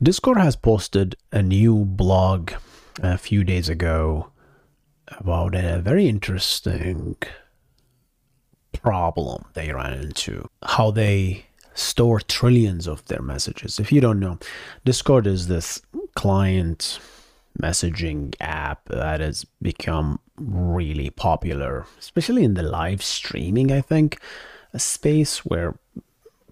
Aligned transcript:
Discord 0.00 0.38
has 0.38 0.54
posted 0.54 1.16
a 1.32 1.42
new 1.42 1.84
blog 1.84 2.52
a 3.02 3.18
few 3.18 3.42
days 3.42 3.68
ago 3.68 4.30
about 5.08 5.56
a 5.56 5.80
very 5.80 6.06
interesting 6.06 7.16
problem 8.72 9.44
they 9.54 9.72
ran 9.72 9.94
into. 9.94 10.48
How 10.62 10.92
they 10.92 11.46
store 11.74 12.20
trillions 12.20 12.86
of 12.86 13.04
their 13.06 13.22
messages. 13.22 13.80
If 13.80 13.90
you 13.90 14.00
don't 14.00 14.20
know, 14.20 14.38
Discord 14.84 15.26
is 15.26 15.48
this 15.48 15.82
client 16.14 17.00
messaging 17.60 18.36
app 18.40 18.84
that 18.90 19.18
has 19.18 19.46
become 19.60 20.20
really 20.36 21.10
popular, 21.10 21.86
especially 21.98 22.44
in 22.44 22.54
the 22.54 22.62
live 22.62 23.02
streaming, 23.02 23.72
I 23.72 23.80
think, 23.80 24.20
a 24.72 24.78
space 24.78 25.44
where 25.44 25.76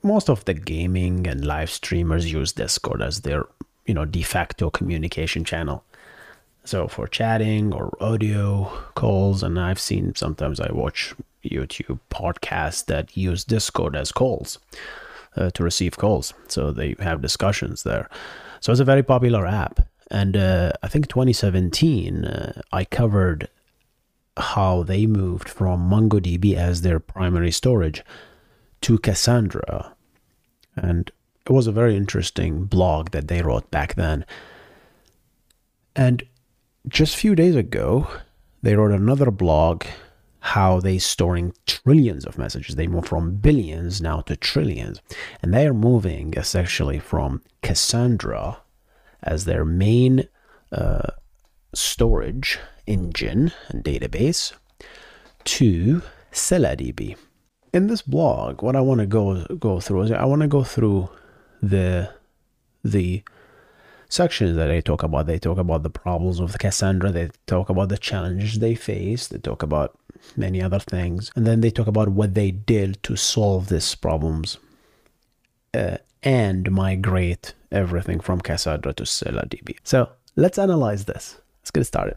most 0.07 0.31
of 0.31 0.45
the 0.45 0.55
gaming 0.55 1.27
and 1.27 1.45
live 1.45 1.71
streamers 1.71 2.33
use 2.33 2.53
Discord 2.53 3.03
as 3.03 3.21
their, 3.21 3.47
you 3.85 3.95
know, 3.95 4.05
de 4.05 4.23
facto 4.23 4.71
communication 4.71 5.45
channel. 5.45 5.85
So 6.65 6.89
for 6.89 7.07
chatting 7.07 7.73
or 7.73 7.97
audio 8.01 8.65
calls, 8.95 9.43
and 9.43 9.59
I've 9.59 9.81
seen 9.81 10.15
sometimes 10.15 10.61
I 10.61 10.73
watch 10.73 11.15
YouTube 11.45 12.01
podcasts 12.11 12.85
that 12.87 13.17
use 13.17 13.45
Discord 13.45 13.95
as 13.95 14.13
calls 14.13 14.59
uh, 15.37 15.51
to 15.51 15.63
receive 15.63 15.97
calls. 15.97 16.35
So 16.49 16.73
they 16.73 16.97
have 16.99 17.23
discussions 17.23 17.83
there. 17.83 18.09
So 18.61 18.73
it's 18.73 18.81
a 18.81 18.85
very 18.85 19.03
popular 19.03 19.47
app. 19.47 19.81
And 20.11 20.37
uh, 20.37 20.73
I 20.83 20.89
think 20.89 21.09
2017, 21.09 22.25
uh, 22.25 22.63
I 22.73 22.85
covered 22.85 23.49
how 24.37 24.83
they 24.83 25.07
moved 25.07 25.49
from 25.49 25.91
MongoDB 25.91 26.55
as 26.55 26.83
their 26.83 27.01
primary 27.01 27.51
storage 27.51 28.05
to 28.83 28.99
Cassandra. 28.99 29.96
And 30.77 31.11
it 31.47 31.53
was 31.53 31.67
a 31.67 31.73
very 31.73 31.97
interesting 31.97 32.65
blog 32.65 33.11
that 33.11 33.29
they 33.29 33.43
wrote 33.43 33.71
back 33.71 33.95
then. 33.95 34.25
And 35.95 36.25
just 36.89 37.15
a 37.15 37.19
few 37.19 37.35
days 37.35 37.57
ago, 37.57 38.09
they 38.63 38.77
wrote 38.77 38.93
another 38.93 39.31
blog 39.31 39.85
how 40.41 40.79
they 40.79 40.99
storing 40.99 41.53
trillions 41.67 42.25
of 42.25 42.39
messages. 42.39 42.77
They 42.77 42.87
move 42.87 43.07
from 43.07 43.37
billions 43.37 44.01
now 44.01 44.21
to 44.23 44.37
trillions. 44.37 45.01
And 45.43 45.53
they 45.53 45.67
are 45.67 45.75
moving 45.75 46.35
essentially 46.37 47.01
from 47.01 47.43
Cassandra 47.63 48.59
as 49.23 49.45
their 49.45 49.65
main 49.65 50.29
uh, 50.71 51.11
storage 51.75 52.61
engine 52.87 53.53
and 53.69 53.83
database 53.85 54.53
to 55.45 56.03
ScyllaDB. 56.33 57.17
In 57.73 57.89
this 57.89 58.03
blog, 58.03 58.63
what 58.63 58.77
I 58.77 58.81
want 58.81 59.01
to 59.01 59.07
go 59.07 59.45
go 59.57 59.81
through 59.81 60.03
is 60.03 60.13
I 60.13 60.25
want 60.25 60.43
to 60.43 60.49
go 60.49 60.65
through 60.65 61.09
the 61.63 62.11
the 62.85 63.23
sections 64.09 64.57
that 64.57 64.67
they 64.67 64.81
talk 64.81 65.03
about. 65.03 65.27
They 65.27 65.39
talk 65.39 65.59
about 65.59 65.83
the 65.83 65.91
problems 65.91 66.41
of 66.41 66.57
Cassandra. 66.59 67.11
They 67.11 67.31
talk 67.47 67.69
about 67.69 67.89
the 67.89 67.99
challenges 67.99 68.59
they 68.59 68.75
face. 68.75 69.29
They 69.29 69.39
talk 69.39 69.63
about 69.63 69.99
many 70.37 70.63
other 70.63 70.79
things, 70.79 71.31
and 71.37 71.47
then 71.47 71.61
they 71.61 71.71
talk 71.71 71.87
about 71.87 72.09
what 72.09 72.35
they 72.35 72.51
did 72.51 73.03
to 73.05 73.17
solve 73.17 73.69
these 73.69 73.95
problems 73.95 74.59
uh, 75.75 75.99
and 76.23 76.71
migrate 76.71 77.55
everything 77.71 78.21
from 78.21 78.41
Cassandra 78.41 78.93
to 78.95 79.05
ScyllaDB. 79.05 79.77
So 79.85 80.09
let's 80.37 80.59
analyze 80.59 81.05
this. 81.05 81.41
Let's 81.61 81.71
get 81.71 81.85
started. 81.85 82.17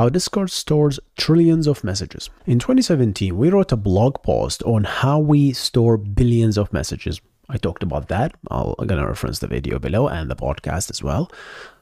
how 0.00 0.08
Discord 0.08 0.50
stores 0.50 0.98
trillions 1.18 1.66
of 1.66 1.84
messages. 1.84 2.30
In 2.46 2.58
2017, 2.58 3.36
we 3.36 3.50
wrote 3.50 3.70
a 3.70 3.76
blog 3.76 4.22
post 4.22 4.62
on 4.62 4.84
how 4.84 5.18
we 5.18 5.52
store 5.52 5.98
billions 5.98 6.56
of 6.56 6.72
messages. 6.72 7.20
I 7.50 7.58
talked 7.58 7.82
about 7.82 8.08
that. 8.08 8.34
I'll, 8.50 8.74
I'm 8.78 8.86
going 8.86 8.98
to 8.98 9.06
reference 9.06 9.40
the 9.40 9.46
video 9.46 9.78
below 9.78 10.08
and 10.08 10.30
the 10.30 10.36
podcast 10.36 10.90
as 10.90 11.02
well 11.02 11.30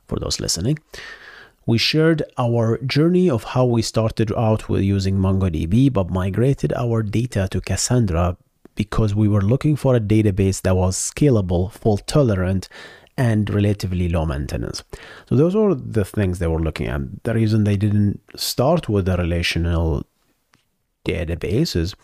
for 0.09 0.19
those 0.19 0.41
listening. 0.41 0.81
We 1.65 1.79
shared 1.79 2.25
our 2.37 2.79
journey 2.79 3.31
of 3.31 3.45
how 3.45 3.67
we 3.67 3.83
started 3.83 4.33
out 4.37 4.69
with 4.69 4.83
using 4.83 5.17
MongoDB 5.17 5.93
but 5.93 6.11
migrated 6.11 6.73
our 6.73 7.05
data 7.05 7.47
to 7.53 7.61
Cassandra 7.61 8.37
because 8.75 9.15
we 9.15 9.29
were 9.29 9.43
looking 9.43 9.77
for 9.77 9.95
a 9.95 10.01
database 10.01 10.63
that 10.63 10.75
was 10.75 10.97
scalable, 10.97 11.71
fault 11.71 12.05
tolerant, 12.09 12.69
and 13.19 13.51
relatively 13.51 14.09
low 14.09 14.25
maintenance. 14.25 14.83
So 15.29 15.35
those 15.35 15.55
are 15.57 15.75
the 15.75 16.05
things 16.05 16.39
they 16.39 16.47
were 16.47 16.61
looking 16.61 16.87
at. 16.87 17.25
The 17.25 17.35
reason 17.35 17.65
they 17.65 17.77
didn't 17.77 18.21
start 18.37 18.89
with 18.89 19.09
a 19.09 19.17
relational 19.17 20.07
database 21.05 21.75
is 21.75 21.97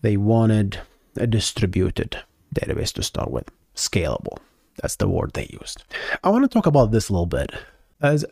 they 0.00 0.16
wanted 0.16 0.78
a 1.16 1.26
distributed 1.26 2.18
database 2.54 2.92
to 2.94 3.02
start 3.02 3.32
with, 3.32 3.50
scalable. 3.74 4.38
That's 4.80 4.96
the 4.96 5.08
word 5.08 5.32
they 5.34 5.48
used. 5.60 5.82
I 6.22 6.30
want 6.30 6.44
to 6.44 6.48
talk 6.48 6.66
about 6.66 6.92
this 6.92 7.08
a 7.08 7.12
little 7.12 7.26
bit. 7.26 7.50
As 8.00 8.24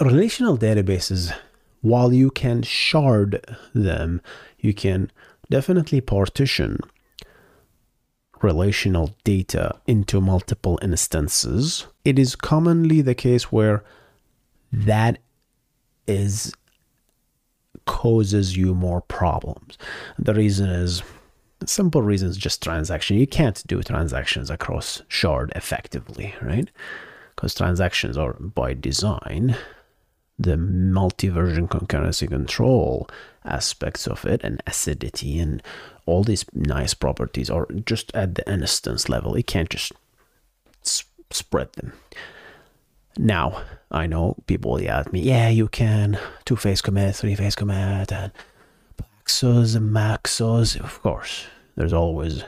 relational 0.00 0.56
databases, 0.56 1.34
while 1.82 2.14
you 2.14 2.30
can 2.30 2.62
shard 2.62 3.44
them, 3.74 4.22
you 4.58 4.72
can 4.72 5.10
definitely 5.50 6.00
partition 6.00 6.78
relational 8.42 9.14
data 9.24 9.80
into 9.86 10.20
multiple 10.20 10.78
instances, 10.82 11.86
it 12.04 12.18
is 12.18 12.36
commonly 12.36 13.00
the 13.00 13.14
case 13.14 13.52
where 13.52 13.84
that 14.72 15.18
is 16.06 16.52
causes 17.84 18.56
you 18.56 18.74
more 18.74 19.00
problems. 19.00 19.76
The 20.18 20.34
reason 20.34 20.68
is 20.68 21.02
simple 21.66 22.02
reasons 22.02 22.36
just 22.36 22.62
transaction. 22.62 23.16
You 23.18 23.26
can't 23.26 23.62
do 23.66 23.82
transactions 23.82 24.50
across 24.50 25.02
shard 25.08 25.52
effectively, 25.54 26.34
right? 26.42 26.70
Because 27.34 27.54
transactions 27.54 28.16
are 28.16 28.34
by 28.34 28.74
design 28.74 29.56
the 30.38 30.56
multi-version 30.56 31.68
concurrency 31.68 32.28
control 32.28 33.08
aspects 33.44 34.06
of 34.06 34.24
it 34.24 34.40
and 34.42 34.62
acidity 34.66 35.38
and 35.38 35.62
all 36.06 36.24
these 36.24 36.44
nice 36.52 36.94
properties 36.94 37.50
are 37.50 37.66
just 37.84 38.14
at 38.14 38.34
the 38.34 38.52
instance 38.52 39.08
level. 39.08 39.34
It 39.34 39.46
can't 39.46 39.70
just 39.70 39.92
spread 41.30 41.72
them. 41.74 41.92
Now, 43.16 43.62
I 43.90 44.06
know 44.06 44.36
people 44.46 44.72
will 44.72 44.82
yell 44.82 45.00
at 45.00 45.12
me, 45.12 45.20
yeah, 45.20 45.48
you 45.48 45.68
can 45.68 46.18
two 46.44 46.56
phase 46.56 46.80
commit, 46.80 47.14
three 47.14 47.34
phase 47.34 47.54
commit, 47.54 48.10
and 48.10 48.32
Paxos 48.96 49.76
and 49.76 49.94
Maxos. 49.94 50.80
Of 50.80 51.02
course, 51.02 51.46
there's 51.76 51.92
always 51.92 52.44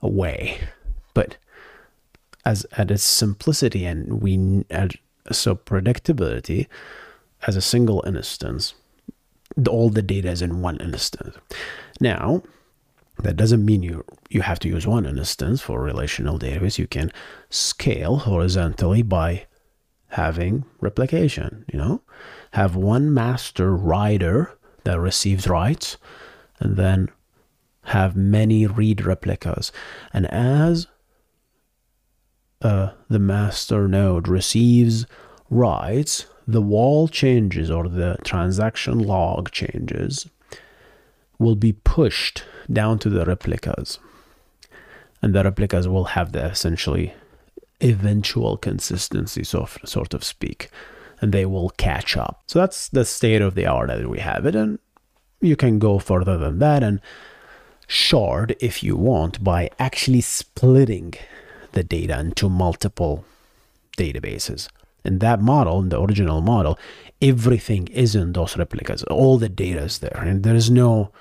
a 0.00 0.08
way. 0.08 0.58
But 1.12 1.36
as 2.44 2.66
at 2.76 2.90
its 2.90 3.02
simplicity 3.02 3.84
and 3.84 4.22
we 4.22 4.64
at 4.70 4.92
so 5.32 5.56
predictability 5.56 6.68
as 7.46 7.56
a 7.56 7.60
single 7.60 8.04
instance, 8.06 8.74
all 9.68 9.90
the 9.90 10.02
data 10.02 10.30
is 10.30 10.42
in 10.42 10.62
one 10.62 10.76
instance. 10.78 11.36
Now, 12.00 12.42
That 13.22 13.36
doesn't 13.36 13.64
mean 13.64 13.82
you 13.82 14.04
you 14.28 14.42
have 14.42 14.58
to 14.60 14.68
use 14.68 14.86
one 14.86 15.06
instance 15.06 15.60
for 15.60 15.80
relational 15.80 16.38
database. 16.38 16.78
You 16.78 16.86
can 16.86 17.10
scale 17.48 18.16
horizontally 18.16 19.02
by 19.02 19.46
having 20.08 20.64
replication, 20.80 21.64
you 21.72 21.78
know? 21.78 22.02
Have 22.52 22.76
one 22.76 23.12
master 23.12 23.74
writer 23.74 24.56
that 24.84 25.00
receives 25.00 25.48
writes 25.48 25.96
and 26.60 26.76
then 26.76 27.08
have 27.84 28.16
many 28.16 28.66
read 28.66 29.04
replicas. 29.04 29.72
And 30.12 30.26
as 30.26 30.86
uh, 32.62 32.90
the 33.08 33.18
master 33.18 33.88
node 33.88 34.28
receives 34.28 35.06
writes, 35.50 36.26
the 36.48 36.62
WAL 36.62 37.08
changes 37.08 37.70
or 37.70 37.88
the 37.88 38.16
transaction 38.24 38.98
log 38.98 39.50
changes 39.50 40.28
will 41.38 41.56
be 41.56 41.72
pushed 41.72 42.44
down 42.72 42.98
to 43.00 43.08
the 43.08 43.24
replicas. 43.24 43.98
And 45.22 45.34
the 45.34 45.44
replicas 45.44 45.88
will 45.88 46.04
have 46.04 46.32
the 46.32 46.44
essentially 46.44 47.14
eventual 47.82 48.56
consistency, 48.56 49.44
so 49.44 49.68
sort 49.84 50.14
of 50.14 50.24
speak, 50.24 50.70
and 51.20 51.32
they 51.32 51.46
will 51.46 51.70
catch 51.70 52.16
up. 52.16 52.42
So 52.46 52.58
that's 52.58 52.88
the 52.88 53.04
state 53.04 53.42
of 53.42 53.54
the 53.54 53.66
art 53.66 53.88
that 53.88 54.08
we 54.08 54.18
have 54.20 54.46
it, 54.46 54.54
and 54.54 54.78
you 55.40 55.56
can 55.56 55.78
go 55.78 55.98
further 55.98 56.38
than 56.38 56.58
that 56.60 56.82
and 56.82 57.00
shard 57.86 58.56
if 58.60 58.82
you 58.82 58.96
want 58.96 59.44
by 59.44 59.70
actually 59.78 60.20
splitting 60.20 61.14
the 61.72 61.84
data 61.84 62.18
into 62.18 62.48
multiple 62.48 63.24
databases. 63.96 64.68
In 65.04 65.18
that 65.20 65.40
model, 65.40 65.80
in 65.80 65.90
the 65.90 66.00
original 66.00 66.40
model, 66.40 66.78
everything 67.22 67.86
is 67.88 68.16
in 68.16 68.32
those 68.32 68.56
replicas. 68.56 69.02
All 69.04 69.38
the 69.38 69.48
data 69.48 69.82
is 69.82 69.98
there, 69.98 70.16
and 70.20 70.42
there 70.42 70.54
is 70.54 70.70
no 70.70 71.12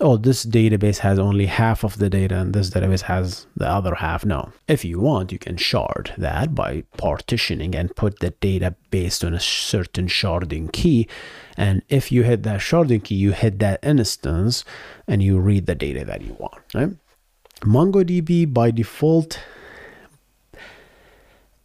oh, 0.00 0.16
this 0.16 0.44
database 0.44 0.98
has 0.98 1.18
only 1.18 1.46
half 1.46 1.84
of 1.84 1.98
the 1.98 2.08
data 2.08 2.38
and 2.38 2.54
this 2.54 2.70
database 2.70 3.02
has 3.02 3.46
the 3.56 3.68
other 3.68 3.94
half. 3.96 4.24
No. 4.24 4.52
If 4.66 4.84
you 4.84 5.00
want, 5.00 5.32
you 5.32 5.38
can 5.38 5.56
shard 5.56 6.12
that 6.16 6.54
by 6.54 6.84
partitioning 6.96 7.74
and 7.74 7.94
put 7.94 8.20
the 8.20 8.30
data 8.30 8.74
based 8.90 9.24
on 9.24 9.34
a 9.34 9.40
certain 9.40 10.06
sharding 10.06 10.72
key. 10.72 11.08
And 11.56 11.82
if 11.88 12.10
you 12.10 12.22
hit 12.22 12.42
that 12.44 12.60
sharding 12.60 13.04
key, 13.04 13.16
you 13.16 13.32
hit 13.32 13.58
that 13.58 13.80
instance 13.82 14.64
and 15.06 15.22
you 15.22 15.38
read 15.38 15.66
the 15.66 15.74
data 15.74 16.04
that 16.04 16.22
you 16.22 16.34
want. 16.38 16.62
Right? 16.74 16.90
MongoDB 17.60 18.52
by 18.52 18.70
default 18.70 19.38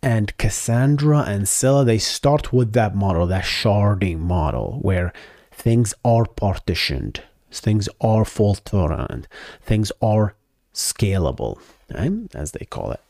and 0.03 0.37
Cassandra 0.37 1.21
and 1.21 1.47
Scylla, 1.47 1.83
they 1.83 1.97
start 1.97 2.53
with 2.53 2.73
that 2.73 2.95
model, 2.95 3.25
that 3.27 3.45
sharding 3.45 4.19
model, 4.19 4.79
where 4.81 5.11
things 5.51 5.95
are 6.03 6.25
partitioned 6.25 7.23
Things 7.59 7.89
are 8.01 8.25
fault 8.25 8.61
tolerant. 8.65 9.27
Things 9.61 9.91
are 10.01 10.35
scalable, 10.73 11.59
right? 11.93 12.11
as 12.35 12.51
they 12.51 12.65
call 12.65 12.91
it. 12.91 13.01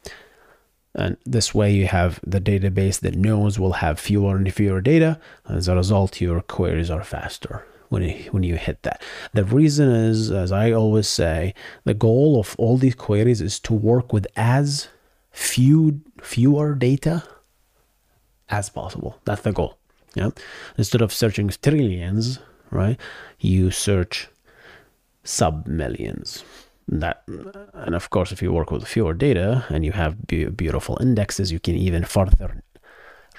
And 0.94 1.18
this 1.26 1.54
way, 1.54 1.74
you 1.74 1.88
have 1.88 2.20
the 2.26 2.40
database 2.40 3.02
that 3.02 3.16
knows 3.16 3.60
will 3.60 3.74
have 3.74 4.00
fewer 4.00 4.38
and 4.38 4.52
fewer 4.54 4.80
data. 4.80 5.20
As 5.48 5.68
a 5.68 5.76
result, 5.76 6.22
your 6.22 6.42
queries 6.42 6.90
are 6.90 7.04
faster 7.04 7.66
when 7.90 8.04
you, 8.04 8.32
when 8.32 8.44
you 8.44 8.56
hit 8.56 8.82
that. 8.84 9.02
The 9.34 9.44
reason 9.44 9.90
is, 9.90 10.32
as 10.32 10.54
I 10.54 10.72
always 10.72 11.08
say, 11.08 11.54
the 11.84 11.94
goal 11.94 12.40
of 12.40 12.56
all 12.58 12.78
these 12.78 12.96
queries 12.96 13.42
is 13.42 13.60
to 13.62 13.74
work 13.74 14.14
with 14.14 14.26
as 14.38 14.88
few 15.32 16.00
fewer 16.22 16.76
data 16.76 17.24
as 18.50 18.70
possible. 18.70 19.20
That's 19.26 19.42
the 19.42 19.52
goal. 19.52 19.78
Yeah. 20.14 20.30
Instead 20.78 21.02
of 21.02 21.12
searching 21.12 21.50
trillions, 21.50 22.40
right? 22.72 22.98
You 23.40 23.70
search 23.70 24.30
sub 25.26 25.68
millions. 25.68 26.46
That 26.88 27.24
and 27.74 27.96
of 27.96 28.10
course, 28.12 28.32
if 28.32 28.42
you 28.42 28.54
work 28.54 28.72
with 28.72 28.88
fewer 28.88 29.14
data 29.14 29.66
and 29.70 29.84
you 29.84 29.92
have 29.92 30.28
be- 30.28 30.46
beautiful 30.46 30.98
indexes, 31.02 31.52
you 31.52 31.60
can 31.60 31.76
even 31.76 32.06
further 32.06 32.62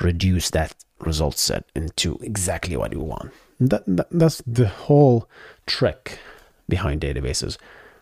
reduce 0.01 0.51
that 0.51 0.75
result 0.99 1.39
set 1.39 1.65
into 1.75 2.19
exactly 2.23 2.77
what 2.77 2.93
you 2.93 3.01
want. 3.01 3.33
That, 3.61 3.85
that 3.87 4.09
that's 4.11 4.43
the 4.47 4.69
whole 4.69 5.29
trick 5.67 6.19
behind 6.69 7.01
databases. 7.01 7.57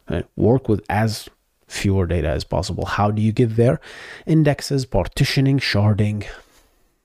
Right? 0.09 0.27
Work 0.35 0.69
with 0.69 0.83
as 0.89 1.29
fewer 1.69 2.07
data 2.07 2.29
as 2.29 2.45
possible. 2.45 2.87
How 2.87 3.11
do 3.11 3.21
you 3.21 3.33
get 3.33 3.57
there? 3.57 3.81
Indexes, 4.27 4.87
partitioning, 4.87 5.59
sharding, 5.59 6.27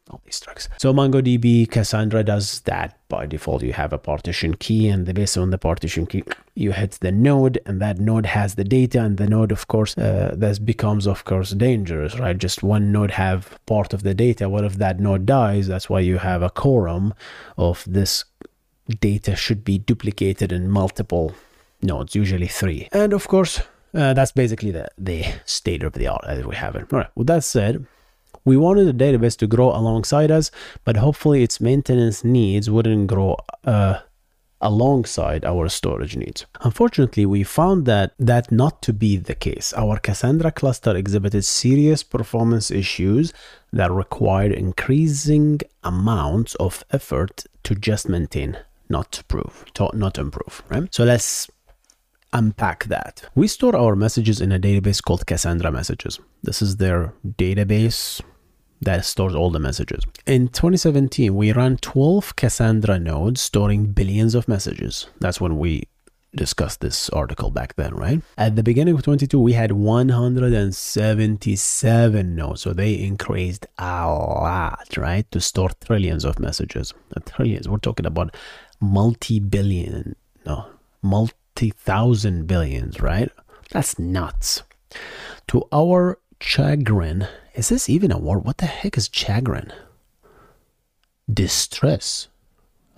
all 0.10 0.22
these 0.26 0.40
tricks. 0.40 0.70
So 0.78 0.94
MongoDB 0.94 1.70
Cassandra 1.70 2.24
does 2.24 2.62
that 2.62 2.98
by 3.10 3.26
default. 3.26 3.64
You 3.64 3.74
have 3.74 3.94
a 3.94 3.98
partition 3.98 4.56
key, 4.56 4.88
and 4.88 5.12
based 5.14 5.38
on 5.38 5.50
the 5.50 5.58
partition 5.58 6.06
key, 6.06 6.24
you 6.56 6.72
hit 6.72 6.92
the 7.02 7.12
node, 7.12 7.60
and 7.66 7.82
that 7.82 8.00
node 8.00 8.26
has 8.26 8.56
the 8.56 8.64
data, 8.64 9.02
and 9.02 9.18
the 9.18 9.28
node, 9.28 9.52
of 9.52 9.68
course, 9.68 9.98
uh, 9.98 10.36
becomes, 10.64 11.08
of 11.08 11.26
course, 11.26 11.52
dangerous, 11.52 12.20
right? 12.20 12.38
Just 12.38 12.64
one 12.64 12.92
node 12.92 13.12
have 13.12 13.60
part 13.66 13.94
of 13.94 14.04
the 14.04 14.14
data. 14.14 14.50
What 14.50 14.66
if 14.66 14.76
that 14.76 15.00
node 15.00 15.26
dies? 15.26 15.68
That's 15.68 15.90
why 15.90 16.02
you 16.02 16.18
have 16.18 16.42
a 16.42 16.50
quorum 16.50 17.14
of 17.58 17.84
this 17.88 18.26
data 19.00 19.36
should 19.36 19.64
be 19.64 19.78
duplicated 19.78 20.52
in 20.52 20.70
multiple 20.70 21.34
nodes, 21.82 22.16
usually 22.16 22.48
three. 22.48 22.90
And 22.92 23.14
of 23.14 23.28
course, 23.28 23.62
uh, 23.94 24.14
that's 24.14 24.32
basically 24.32 24.72
the, 24.72 24.90
the 24.98 25.26
state 25.46 25.84
of 25.84 25.94
the 25.94 26.08
art 26.08 26.24
as 26.28 26.46
we 26.46 26.56
have 26.56 26.76
it. 26.76 26.92
All 26.92 27.00
right. 27.00 27.10
With 27.16 27.28
that 27.28 27.44
said, 27.44 27.86
we 28.46 28.58
wanted 28.58 28.86
the 28.86 29.04
database 29.06 29.38
to 29.38 29.48
grow 29.48 29.70
alongside 29.70 30.32
us, 30.32 30.52
but 30.84 30.98
hopefully 30.98 31.44
its 31.44 31.60
maintenance 31.60 32.24
needs 32.24 32.70
wouldn't 32.70 33.08
grow 33.08 33.38
uh, 33.66 34.00
alongside 34.62 35.46
our 35.46 35.70
storage 35.70 36.16
needs. 36.16 36.46
Unfortunately, 36.62 37.26
we 37.26 37.44
found 37.44 37.86
that 37.86 38.14
that 38.20 38.52
not 38.52 38.82
to 38.82 38.94
be 38.94 39.18
the 39.18 39.36
case. 39.36 39.74
Our 39.74 39.98
Cassandra 40.00 40.52
cluster 40.52 40.96
exhibited 40.96 41.46
serious 41.46 42.04
performance 42.04 42.70
issues 42.70 43.34
that 43.72 43.92
required 43.92 44.52
increasing 44.52 45.60
amounts 45.84 46.56
of 46.56 46.84
effort 46.92 47.46
to 47.64 47.76
just 47.76 48.10
maintain, 48.10 48.58
not 48.90 49.12
to 49.14 49.24
prove, 49.26 49.66
to 49.76 49.90
not 49.94 50.18
improve, 50.18 50.64
right? 50.70 50.94
So 50.94 51.04
let's 51.06 51.50
unpack 52.34 52.86
that. 52.86 53.24
We 53.36 53.48
store 53.48 53.76
our 53.76 53.96
messages 53.96 54.42
in 54.42 54.52
a 54.52 54.60
database 54.60 55.02
called 55.04 55.26
Cassandra 55.26 55.72
Messages. 55.72 56.20
This 56.44 56.62
is 56.62 56.78
their 56.78 57.14
database 57.26 58.22
that 58.82 59.06
stores 59.06 59.36
all 59.36 59.52
the 59.52 59.60
messages. 59.60 60.04
In 60.26 60.48
2017, 60.48 61.36
we 61.36 61.52
ran 61.52 61.78
12 61.78 62.36
Cassandra 62.36 62.98
nodes 63.00 63.42
storing 63.42 63.88
billions 63.88 64.36
of 64.36 64.48
messages. 64.48 65.08
That's 65.20 65.42
when 65.42 65.58
we 65.58 65.88
discussed 66.36 66.82
this 66.82 67.10
article 67.10 67.50
back 67.52 67.76
then, 67.76 67.94
right? 67.96 68.22
At 68.38 68.56
the 68.56 68.64
beginning 68.64 68.94
of 68.96 69.02
22, 69.02 69.40
we 69.40 69.54
had 69.54 69.72
177 69.72 72.36
nodes. 72.36 72.62
So 72.62 72.74
they 72.74 72.94
increased 72.94 73.66
a 73.78 74.08
lot, 74.08 74.96
right? 74.98 75.30
To 75.32 75.42
store 75.42 75.72
trillions 75.84 76.26
of 76.26 76.38
messages. 76.40 76.94
Uh, 77.16 77.22
trillions. 77.26 77.68
We're 77.68 77.78
talking 77.78 78.06
about 78.06 78.36
multi-billion, 78.80 80.16
no, 80.46 80.68
multi-thousand 81.02 82.46
billions, 82.48 83.02
right? 83.02 83.32
That's 83.72 83.98
nuts. 84.00 84.64
To 85.48 85.64
our 85.72 86.20
chagrin, 86.42 87.28
is 87.54 87.70
this 87.70 87.90
even 87.90 88.12
a 88.12 88.18
word? 88.18 88.46
What 88.46 88.58
the 88.58 88.66
heck 88.66 88.98
is 88.98 89.10
chagrin? 89.12 89.72
Distress. 91.32 92.28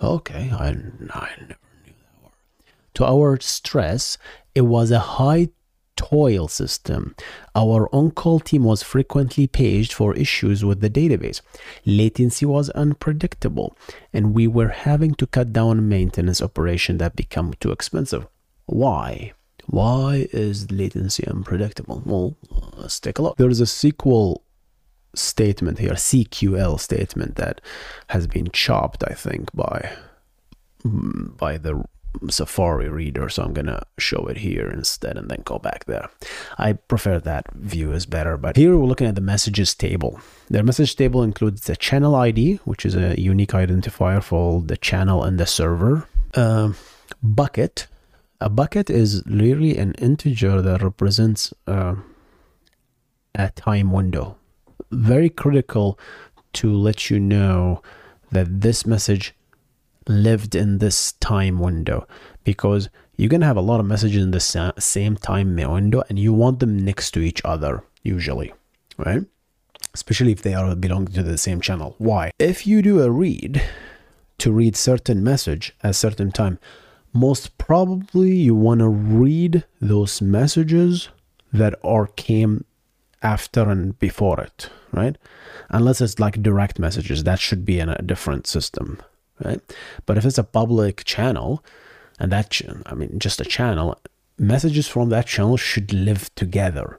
Okay, 0.00 0.50
I, 0.52 0.68
I 0.68 0.70
never 0.70 1.58
knew 1.84 1.94
that 2.00 2.22
word. 2.22 2.32
To 2.94 3.04
our 3.04 3.38
stress, 3.40 4.18
it 4.54 4.62
was 4.62 4.90
a 4.90 4.98
high 4.98 5.48
toil 5.96 6.48
system. 6.48 7.14
Our 7.54 7.88
on-call 7.94 8.40
team 8.40 8.64
was 8.64 8.82
frequently 8.82 9.46
paged 9.46 9.92
for 9.92 10.14
issues 10.16 10.64
with 10.64 10.80
the 10.80 10.90
database. 10.90 11.40
Latency 11.84 12.46
was 12.46 12.70
unpredictable, 12.70 13.76
and 14.12 14.34
we 14.34 14.46
were 14.46 14.68
having 14.68 15.14
to 15.16 15.26
cut 15.26 15.52
down 15.52 15.88
maintenance 15.88 16.42
operation 16.42 16.98
that 16.98 17.14
become 17.14 17.54
too 17.60 17.70
expensive. 17.70 18.26
Why? 18.66 19.32
Why 19.72 20.28
is 20.32 20.70
latency 20.70 21.26
unpredictable? 21.26 22.02
Well, 22.04 22.36
let's 22.76 23.00
take 23.00 23.18
a 23.18 23.22
look. 23.22 23.38
There 23.38 23.48
is 23.48 23.62
a 23.62 23.64
SQL 23.64 24.42
statement 25.14 25.78
here, 25.78 25.92
CQL 25.92 26.78
statement 26.78 27.36
that 27.36 27.62
has 28.08 28.26
been 28.26 28.50
chopped, 28.52 29.02
I 29.08 29.14
think, 29.14 29.50
by 29.54 29.90
mm, 30.84 31.38
by 31.38 31.56
the 31.56 31.84
Safari 32.28 32.90
reader. 32.90 33.30
So 33.30 33.44
I'm 33.44 33.54
gonna 33.54 33.82
show 33.96 34.26
it 34.26 34.36
here 34.36 34.68
instead 34.68 35.16
and 35.16 35.30
then 35.30 35.40
go 35.46 35.58
back 35.58 35.86
there. 35.86 36.10
I 36.58 36.74
prefer 36.74 37.18
that 37.20 37.50
view 37.54 37.92
is 37.92 38.04
better. 38.04 38.36
But 38.36 38.58
here 38.58 38.76
we're 38.76 38.84
looking 38.84 39.06
at 39.06 39.14
the 39.14 39.22
messages 39.22 39.74
table. 39.74 40.20
The 40.50 40.62
message 40.62 40.96
table 40.96 41.22
includes 41.22 41.62
the 41.62 41.76
channel 41.76 42.14
ID, 42.14 42.56
which 42.66 42.84
is 42.84 42.94
a 42.94 43.18
unique 43.18 43.52
identifier 43.52 44.22
for 44.22 44.60
the 44.60 44.76
channel 44.76 45.24
and 45.24 45.40
the 45.40 45.46
server. 45.46 46.06
Uh, 46.34 46.74
bucket. 47.22 47.86
A 48.42 48.48
bucket 48.48 48.90
is 48.90 49.24
literally 49.24 49.78
an 49.78 49.92
integer 49.94 50.60
that 50.60 50.82
represents 50.82 51.54
uh, 51.68 51.94
a 53.36 53.50
time 53.50 53.92
window. 53.92 54.36
Very 54.90 55.30
critical 55.30 55.96
to 56.54 56.74
let 56.74 57.08
you 57.08 57.20
know 57.20 57.82
that 58.32 58.62
this 58.62 58.84
message 58.84 59.32
lived 60.08 60.56
in 60.56 60.78
this 60.78 61.12
time 61.12 61.60
window 61.60 62.04
because 62.42 62.88
you're 63.16 63.28
going 63.28 63.42
to 63.42 63.46
have 63.46 63.56
a 63.56 63.60
lot 63.60 63.78
of 63.78 63.86
messages 63.86 64.24
in 64.24 64.32
the 64.32 64.40
sa- 64.40 64.72
same 64.76 65.16
time 65.16 65.54
window 65.54 66.02
and 66.08 66.18
you 66.18 66.32
want 66.32 66.58
them 66.58 66.76
next 66.76 67.12
to 67.12 67.20
each 67.20 67.40
other 67.44 67.84
usually 68.02 68.52
right? 68.98 69.24
Especially 69.94 70.32
if 70.32 70.42
they 70.42 70.54
are 70.54 70.74
belonging 70.74 71.14
to 71.14 71.22
the 71.22 71.38
same 71.38 71.60
channel. 71.60 71.94
Why? 71.98 72.32
If 72.40 72.66
you 72.66 72.82
do 72.82 73.02
a 73.02 73.10
read 73.10 73.62
to 74.38 74.50
read 74.50 74.74
certain 74.74 75.22
message 75.22 75.74
at 75.82 75.94
certain 75.94 76.32
time 76.32 76.58
most 77.12 77.58
probably 77.58 78.34
you 78.34 78.54
want 78.54 78.80
to 78.80 78.88
read 78.88 79.64
those 79.80 80.22
messages 80.22 81.08
that 81.52 81.74
are 81.84 82.06
came 82.06 82.64
after 83.22 83.68
and 83.68 83.98
before 83.98 84.40
it 84.40 84.70
right? 84.92 85.16
Unless 85.70 86.00
it's 86.00 86.18
like 86.18 86.42
direct 86.42 86.78
messages 86.78 87.24
that 87.24 87.40
should 87.40 87.64
be 87.64 87.80
in 87.80 87.88
a 87.88 88.02
different 88.02 88.46
system 88.46 89.00
right? 89.44 89.60
But 90.06 90.18
if 90.18 90.24
it's 90.24 90.38
a 90.38 90.44
public 90.44 91.04
channel 91.04 91.64
and 92.18 92.30
that 92.32 92.50
ch- 92.50 92.62
i 92.86 92.94
mean 92.94 93.18
just 93.18 93.40
a 93.40 93.44
channel 93.44 93.98
messages 94.38 94.88
from 94.88 95.08
that 95.10 95.26
channel 95.26 95.56
should 95.56 95.92
live 95.92 96.34
together. 96.34 96.98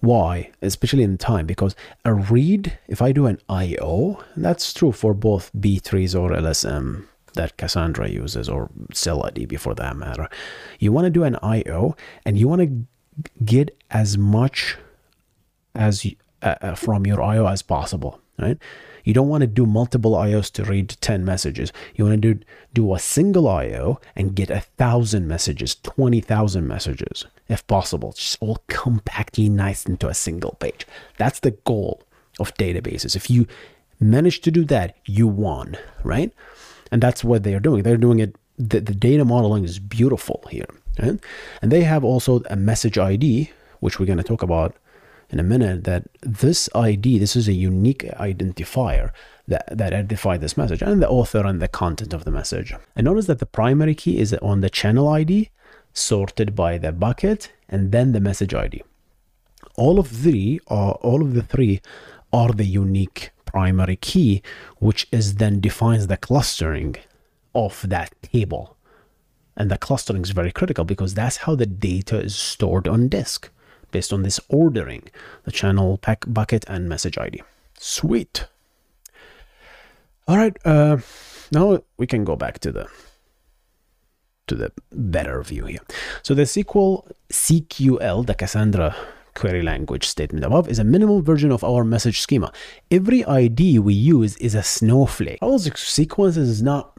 Why? 0.00 0.50
Especially 0.60 1.02
in 1.02 1.16
time 1.16 1.46
because 1.46 1.74
a 2.04 2.12
read 2.14 2.78
if 2.86 3.00
i 3.00 3.12
do 3.12 3.26
an 3.26 3.40
io 3.48 4.22
that's 4.36 4.72
true 4.72 4.92
for 4.92 5.14
both 5.14 5.50
b-trees 5.58 6.14
or 6.14 6.30
lsm 6.30 7.06
that 7.36 7.56
cassandra 7.56 8.08
uses 8.08 8.48
or 8.48 8.70
ScyllaDB 8.92 9.58
for 9.58 9.74
that 9.74 9.96
matter. 9.96 10.28
You 10.78 10.92
want 10.92 11.06
to 11.06 11.10
do 11.10 11.24
an 11.24 11.36
io 11.42 11.96
and 12.24 12.36
you 12.36 12.48
want 12.48 12.62
to 12.62 12.86
get 13.44 13.76
as 13.90 14.18
much 14.18 14.76
as 15.74 16.06
uh, 16.42 16.54
uh, 16.60 16.74
from 16.74 17.06
your 17.06 17.22
io 17.22 17.46
as 17.46 17.62
possible 17.62 18.20
right? 18.38 18.58
You 19.04 19.14
don't 19.14 19.28
want 19.28 19.42
to 19.42 19.46
do 19.46 19.66
multiple 19.66 20.12
ios 20.12 20.50
to 20.52 20.64
read 20.64 20.96
10 21.00 21.24
messages. 21.24 21.72
You 21.94 22.04
want 22.04 22.20
to 22.22 22.34
do 22.34 22.40
do 22.74 22.94
a 22.94 22.98
single 22.98 23.48
io 23.48 24.00
and 24.14 24.34
get 24.34 24.50
a 24.50 24.60
thousand 24.60 25.28
messages 25.28 25.74
20000 25.76 26.66
messages 26.66 27.24
if 27.48 27.66
possible. 27.66 28.12
Just 28.12 28.38
all 28.40 28.58
compactly 28.66 29.48
nice 29.48 29.86
into 29.86 30.08
a 30.08 30.14
single 30.14 30.56
page. 30.60 30.86
That's 31.18 31.40
the 31.40 31.52
goal 31.52 32.02
of 32.38 32.54
databases. 32.54 33.16
If 33.16 33.30
you 33.30 33.46
manage 33.98 34.40
to 34.42 34.50
do 34.50 34.64
that 34.64 34.94
you 35.06 35.26
won 35.26 35.78
right 36.04 36.30
and 36.90 37.02
that's 37.02 37.24
what 37.24 37.42
they 37.42 37.54
are 37.54 37.60
doing 37.60 37.82
they're 37.82 37.96
doing 37.96 38.18
it 38.18 38.36
the, 38.58 38.80
the 38.80 38.94
data 38.94 39.24
modeling 39.24 39.64
is 39.64 39.78
beautiful 39.78 40.42
here 40.50 40.66
right? 41.02 41.20
and 41.62 41.72
they 41.72 41.82
have 41.82 42.04
also 42.04 42.42
a 42.50 42.56
message 42.56 42.98
id 42.98 43.50
which 43.80 43.98
we're 43.98 44.06
going 44.06 44.18
to 44.18 44.24
talk 44.24 44.42
about 44.42 44.76
in 45.30 45.40
a 45.40 45.42
minute 45.42 45.84
that 45.84 46.04
this 46.22 46.68
ID, 46.74 47.18
this 47.18 47.36
is 47.36 47.48
a 47.48 47.52
unique 47.52 48.04
identifier 48.18 49.10
that, 49.48 49.66
that 49.76 49.92
identify 49.92 50.36
this 50.36 50.56
message 50.56 50.82
and 50.82 51.02
the 51.02 51.08
author 51.08 51.44
and 51.44 51.60
the 51.60 51.68
content 51.68 52.12
of 52.12 52.24
the 52.24 52.30
message. 52.30 52.74
And 52.94 53.04
notice 53.06 53.26
that 53.26 53.38
the 53.38 53.46
primary 53.46 53.94
key 53.94 54.18
is 54.18 54.32
on 54.34 54.60
the 54.60 54.70
channel 54.70 55.08
ID, 55.08 55.50
sorted 55.92 56.54
by 56.54 56.78
the 56.78 56.92
bucket, 56.92 57.52
and 57.68 57.90
then 57.90 58.12
the 58.12 58.20
message 58.20 58.54
ID. 58.54 58.82
All 59.76 59.98
of 59.98 60.08
three 60.08 60.60
are 60.68 60.92
all 60.94 61.22
of 61.22 61.34
the 61.34 61.42
three 61.42 61.80
are 62.32 62.52
the 62.52 62.64
unique 62.64 63.30
primary 63.56 63.96
key, 63.96 64.42
which 64.86 65.08
is 65.10 65.36
then 65.36 65.60
defines 65.60 66.08
the 66.08 66.18
clustering 66.18 66.94
of 67.54 67.74
that 67.88 68.10
table. 68.20 68.76
And 69.56 69.70
the 69.70 69.78
clustering 69.78 70.22
is 70.26 70.32
very 70.40 70.52
critical 70.52 70.84
because 70.84 71.14
that's 71.14 71.38
how 71.44 71.54
the 71.54 71.64
data 71.64 72.16
is 72.20 72.36
stored 72.36 72.86
on 72.86 73.08
disk 73.08 73.48
based 73.92 74.12
on 74.12 74.22
this 74.24 74.38
ordering 74.50 75.04
the 75.44 75.52
channel 75.58 75.96
pack 75.96 76.20
bucket 76.26 76.64
and 76.68 76.86
message 76.86 77.16
id 77.16 77.42
sweet. 77.78 78.46
All 80.28 80.36
right 80.36 80.56
uh 80.66 80.98
now 81.50 81.66
we 81.96 82.06
can 82.06 82.24
go 82.24 82.36
back 82.36 82.58
to 82.58 82.70
the 82.72 82.86
to 84.48 84.54
the 84.54 84.70
better 84.92 85.42
view 85.42 85.64
here. 85.64 85.84
So 86.22 86.34
the 86.34 86.46
sql 86.54 87.10
cql 87.32 88.26
the 88.26 88.34
cassandra 88.34 88.94
query 89.36 89.62
language 89.62 90.06
statement 90.06 90.44
above 90.44 90.68
is 90.68 90.78
a 90.78 90.84
minimal 90.84 91.22
version 91.22 91.52
of 91.52 91.62
our 91.62 91.84
message 91.84 92.20
schema 92.20 92.50
every 92.90 93.24
id 93.24 93.78
we 93.78 93.94
use 93.94 94.36
is 94.38 94.54
a 94.54 94.62
snowflake 94.62 95.38
all 95.42 95.58
the 95.58 95.72
sequences 95.76 96.48
is 96.48 96.62
not 96.62 96.98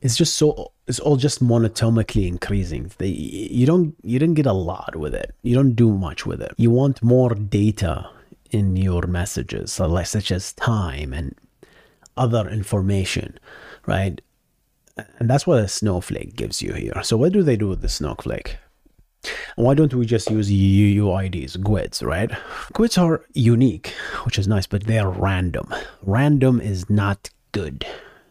it's 0.00 0.16
just 0.16 0.36
so 0.36 0.72
it's 0.86 0.98
all 0.98 1.16
just 1.16 1.42
monotonically 1.42 2.26
increasing. 2.26 2.90
They, 2.98 3.08
you 3.08 3.66
don't 3.66 3.94
you 4.02 4.18
didn't 4.18 4.34
get 4.34 4.46
a 4.46 4.52
lot 4.52 4.96
with 4.96 5.14
it. 5.14 5.34
You 5.42 5.54
don't 5.54 5.74
do 5.74 5.92
much 5.92 6.26
with 6.26 6.40
it. 6.40 6.52
You 6.56 6.70
want 6.70 7.02
more 7.02 7.34
data 7.34 8.10
in 8.50 8.76
your 8.76 9.06
messages, 9.06 9.72
such 9.72 10.32
as 10.32 10.52
time 10.54 11.12
and 11.12 11.34
other 12.16 12.48
information, 12.48 13.38
right? 13.86 14.20
And 15.18 15.30
that's 15.30 15.46
what 15.46 15.60
a 15.60 15.68
snowflake 15.68 16.34
gives 16.34 16.60
you 16.60 16.72
here. 16.72 17.02
So 17.02 17.16
what 17.16 17.32
do 17.32 17.42
they 17.42 17.56
do 17.56 17.68
with 17.68 17.80
the 17.80 17.88
snowflake? 17.88 18.58
Why 19.56 19.74
don't 19.74 19.94
we 19.94 20.06
just 20.06 20.30
use 20.30 20.50
UUIDs, 20.50 21.58
GUIDs, 21.62 22.02
right? 22.02 22.30
GUIDs 22.72 22.98
are 22.98 23.22
unique, 23.34 23.88
which 24.24 24.38
is 24.38 24.48
nice, 24.48 24.66
but 24.66 24.84
they 24.84 24.98
are 24.98 25.10
random. 25.10 25.72
Random 26.02 26.60
is 26.60 26.88
not 26.88 27.30
good 27.52 27.84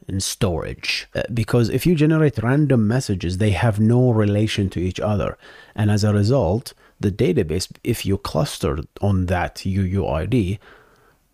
in 0.10 0.19
storage 0.19 1.08
uh, 1.13 1.22
because 1.34 1.69
if 1.69 1.86
you 1.86 1.93
generate 1.93 2.39
random 2.39 2.88
messages 2.88 3.38
they 3.38 3.51
have 3.51 3.79
no 3.79 4.12
relation 4.12 4.69
to 4.69 4.79
each 4.79 5.00
other 5.00 5.38
and 5.75 5.91
as 5.91 6.03
a 6.03 6.12
result 6.12 6.74
the 7.00 7.12
database 7.12 7.72
if 7.84 8.05
you 8.05 8.17
cluster 8.17 8.79
on 9.01 9.27
that 9.27 9.58
UUID 9.58 10.58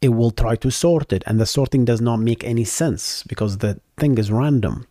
it 0.01 0.09
will 0.09 0.31
try 0.31 0.55
to 0.57 0.69
sort 0.69 1.13
it 1.13 1.23
and 1.25 1.39
the 1.39 1.45
sorting 1.45 1.85
does 1.85 2.01
not 2.01 2.17
make 2.17 2.43
any 2.43 2.65
sense 2.65 3.23
because 3.23 3.59
the 3.59 3.79
thing 3.97 4.17
is 4.17 4.29
random 4.29 4.85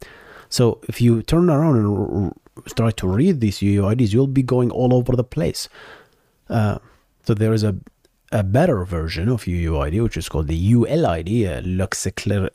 so 0.48 0.80
if 0.88 1.00
you 1.00 1.22
turn 1.22 1.50
around 1.50 1.76
and 1.76 2.32
try 2.76 2.90
to 2.90 3.08
read 3.08 3.40
these 3.40 3.58
UUIDs 3.58 4.12
you'll 4.12 4.26
be 4.26 4.42
going 4.42 4.70
all 4.70 4.94
over 4.94 5.16
the 5.16 5.24
place 5.24 5.68
uh, 6.48 6.78
so 7.24 7.34
there 7.34 7.52
is 7.52 7.62
a 7.62 7.76
a 8.32 8.42
better 8.42 8.84
version 8.84 9.28
of 9.28 9.44
UUID, 9.44 10.02
which 10.02 10.16
is 10.16 10.28
called 10.28 10.48
the 10.48 10.72
ULID, 10.72 11.46
uh, 11.46 11.62
lexical, 11.62 12.50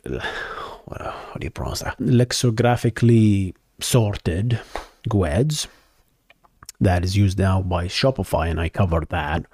how 0.90 1.36
do 1.38 1.44
you 1.44 1.50
pronounce 1.50 1.80
that? 1.80 1.96
Lexicographically 1.98 3.54
sorted 3.80 4.60
GUIDs 5.08 5.68
that 6.80 7.04
is 7.04 7.16
used 7.16 7.38
now 7.38 7.62
by 7.62 7.86
Shopify, 7.86 8.50
and 8.50 8.60
I 8.60 8.68
covered 8.68 9.08
that. 9.10 9.46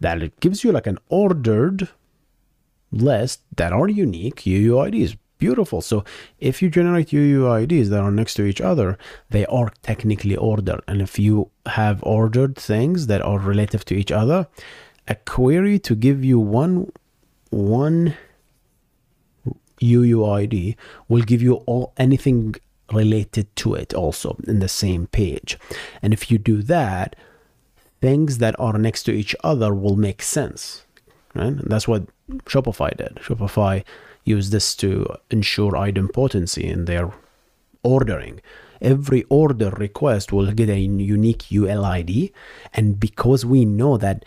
That 0.00 0.22
it 0.22 0.40
gives 0.40 0.64
you 0.64 0.72
like 0.72 0.86
an 0.86 0.98
ordered 1.08 1.88
list 2.90 3.42
that 3.56 3.72
are 3.72 3.88
unique 3.88 4.42
UUIDs. 4.42 5.16
Beautiful. 5.42 5.80
So 5.80 6.04
if 6.38 6.62
you 6.62 6.70
generate 6.70 7.08
UUIDs 7.08 7.88
that 7.88 7.98
are 8.00 8.12
next 8.12 8.34
to 8.34 8.44
each 8.44 8.60
other, 8.60 8.96
they 9.30 9.44
are 9.46 9.72
technically 9.82 10.36
ordered. 10.36 10.82
And 10.86 11.02
if 11.02 11.18
you 11.18 11.50
have 11.66 12.00
ordered 12.04 12.54
things 12.54 13.08
that 13.08 13.22
are 13.22 13.40
relative 13.40 13.84
to 13.86 13.94
each 13.96 14.12
other, 14.12 14.46
a 15.08 15.16
query 15.16 15.80
to 15.80 15.96
give 15.96 16.24
you 16.24 16.38
one 16.38 16.92
one 17.50 18.14
UUID 19.80 20.76
will 21.08 21.22
give 21.22 21.42
you 21.42 21.54
all 21.66 21.92
anything 21.96 22.54
related 22.92 23.46
to 23.56 23.74
it 23.74 23.92
also 23.94 24.36
in 24.46 24.60
the 24.60 24.68
same 24.68 25.08
page. 25.08 25.58
And 26.02 26.12
if 26.12 26.30
you 26.30 26.38
do 26.38 26.62
that, 26.62 27.16
things 28.00 28.38
that 28.38 28.54
are 28.60 28.78
next 28.78 29.02
to 29.04 29.12
each 29.12 29.34
other 29.42 29.74
will 29.74 29.96
make 29.96 30.22
sense. 30.22 30.86
Right? 31.34 31.46
And 31.46 31.68
that's 31.68 31.88
what 31.88 32.06
Shopify 32.44 32.96
did. 32.96 33.16
Shopify 33.16 33.82
used 34.24 34.52
this 34.52 34.74
to 34.76 35.06
ensure 35.30 35.72
idempotency 35.72 36.64
in 36.64 36.84
their 36.84 37.12
ordering. 37.82 38.40
Every 38.80 39.24
order 39.24 39.70
request 39.70 40.32
will 40.32 40.50
get 40.52 40.68
a 40.68 40.78
unique 40.78 41.44
ULID. 41.50 42.32
And 42.74 42.98
because 42.98 43.44
we 43.44 43.64
know 43.64 43.96
that 43.96 44.24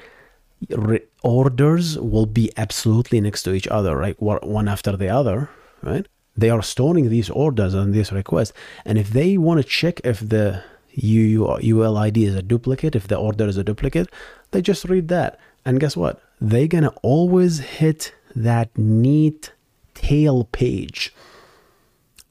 re- 0.70 1.04
orders 1.24 1.98
will 2.00 2.26
be 2.26 2.52
absolutely 2.58 3.20
next 3.22 3.44
to 3.44 3.54
each 3.54 3.68
other, 3.68 3.98
right? 3.98 4.22
One 4.22 4.68
after 4.68 4.96
the 4.96 5.10
other, 5.10 5.50
right? 5.82 6.08
They 6.38 6.50
are 6.50 6.62
storing 6.62 7.10
these 7.10 7.30
orders 7.30 7.74
and 7.74 7.94
these 7.94 8.12
requests. 8.12 8.54
And 8.86 8.98
if 8.98 9.10
they 9.10 9.38
want 9.38 9.62
to 9.62 9.68
check 9.68 10.02
if 10.04 10.20
the 10.20 10.64
ULID 10.98 12.18
is 12.18 12.36
a 12.36 12.42
duplicate, 12.42 12.96
if 12.96 13.08
the 13.08 13.18
order 13.18 13.48
is 13.48 13.58
a 13.58 13.64
duplicate, 13.64 14.10
they 14.52 14.62
just 14.62 14.86
read 14.86 15.08
that. 15.10 15.40
And 15.66 15.80
guess 15.80 15.98
what? 15.98 16.22
They're 16.40 16.68
going 16.68 16.84
to 16.84 16.94
always 17.02 17.60
hit 17.60 18.14
that 18.36 18.78
neat 18.78 19.52
tail 19.96 20.44
page 20.46 21.14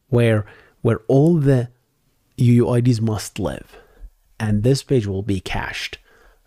where 0.09 0.47
where 0.83 1.00
all 1.09 1.38
the 1.38 1.71
UUIDs 2.38 3.00
must 3.00 3.38
live. 3.38 3.76
And 4.38 4.62
this 4.62 4.83
page 4.83 5.06
will 5.06 5.23
be 5.23 5.40
cached, 5.40 5.99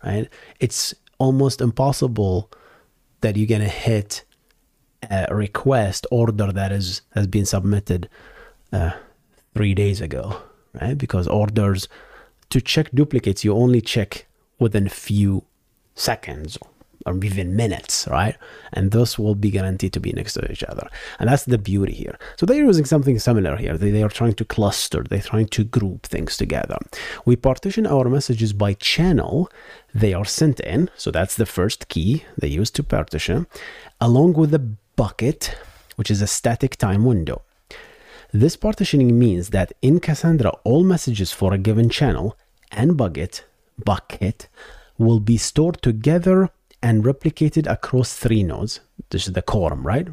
right? 0.04 0.28
It's 0.60 0.94
almost 1.18 1.60
impossible 1.60 2.50
that 3.20 3.36
you're 3.36 3.46
to 3.60 3.68
hit 3.68 4.24
a 5.10 5.34
request 5.34 6.06
order 6.10 6.52
that 6.52 6.72
is 6.72 7.02
has 7.14 7.26
been 7.26 7.46
submitted 7.46 8.08
uh, 8.72 8.92
three 9.54 9.74
days 9.74 10.00
ago, 10.00 10.40
right? 10.80 10.96
Because 10.96 11.26
orders 11.26 11.88
to 12.50 12.60
check 12.60 12.90
duplicates, 12.92 13.44
you 13.44 13.54
only 13.54 13.80
check 13.80 14.26
within 14.58 14.86
a 14.86 14.90
few 14.90 15.44
seconds, 15.94 16.58
or 17.08 17.24
even 17.24 17.56
minutes, 17.56 18.06
right? 18.08 18.36
And 18.72 18.90
those 18.90 19.18
will 19.18 19.34
be 19.34 19.50
guaranteed 19.50 19.92
to 19.94 20.00
be 20.00 20.12
next 20.12 20.34
to 20.34 20.52
each 20.52 20.62
other. 20.64 20.88
And 21.18 21.28
that's 21.28 21.44
the 21.44 21.58
beauty 21.58 21.92
here. 21.92 22.18
So 22.36 22.46
they're 22.46 22.64
using 22.64 22.84
something 22.84 23.18
similar 23.18 23.56
here. 23.56 23.76
They, 23.76 23.90
they 23.90 24.02
are 24.02 24.08
trying 24.08 24.34
to 24.34 24.44
cluster, 24.44 25.02
they're 25.02 25.20
trying 25.20 25.48
to 25.48 25.64
group 25.64 26.06
things 26.06 26.36
together. 26.36 26.78
We 27.24 27.36
partition 27.36 27.86
our 27.86 28.08
messages 28.08 28.52
by 28.52 28.74
channel 28.74 29.50
they 29.94 30.12
are 30.14 30.24
sent 30.24 30.60
in. 30.60 30.90
So 30.96 31.10
that's 31.10 31.36
the 31.36 31.46
first 31.46 31.88
key 31.88 32.24
they 32.36 32.48
use 32.48 32.70
to 32.72 32.82
partition, 32.82 33.46
along 34.00 34.34
with 34.34 34.50
the 34.50 34.64
bucket, 34.96 35.56
which 35.96 36.10
is 36.10 36.22
a 36.22 36.26
static 36.26 36.76
time 36.76 37.04
window. 37.04 37.42
This 38.32 38.56
partitioning 38.56 39.18
means 39.18 39.50
that 39.50 39.72
in 39.80 40.00
Cassandra, 40.00 40.50
all 40.62 40.84
messages 40.84 41.32
for 41.32 41.54
a 41.54 41.58
given 41.58 41.88
channel 41.88 42.36
and 42.70 42.96
bucket 42.96 43.44
bucket 43.84 44.48
will 44.98 45.20
be 45.20 45.36
stored 45.36 45.80
together 45.82 46.50
and 46.82 47.04
replicated 47.04 47.70
across 47.70 48.14
three 48.14 48.42
nodes. 48.42 48.80
This 49.10 49.26
is 49.26 49.32
the 49.32 49.42
quorum, 49.42 49.86
right? 49.86 50.08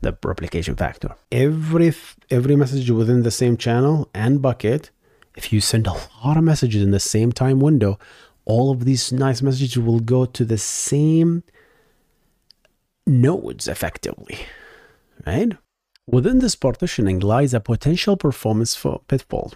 The 0.00 0.16
replication 0.24 0.76
factor. 0.76 1.14
Every 1.32 1.92
every 2.30 2.56
message 2.56 2.90
within 2.90 3.22
the 3.22 3.30
same 3.30 3.56
channel 3.56 4.08
and 4.14 4.42
bucket, 4.42 4.90
if 5.36 5.52
you 5.52 5.60
send 5.60 5.86
a 5.86 5.96
lot 6.24 6.36
of 6.36 6.44
messages 6.44 6.82
in 6.82 6.90
the 6.90 7.00
same 7.00 7.32
time 7.32 7.60
window, 7.60 7.98
all 8.44 8.70
of 8.70 8.84
these 8.84 9.12
nice 9.12 9.42
messages 9.42 9.78
will 9.78 10.00
go 10.00 10.24
to 10.24 10.44
the 10.44 10.58
same 10.58 11.42
nodes 13.06 13.68
effectively, 13.68 14.38
right? 15.26 15.56
Within 16.06 16.38
this 16.38 16.54
partitioning 16.54 17.18
lies 17.18 17.52
a 17.52 17.60
potential 17.60 18.16
performance 18.16 18.80
pitfall. 19.08 19.54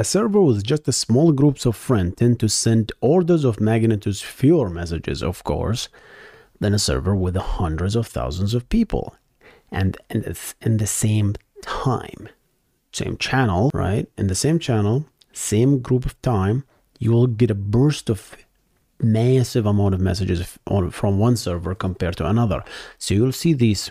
A 0.00 0.04
server 0.04 0.40
with 0.40 0.62
just 0.62 0.86
a 0.86 0.92
small 0.92 1.32
groups 1.32 1.66
of 1.66 1.74
friends 1.74 2.14
tend 2.18 2.38
to 2.38 2.48
send 2.48 2.92
orders 3.00 3.42
of 3.42 3.60
magnitudes 3.60 4.22
fewer 4.22 4.70
messages, 4.70 5.24
of 5.24 5.42
course, 5.42 5.88
than 6.60 6.72
a 6.72 6.78
server 6.78 7.16
with 7.16 7.34
hundreds 7.34 7.96
of 7.96 8.06
thousands 8.06 8.54
of 8.54 8.68
people. 8.68 9.16
And 9.72 9.96
in 10.08 10.76
the 10.76 10.86
same 10.86 11.34
time, 11.62 12.28
same 12.92 13.16
channel, 13.16 13.72
right? 13.74 14.08
In 14.16 14.28
the 14.28 14.36
same 14.36 14.60
channel, 14.60 15.04
same 15.32 15.80
group 15.80 16.06
of 16.06 16.20
time, 16.22 16.62
you 17.00 17.10
will 17.10 17.26
get 17.26 17.50
a 17.50 17.56
burst 17.56 18.08
of 18.08 18.36
massive 19.00 19.66
amount 19.66 19.94
of 19.94 20.00
messages 20.00 20.58
from 20.92 21.18
one 21.18 21.36
server 21.36 21.74
compared 21.74 22.16
to 22.18 22.26
another. 22.26 22.62
So 22.98 23.14
you'll 23.14 23.32
see 23.32 23.52
these 23.52 23.90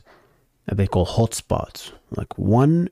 they 0.72 0.88
call 0.88 1.06
hotspots, 1.06 1.92
like 2.12 2.38
one 2.38 2.92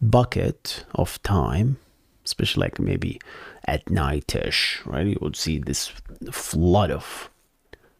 bucket 0.00 0.86
of 0.94 1.22
time 1.22 1.76
especially 2.32 2.62
like 2.62 2.78
maybe 2.80 3.20
at 3.66 3.90
nightish, 3.90 4.80
right? 4.86 5.06
You 5.06 5.18
would 5.20 5.36
see 5.36 5.58
this 5.58 5.92
flood 6.30 6.90
of 6.90 7.28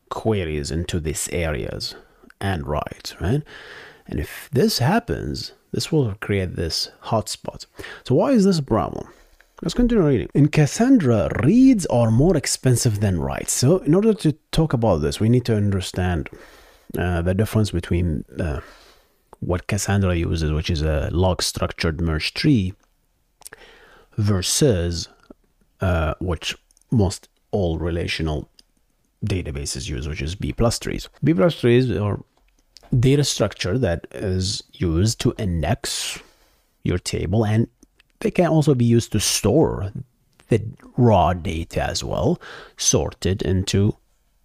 queries 0.09 0.71
into 0.71 0.99
these 1.01 1.29
areas 1.33 1.95
and 2.41 2.67
writes, 2.67 3.15
right? 3.21 3.43
And 4.07 4.19
if 4.19 4.49
this 4.51 4.79
happens, 4.79 5.53
this 5.73 5.93
will 5.93 6.15
create 6.21 6.57
this 6.57 6.91
hotspot. 7.05 7.67
So 8.05 8.15
why 8.15 8.31
is 8.33 8.45
this 8.47 8.59
a 8.59 8.63
problem? 8.63 9.07
Let's 9.63 9.75
continue 9.75 10.05
reading. 10.05 10.29
In 10.35 10.49
Cassandra, 10.49 11.31
reads 11.45 11.85
are 11.87 12.11
more 12.11 12.37
expensive 12.37 13.01
than 13.01 13.21
writes. 13.21 13.53
So 13.53 13.79
in 13.79 13.95
order 13.95 14.15
to 14.15 14.33
talk 14.51 14.73
about 14.73 15.03
this, 15.03 15.21
we 15.21 15.29
need 15.29 15.45
to 15.45 15.57
understand 15.57 16.31
uh, 16.99 17.21
the 17.23 17.35
difference 17.35 17.71
between 17.71 18.25
uh, 18.41 18.61
what 19.41 19.67
Cassandra 19.67 20.17
uses, 20.17 20.51
which 20.53 20.71
is 20.71 20.83
a 20.83 21.11
log 21.13 21.43
structured 21.43 22.01
merge 22.01 22.35
tree, 22.35 22.75
versus 24.17 25.09
uh, 25.81 26.15
which 26.21 26.57
most 26.91 27.29
all 27.51 27.79
relational 27.79 28.49
databases 29.25 29.89
use, 29.89 30.09
which 30.09 30.23
is 30.23 30.35
B 30.35 30.53
plus 30.53 30.79
trees. 30.79 31.09
B 31.23 31.35
plus 31.35 31.59
trees 31.59 31.91
are 31.91 32.21
data 32.99 33.25
structure 33.25 33.79
that 33.79 34.07
is 34.13 34.63
used 34.73 35.21
to 35.21 35.35
index 35.39 36.19
your 36.83 36.99
table 36.99 37.45
and 37.45 37.69
they 38.21 38.31
can 38.31 38.47
also 38.47 38.75
be 38.75 38.85
used 38.85 39.13
to 39.13 39.21
store 39.21 39.93
the 40.49 40.63
raw 40.97 41.33
data 41.33 41.83
as 41.83 42.05
well, 42.05 42.41
sorted 42.77 43.43
into 43.43 43.97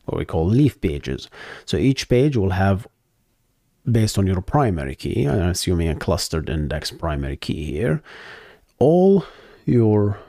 what 0.06 0.18
we 0.18 0.26
call 0.26 0.46
leaf 0.48 0.80
pages. 0.80 1.30
So 1.66 1.78
each 1.78 2.08
page 2.08 2.38
will 2.38 2.52
have, 2.52 2.88
based 3.90 4.18
on 4.18 4.26
your 4.26 4.42
primary 4.42 4.96
key, 4.96 5.28
I'm 5.28 5.50
assuming 5.50 5.90
a 5.90 5.96
clustered 5.96 6.50
index 6.50 6.92
primary 6.92 7.38
key 7.38 7.66
here, 7.66 8.02
all 8.80 9.26
your 9.68 10.20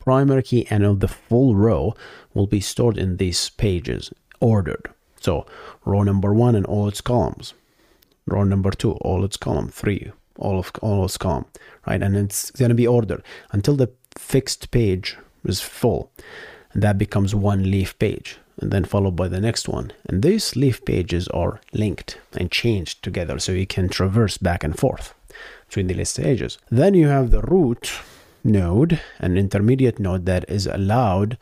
primary 0.00 0.42
key 0.42 0.66
and 0.68 0.84
of 0.84 1.00
the 1.00 1.08
full 1.08 1.54
row 1.54 1.94
will 2.34 2.46
be 2.46 2.60
stored 2.60 2.98
in 2.98 3.16
these 3.16 3.50
pages 3.50 4.12
ordered. 4.40 4.90
So 5.20 5.46
row 5.84 6.02
number 6.02 6.34
one 6.34 6.54
and 6.54 6.66
all 6.66 6.88
its 6.88 7.00
columns, 7.00 7.54
row 8.26 8.44
number 8.44 8.70
two, 8.70 8.92
all 8.92 9.24
its 9.24 9.38
column, 9.38 9.68
three, 9.68 10.12
all 10.38 10.58
of 10.58 10.70
all 10.82 11.04
its 11.04 11.16
column, 11.16 11.46
right? 11.86 12.02
And 12.02 12.16
it's 12.16 12.50
gonna 12.50 12.74
be 12.74 12.86
ordered 12.86 13.22
until 13.52 13.76
the 13.76 13.90
fixed 14.18 14.70
page 14.70 15.16
is 15.44 15.60
full. 15.60 16.10
And 16.72 16.82
that 16.82 16.98
becomes 16.98 17.34
one 17.34 17.70
leaf 17.70 17.98
page 17.98 18.38
and 18.60 18.70
then 18.70 18.84
followed 18.84 19.16
by 19.16 19.28
the 19.28 19.40
next 19.40 19.68
one. 19.68 19.92
And 20.06 20.22
these 20.22 20.56
leaf 20.56 20.84
pages 20.84 21.28
are 21.28 21.60
linked 21.72 22.18
and 22.36 22.50
changed 22.50 23.02
together 23.02 23.38
so 23.38 23.52
you 23.52 23.66
can 23.66 23.88
traverse 23.88 24.38
back 24.38 24.62
and 24.62 24.78
forth 24.78 25.14
between 25.68 25.86
the 25.86 25.94
list 25.94 26.20
pages. 26.20 26.58
Then 26.70 26.94
you 26.94 27.08
have 27.08 27.30
the 27.30 27.40
root 27.42 27.92
node, 28.44 29.00
an 29.18 29.36
intermediate 29.36 29.98
node 29.98 30.26
that 30.26 30.48
is 30.48 30.66
allowed 30.66 31.38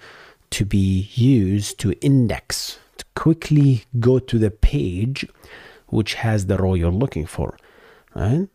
to 0.50 0.64
be 0.64 1.10
used 1.14 1.78
to 1.80 1.92
index, 2.00 2.78
to 2.98 3.04
quickly 3.14 3.84
go 3.98 4.18
to 4.18 4.38
the 4.38 4.50
page 4.50 5.26
which 5.92 6.14
has 6.14 6.46
the 6.46 6.56
row 6.56 6.74
you're 6.74 6.90
looking 6.90 7.26
for. 7.26 7.56
Right? 8.14 8.48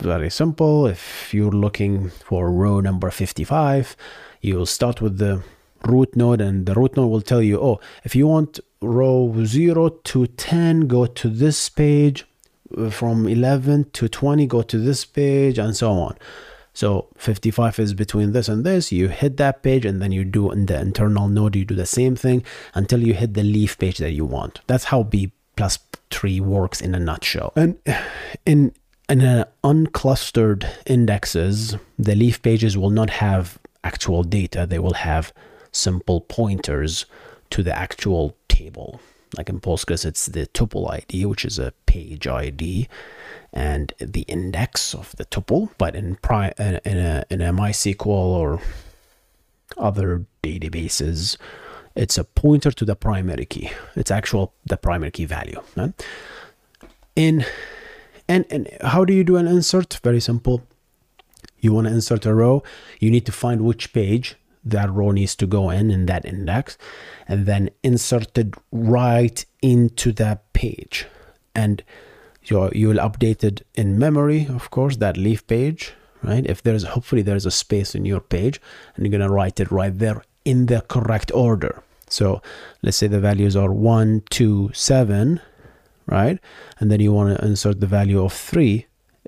Very 0.00 0.30
simple. 0.30 0.86
If 0.86 1.32
you're 1.34 1.50
looking 1.50 2.10
for 2.10 2.50
row 2.50 2.80
number 2.80 3.10
55, 3.10 3.96
you'll 4.40 4.66
start 4.66 5.00
with 5.00 5.18
the 5.18 5.42
root 5.86 6.16
node, 6.16 6.40
and 6.40 6.66
the 6.66 6.74
root 6.74 6.96
node 6.96 7.10
will 7.10 7.20
tell 7.20 7.42
you, 7.42 7.60
oh, 7.60 7.80
if 8.04 8.16
you 8.16 8.26
want 8.26 8.60
row 8.80 9.34
0 9.44 9.88
to 9.88 10.26
10, 10.26 10.86
go 10.86 11.06
to 11.06 11.28
this 11.28 11.68
page. 11.68 12.24
Uh, 12.76 12.90
from 12.90 13.28
11 13.28 13.90
to 13.92 14.08
20, 14.08 14.46
go 14.46 14.62
to 14.62 14.78
this 14.78 15.04
page, 15.04 15.58
and 15.58 15.76
so 15.76 15.92
on. 15.92 16.16
So 16.74 17.06
55 17.16 17.78
is 17.78 17.94
between 17.94 18.32
this 18.32 18.48
and 18.48 18.64
this. 18.64 18.90
You 18.90 19.08
hit 19.08 19.36
that 19.36 19.62
page 19.62 19.84
and 19.84 20.02
then 20.02 20.10
you 20.10 20.24
do 20.24 20.50
in 20.50 20.66
the 20.66 20.78
internal 20.78 21.28
node, 21.28 21.54
you 21.54 21.64
do 21.64 21.76
the 21.76 21.86
same 21.86 22.16
thing 22.16 22.44
until 22.74 23.00
you 23.00 23.14
hit 23.14 23.34
the 23.34 23.44
leaf 23.44 23.78
page 23.78 23.98
that 23.98 24.10
you 24.10 24.24
want. 24.24 24.60
That's 24.66 24.84
how 24.84 25.04
B 25.04 25.32
plus 25.56 25.78
tree 26.10 26.40
works 26.40 26.80
in 26.80 26.94
a 26.94 26.98
nutshell. 26.98 27.52
And 27.54 27.78
in 28.44 28.72
in 29.08 29.20
an 29.20 29.44
unclustered 29.62 30.66
indexes, 30.86 31.76
the 31.98 32.14
leaf 32.14 32.42
pages 32.42 32.76
will 32.76 32.90
not 32.90 33.10
have 33.10 33.58
actual 33.84 34.24
data. 34.24 34.66
They 34.66 34.78
will 34.78 34.94
have 34.94 35.32
simple 35.72 36.22
pointers 36.22 37.04
to 37.50 37.62
the 37.62 37.76
actual 37.76 38.36
table. 38.48 39.00
Like 39.36 39.48
in 39.48 39.60
Postgres, 39.60 40.06
it's 40.06 40.26
the 40.26 40.46
tuple 40.46 40.90
ID, 40.90 41.26
which 41.26 41.44
is 41.44 41.58
a 41.58 41.72
page 41.86 42.26
ID 42.26 42.88
and 43.54 43.94
the 43.98 44.22
index 44.22 44.94
of 44.94 45.14
the 45.16 45.24
tuple. 45.24 45.70
But 45.78 45.94
in, 45.94 46.16
pri- 46.16 46.52
in, 46.58 46.98
a, 46.98 47.24
in 47.30 47.40
a 47.40 47.52
MySQL 47.52 48.06
or 48.06 48.60
other 49.78 50.26
databases, 50.42 51.38
it's 51.94 52.18
a 52.18 52.24
pointer 52.24 52.72
to 52.72 52.84
the 52.84 52.96
primary 52.96 53.46
key. 53.46 53.70
It's 53.94 54.10
actual 54.10 54.52
the 54.66 54.76
primary 54.76 55.12
key 55.12 55.24
value. 55.24 55.62
In 57.16 57.44
and 58.26 58.44
and 58.50 58.68
how 58.80 59.04
do 59.04 59.12
you 59.12 59.22
do 59.22 59.36
an 59.36 59.46
insert? 59.46 60.00
Very 60.02 60.20
simple. 60.20 60.62
You 61.60 61.72
want 61.72 61.86
to 61.86 61.92
insert 61.92 62.26
a 62.26 62.34
row, 62.34 62.62
you 63.00 63.10
need 63.10 63.24
to 63.26 63.32
find 63.32 63.62
which 63.62 63.92
page 63.92 64.36
that 64.64 64.90
row 64.92 65.10
needs 65.12 65.36
to 65.36 65.46
go 65.46 65.70
in 65.70 65.90
in 65.90 66.06
that 66.06 66.24
index 66.24 66.76
and 67.28 67.46
then 67.46 67.70
insert 67.82 68.36
it 68.36 68.54
right 68.72 69.44
into 69.62 70.12
that 70.12 70.52
page 70.52 71.06
and 71.54 71.82
you 72.44 72.70
you 72.72 72.88
will 72.88 72.98
update 73.08 73.42
it 73.44 73.66
in 73.74 73.98
memory 73.98 74.46
of 74.48 74.70
course 74.70 74.96
that 74.98 75.16
leaf 75.16 75.46
page 75.46 75.94
right? 76.24 76.46
If 76.46 76.62
there's 76.62 76.84
hopefully 76.84 77.22
there's 77.22 77.46
a 77.46 77.50
space 77.50 77.94
in 77.94 78.04
your 78.04 78.20
page 78.20 78.60
and 78.96 79.06
you're 79.06 79.20
to 79.20 79.28
write 79.28 79.60
it 79.60 79.70
right 79.70 79.96
there 79.96 80.22
in 80.44 80.66
the 80.66 80.80
correct 80.82 81.30
order. 81.34 81.82
So 82.08 82.42
let's 82.82 82.96
say 82.96 83.06
the 83.06 83.20
values 83.20 83.56
are 83.56 83.72
1 83.72 84.24
2 84.30 84.70
7 84.72 85.40
right? 86.06 86.38
And 86.78 86.90
then 86.90 87.00
you 87.00 87.12
want 87.12 87.36
to 87.36 87.44
insert 87.44 87.80
the 87.80 87.86
value 87.86 88.22
of 88.22 88.32
3 88.32 88.86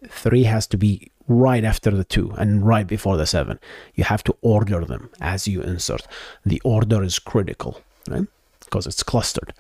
3 0.09 0.43
has 0.45 0.67
to 0.69 0.77
be 0.77 1.11
right 1.29 1.65
after 1.65 1.91
the 1.91 2.05
2 2.05 2.33
and 2.39 2.67
right 2.67 2.87
before 2.87 3.17
the 3.17 3.27
7 3.27 3.59
you 3.95 4.05
have 4.05 4.23
to 4.25 4.37
order 4.43 4.85
them 4.85 5.11
as 5.21 5.49
you 5.49 5.63
insert. 5.63 6.07
The 6.45 6.61
order 6.65 7.03
is 7.03 7.19
critical 7.19 7.81
right? 8.09 8.27
Because 8.61 8.87
it's 8.87 9.03
clustered 9.03 9.53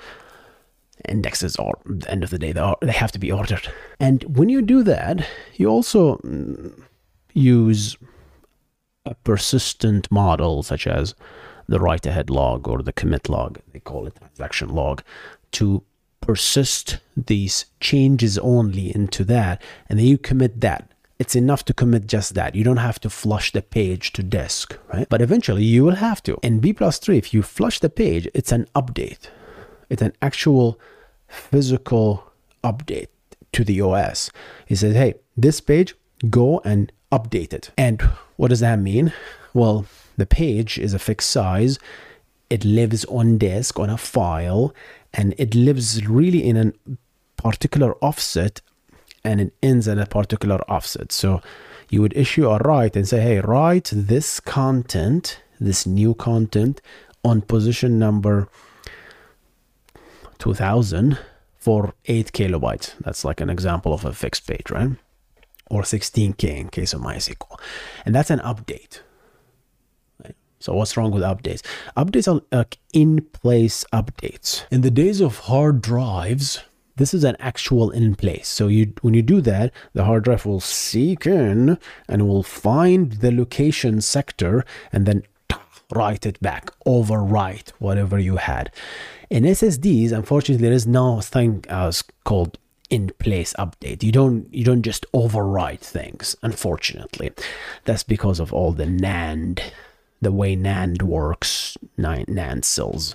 indexes 1.08 1.56
are 1.56 1.74
at 1.88 2.00
the 2.00 2.10
end 2.10 2.24
of 2.24 2.30
the 2.30 2.38
day 2.38 2.52
they 2.52 2.60
are 2.60 2.76
they 2.82 2.92
have 2.92 3.12
to 3.12 3.18
be 3.18 3.32
ordered 3.32 3.68
and 4.00 4.24
when 4.24 4.48
you 4.48 4.62
do 4.62 4.82
that 4.82 5.26
you 5.54 5.68
also 5.68 6.16
mm, 6.18 6.72
use 7.34 7.96
a 9.04 9.14
persistent 9.14 10.10
model 10.10 10.62
such 10.62 10.86
as 10.86 11.14
the 11.68 11.80
write 11.80 12.06
ahead 12.06 12.30
log 12.30 12.68
or 12.68 12.82
the 12.82 12.92
commit 12.92 13.28
log, 13.28 13.58
they 13.72 13.80
call 13.80 14.06
it 14.06 14.16
transaction 14.16 14.68
log, 14.68 15.02
to 15.52 15.82
persist 16.20 16.98
these 17.16 17.66
changes 17.80 18.38
only 18.38 18.94
into 18.94 19.24
that, 19.24 19.62
and 19.88 19.98
then 19.98 20.06
you 20.06 20.18
commit 20.18 20.60
that. 20.60 20.90
It's 21.18 21.36
enough 21.36 21.64
to 21.64 21.74
commit 21.74 22.06
just 22.06 22.34
that. 22.34 22.54
You 22.54 22.62
don't 22.62 22.76
have 22.76 23.00
to 23.00 23.10
flush 23.10 23.52
the 23.52 23.62
page 23.62 24.12
to 24.12 24.22
disk, 24.22 24.78
right? 24.92 25.08
But 25.08 25.22
eventually 25.22 25.64
you 25.64 25.82
will 25.82 25.94
have 25.94 26.22
to. 26.24 26.38
In 26.42 26.60
B 26.60 26.72
plus 26.74 26.98
tree, 26.98 27.16
if 27.16 27.32
you 27.32 27.42
flush 27.42 27.80
the 27.80 27.88
page, 27.88 28.28
it's 28.34 28.52
an 28.52 28.66
update. 28.74 29.28
It's 29.88 30.02
an 30.02 30.12
actual 30.20 30.78
physical 31.28 32.32
update 32.62 33.08
to 33.52 33.64
the 33.64 33.80
OS. 33.80 34.30
It 34.68 34.76
says, 34.76 34.94
hey, 34.94 35.14
this 35.36 35.60
page, 35.60 35.94
go 36.30 36.60
and 36.64 36.92
update 37.12 37.52
it. 37.52 37.70
And 37.76 38.02
what 38.36 38.48
does 38.48 38.60
that 38.60 38.78
mean? 38.78 39.12
Well, 39.54 39.86
the 40.16 40.26
page 40.26 40.78
is 40.78 40.94
a 40.94 40.98
fixed 40.98 41.30
size. 41.30 41.78
It 42.50 42.64
lives 42.64 43.04
on 43.06 43.38
disk 43.38 43.78
on 43.78 43.90
a 43.90 43.96
file 43.96 44.74
and 45.12 45.34
it 45.38 45.54
lives 45.54 46.06
really 46.06 46.46
in 46.46 46.56
a 46.56 46.72
particular 47.42 47.94
offset 47.96 48.60
and 49.24 49.40
it 49.40 49.54
ends 49.62 49.88
at 49.88 49.98
a 49.98 50.06
particular 50.06 50.58
offset. 50.70 51.10
So 51.10 51.40
you 51.88 52.02
would 52.02 52.16
issue 52.16 52.48
a 52.48 52.58
write 52.58 52.96
and 52.96 53.08
say, 53.08 53.20
hey, 53.20 53.40
write 53.40 53.90
this 53.92 54.40
content, 54.40 55.40
this 55.60 55.86
new 55.86 56.14
content 56.14 56.80
on 57.24 57.42
position 57.42 57.98
number 57.98 58.48
2000 60.38 61.18
for 61.56 61.94
8 62.04 62.32
kilobytes. 62.32 62.94
That's 63.00 63.24
like 63.24 63.40
an 63.40 63.50
example 63.50 63.92
of 63.92 64.04
a 64.04 64.12
fixed 64.12 64.46
page, 64.46 64.70
right? 64.70 64.90
Or 65.68 65.82
16K 65.82 66.44
in 66.44 66.68
case 66.68 66.92
of 66.94 67.00
MySQL. 67.00 67.58
And 68.04 68.14
that's 68.14 68.30
an 68.30 68.38
update. 68.40 69.00
So 70.58 70.74
what's 70.74 70.96
wrong 70.96 71.10
with 71.10 71.22
updates? 71.22 71.62
Updates 71.96 72.32
are 72.32 72.42
like 72.50 72.78
in 72.92 73.20
place 73.20 73.84
updates. 73.92 74.64
In 74.70 74.80
the 74.80 74.90
days 74.90 75.20
of 75.20 75.40
hard 75.40 75.82
drives, 75.82 76.62
this 76.96 77.12
is 77.12 77.24
an 77.24 77.36
actual 77.38 77.90
in 77.90 78.14
place. 78.14 78.48
So 78.48 78.68
you 78.68 78.92
when 79.02 79.14
you 79.14 79.22
do 79.22 79.40
that, 79.42 79.72
the 79.92 80.04
hard 80.04 80.24
drive 80.24 80.46
will 80.46 80.60
seek 80.60 81.26
in 81.26 81.78
and 82.08 82.26
will 82.26 82.42
find 82.42 83.12
the 83.12 83.30
location 83.30 84.00
sector 84.00 84.64
and 84.92 85.06
then 85.06 85.22
write 85.94 86.26
it 86.26 86.40
back, 86.40 86.70
overwrite 86.86 87.70
whatever 87.78 88.18
you 88.18 88.36
had. 88.36 88.72
In 89.30 89.44
SSDs, 89.44 90.12
unfortunately, 90.12 90.66
there 90.66 90.74
is 90.74 90.86
no 90.86 91.20
thing 91.20 91.64
as 91.68 92.02
called 92.24 92.58
in 92.90 93.10
place 93.18 93.52
update. 93.58 94.02
You 94.02 94.12
don't 94.12 94.52
you 94.54 94.64
don't 94.64 94.82
just 94.82 95.04
overwrite 95.12 95.80
things. 95.80 96.36
Unfortunately, 96.42 97.32
that's 97.84 98.04
because 98.04 98.38
of 98.38 98.52
all 98.52 98.72
the 98.72 98.84
NAND 98.84 99.60
the 100.20 100.32
way 100.32 100.56
NAND 100.56 101.02
works, 101.02 101.76
NAND 101.98 102.64
cells, 102.64 103.14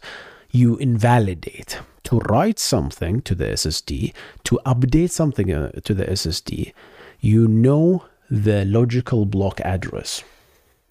you 0.51 0.77
invalidate. 0.77 1.79
To 2.05 2.19
write 2.19 2.59
something 2.59 3.21
to 3.21 3.35
the 3.35 3.45
SSD, 3.45 4.13
to 4.43 4.59
update 4.65 5.11
something 5.11 5.53
uh, 5.53 5.71
to 5.83 5.93
the 5.93 6.05
SSD, 6.05 6.73
you 7.19 7.47
know 7.47 8.05
the 8.29 8.65
logical 8.65 9.25
block 9.25 9.61
address, 9.61 10.23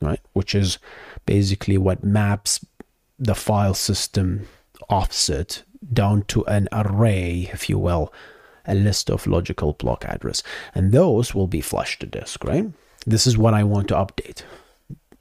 right? 0.01 0.21
Which 0.33 0.55
is 0.55 0.79
basically 1.27 1.79
what 1.79 2.05
maps 2.05 2.65
the 3.19 3.35
file 3.35 3.75
system 3.75 4.47
offset 4.89 5.63
down 5.93 6.23
to 6.23 6.45
an 6.47 6.69
array, 6.73 7.51
if 7.53 7.69
you 7.69 7.79
will, 7.79 8.13
a 8.67 8.75
list 8.75 9.11
of 9.11 9.27
logical 9.27 9.73
block 9.75 10.05
address. 10.05 10.43
And 10.75 10.93
those 10.93 11.35
will 11.35 11.47
be 11.47 11.61
flushed 11.61 12.01
to 12.01 12.07
disk, 12.07 12.45
right? 12.45 12.67
This 13.07 13.27
is 13.27 13.39
what 13.39 13.55
I 13.55 13.65
want 13.65 13.89
to 13.89 13.95
update 13.95 14.43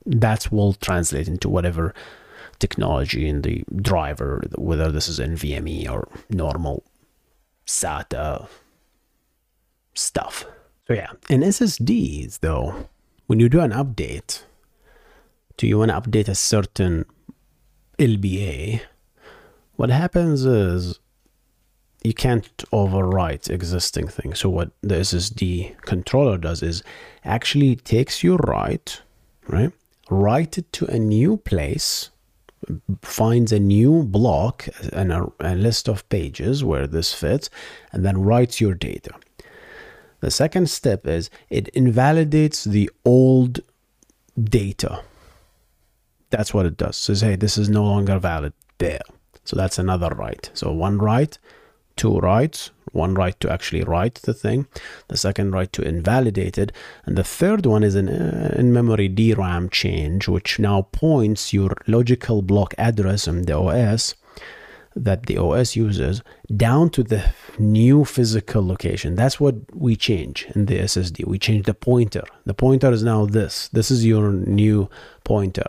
that 0.06 0.52
will 0.52 0.74
translate 0.74 1.28
into 1.28 1.50
whatever 1.50 1.94
technology 2.58 3.28
in 3.28 3.42
the 3.42 3.64
driver, 3.76 4.44
whether 4.58 4.92
this 4.92 5.08
is 5.08 5.20
NVMe 5.20 5.90
or 5.90 6.08
normal 6.30 6.84
SATA 7.66 8.48
stuff. 9.94 10.46
So 10.88 10.94
yeah, 10.94 11.12
in 11.30 11.42
SSDs 11.42 12.40
though, 12.40 12.90
when 13.28 13.40
you 13.40 13.50
do 13.50 13.62
an 13.62 13.72
update, 13.72 14.44
do 15.60 15.68
you 15.68 15.78
want 15.78 15.92
to 15.92 16.00
update 16.00 16.30
a 16.30 16.36
certain 16.36 17.04
LBA? 17.98 18.80
What 19.76 19.90
happens 19.90 20.46
is 20.46 21.02
you 22.02 22.14
can't 22.14 22.48
overwrite 22.72 23.50
existing 23.50 24.08
things. 24.08 24.40
So 24.40 24.48
what 24.48 24.72
the 24.80 24.96
SSD 24.96 25.82
controller 25.82 26.38
does 26.38 26.64
is 26.64 26.82
actually 27.26 27.76
takes 27.76 28.24
your 28.24 28.38
write, 28.38 29.02
right? 29.50 29.74
write 30.10 30.58
it 30.58 30.72
to 30.72 30.86
a 30.86 30.98
new 30.98 31.36
place, 31.36 32.10
finds 33.02 33.52
a 33.52 33.60
new 33.60 34.04
block 34.04 34.66
and 34.94 35.12
a, 35.12 35.28
a, 35.42 35.56
list 35.56 35.90
of 35.90 36.08
pages 36.08 36.64
where 36.64 36.88
this 36.88 37.14
fits, 37.14 37.50
and 37.92 38.06
then 38.06 38.22
writes 38.22 38.62
your 38.62 38.74
data. 38.74 39.12
The 40.22 40.32
second 40.32 40.70
step 40.70 41.06
is 41.06 41.30
it 41.50 41.68
invalidates 41.70 42.64
the 42.64 42.90
old 43.04 43.60
data. 44.42 45.04
That's 46.30 46.54
what 46.54 46.66
it 46.66 46.78
does. 46.78 46.98
Says, 46.98 47.22
hey, 47.22 47.36
this 47.36 47.58
is 47.58 47.70
no 47.70 47.84
longer 47.84 48.20
valid 48.20 48.54
there. 48.78 49.02
So 49.46 49.56
that's 49.56 49.80
another 49.80 50.10
write. 50.10 50.52
So 50.54 50.72
one 50.72 51.00
write, 51.00 51.40
two 51.96 52.20
writes, 52.20 52.72
one 52.92 53.14
write 53.14 53.40
to 53.40 53.52
actually 53.52 53.84
write 53.84 54.16
the 54.16 54.34
thing, 54.34 54.68
the 55.08 55.18
second 55.18 55.52
write 55.52 55.74
to 55.74 55.82
invalidate 55.82 56.58
it, 56.58 56.72
and 57.06 57.18
the 57.18 57.24
third 57.24 57.66
one 57.66 57.84
is 57.84 57.96
an 57.96 58.10
uh, 58.10 58.56
in-memory 58.58 59.10
DRAM 59.10 59.70
change, 59.70 60.28
which 60.28 60.60
now 60.60 60.84
points 60.92 61.54
your 61.54 61.72
logical 61.88 62.42
block 62.42 62.74
address 62.78 63.28
in 63.28 63.44
the 63.44 63.58
OS 63.58 64.16
that 64.96 65.28
the 65.28 65.38
OS 65.38 65.76
uses 65.76 66.22
down 66.56 66.90
to 66.90 67.04
the 67.04 67.32
new 67.58 68.04
physical 68.04 68.66
location. 68.66 69.16
That's 69.16 69.40
what 69.40 69.56
we 69.74 69.96
change 69.96 70.48
in 70.56 70.66
the 70.66 70.80
SSD. 70.80 71.26
We 71.28 71.40
change 71.40 71.66
the 71.66 71.74
pointer. 71.74 72.24
The 72.46 72.54
pointer 72.54 72.92
is 72.92 73.04
now 73.04 73.26
this. 73.26 73.70
This 73.70 73.92
is 73.92 74.06
your 74.06 74.32
new 74.32 74.90
pointer. 75.24 75.68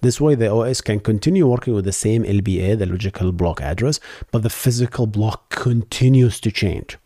This 0.00 0.20
way, 0.20 0.34
the 0.34 0.50
OS 0.50 0.80
can 0.80 1.00
continue 1.00 1.46
working 1.46 1.74
with 1.74 1.84
the 1.84 1.92
same 1.92 2.24
LBA, 2.24 2.78
the 2.78 2.86
logical 2.86 3.32
block 3.32 3.60
address, 3.60 4.00
but 4.30 4.42
the 4.42 4.50
physical 4.50 5.06
block 5.06 5.50
continues 5.50 6.40
to 6.40 6.50
change. 6.50 6.98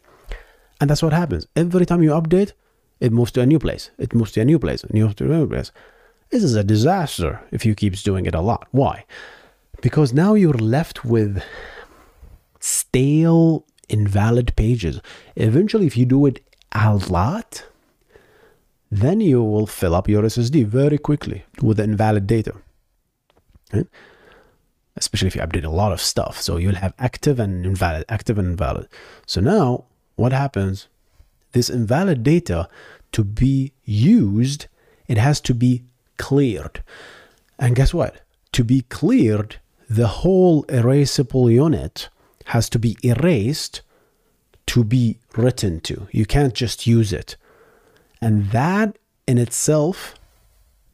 And 0.81 0.89
that's 0.89 1.03
what 1.03 1.13
happens. 1.13 1.47
Every 1.57 1.87
time 1.87 2.03
you 2.03 2.11
update, 2.11 2.53
it 3.01 3.13
moves 3.13 3.33
to 3.33 3.41
a 3.41 3.47
new 3.47 3.59
place. 3.59 3.91
It 3.99 4.15
moves 4.15 4.33
to 4.33 4.41
a 4.41 4.45
new 4.45 4.59
place, 4.59 4.85
new 4.91 5.13
to 5.15 5.25
a 5.25 5.29
new 5.29 5.47
place. 5.47 5.73
This 6.31 6.45
is 6.45 6.55
a 6.55 6.65
disaster 6.65 7.41
if 7.51 7.65
you 7.65 7.75
keep 7.75 7.95
doing 8.03 8.27
it 8.27 8.35
a 8.35 8.41
lot. 8.41 8.67
Why? 8.71 9.05
Because 9.81 10.13
now 10.13 10.35
you're 10.35 10.53
left 10.53 11.05
with 11.05 11.43
stale, 12.61 13.65
invalid 13.89 14.55
pages. 14.57 15.01
Eventually, 15.37 15.87
if 15.87 15.97
you 15.97 16.05
do 16.05 16.27
it 16.27 16.41
a 16.73 16.95
lot, 16.95 17.65
then 18.91 19.21
you 19.21 19.43
will 19.43 19.67
fill 19.67 19.95
up 19.95 20.09
your 20.09 20.23
SSD 20.23 20.67
very 20.67 20.99
quickly 20.99 21.45
with 21.63 21.79
invalid 21.81 22.27
data. 22.27 22.55
Right? 23.73 23.87
Especially 24.97 25.29
if 25.29 25.37
you 25.37 25.43
update 25.43 25.65
a 25.65 25.71
lot 25.71 25.93
of 25.93 26.01
stuff. 26.01 26.41
So 26.41 26.57
you'll 26.57 26.75
have 26.75 26.95
active 26.99 27.39
and 27.39 27.65
invalid, 27.65 28.05
active 28.09 28.39
and 28.39 28.49
invalid. 28.49 28.89
So 29.27 29.41
now 29.41 29.85
what 30.17 30.33
happens? 30.33 30.89
This 31.53 31.71
invalid 31.71 32.23
data 32.23 32.69
to 33.13 33.25
be 33.25 33.73
used, 33.85 34.67
it 35.07 35.19
has 35.19 35.41
to 35.43 35.55
be 35.55 35.85
cleared. 36.17 36.83
And 37.59 37.77
guess 37.77 37.95
what? 37.95 38.23
To 38.53 38.65
be 38.65 38.83
cleared, 38.83 39.57
the 39.89 40.09
whole 40.09 40.65
erasable 40.65 41.53
unit 41.53 42.09
has 42.47 42.69
to 42.71 42.79
be 42.79 42.97
erased 43.03 43.83
to 44.67 44.85
be 44.85 45.19
written 45.37 45.81
to. 45.81 46.09
You 46.13 46.27
can't 46.27 46.55
just 46.55 46.87
use 46.87 47.13
it. 47.13 47.37
And 48.21 48.51
that 48.51 48.99
in 49.27 49.39
itself 49.39 50.15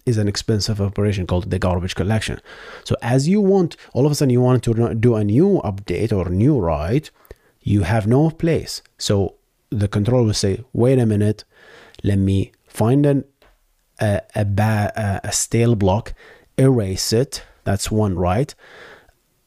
is 0.07 0.19
an 0.19 0.29
expensive 0.29 0.81
operation 0.81 1.27
called 1.27 1.51
the 1.51 1.59
garbage 1.59 1.95
collection. 1.95 2.41
So 2.85 2.95
as 3.01 3.27
you 3.27 3.41
want, 3.41 3.77
all 3.95 4.05
of 4.05 4.13
a 4.13 4.15
sudden 4.15 4.31
you 4.31 4.41
want 4.41 4.63
to 4.65 4.95
do 4.95 5.17
a 5.17 5.25
new 5.25 5.63
update 5.65 6.13
or 6.13 6.29
new 6.29 6.59
write, 6.59 7.11
you 7.63 7.83
have 7.83 8.07
no 8.07 8.31
place. 8.31 8.83
So 8.99 9.37
the 9.71 9.89
controller 9.89 10.25
will 10.25 10.35
say, 10.35 10.63
wait 10.73 10.99
a 10.99 11.07
minute, 11.07 11.45
let 12.03 12.19
me 12.19 12.53
find 12.67 13.07
an, 13.07 13.25
a, 14.01 14.21
a, 14.35 14.45
ba- 14.45 15.21
a 15.25 15.33
stale 15.33 15.75
block, 15.75 16.13
erase 16.59 17.13
it, 17.13 17.43
that's 17.65 17.91
one 17.91 18.17
write, 18.17 18.55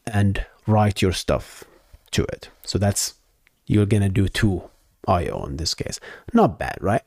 and 0.06 0.44
write 0.66 1.00
your 1.00 1.12
stuff 1.12 1.62
to 2.10 2.24
it. 2.24 2.48
So 2.64 2.78
that's, 2.78 3.14
you're 3.66 3.86
gonna 3.86 4.08
do 4.08 4.28
two 4.28 4.62
IO 5.06 5.44
in 5.46 5.56
this 5.56 5.74
case. 5.74 6.00
Not 6.32 6.58
bad, 6.58 6.78
right? 6.80 7.02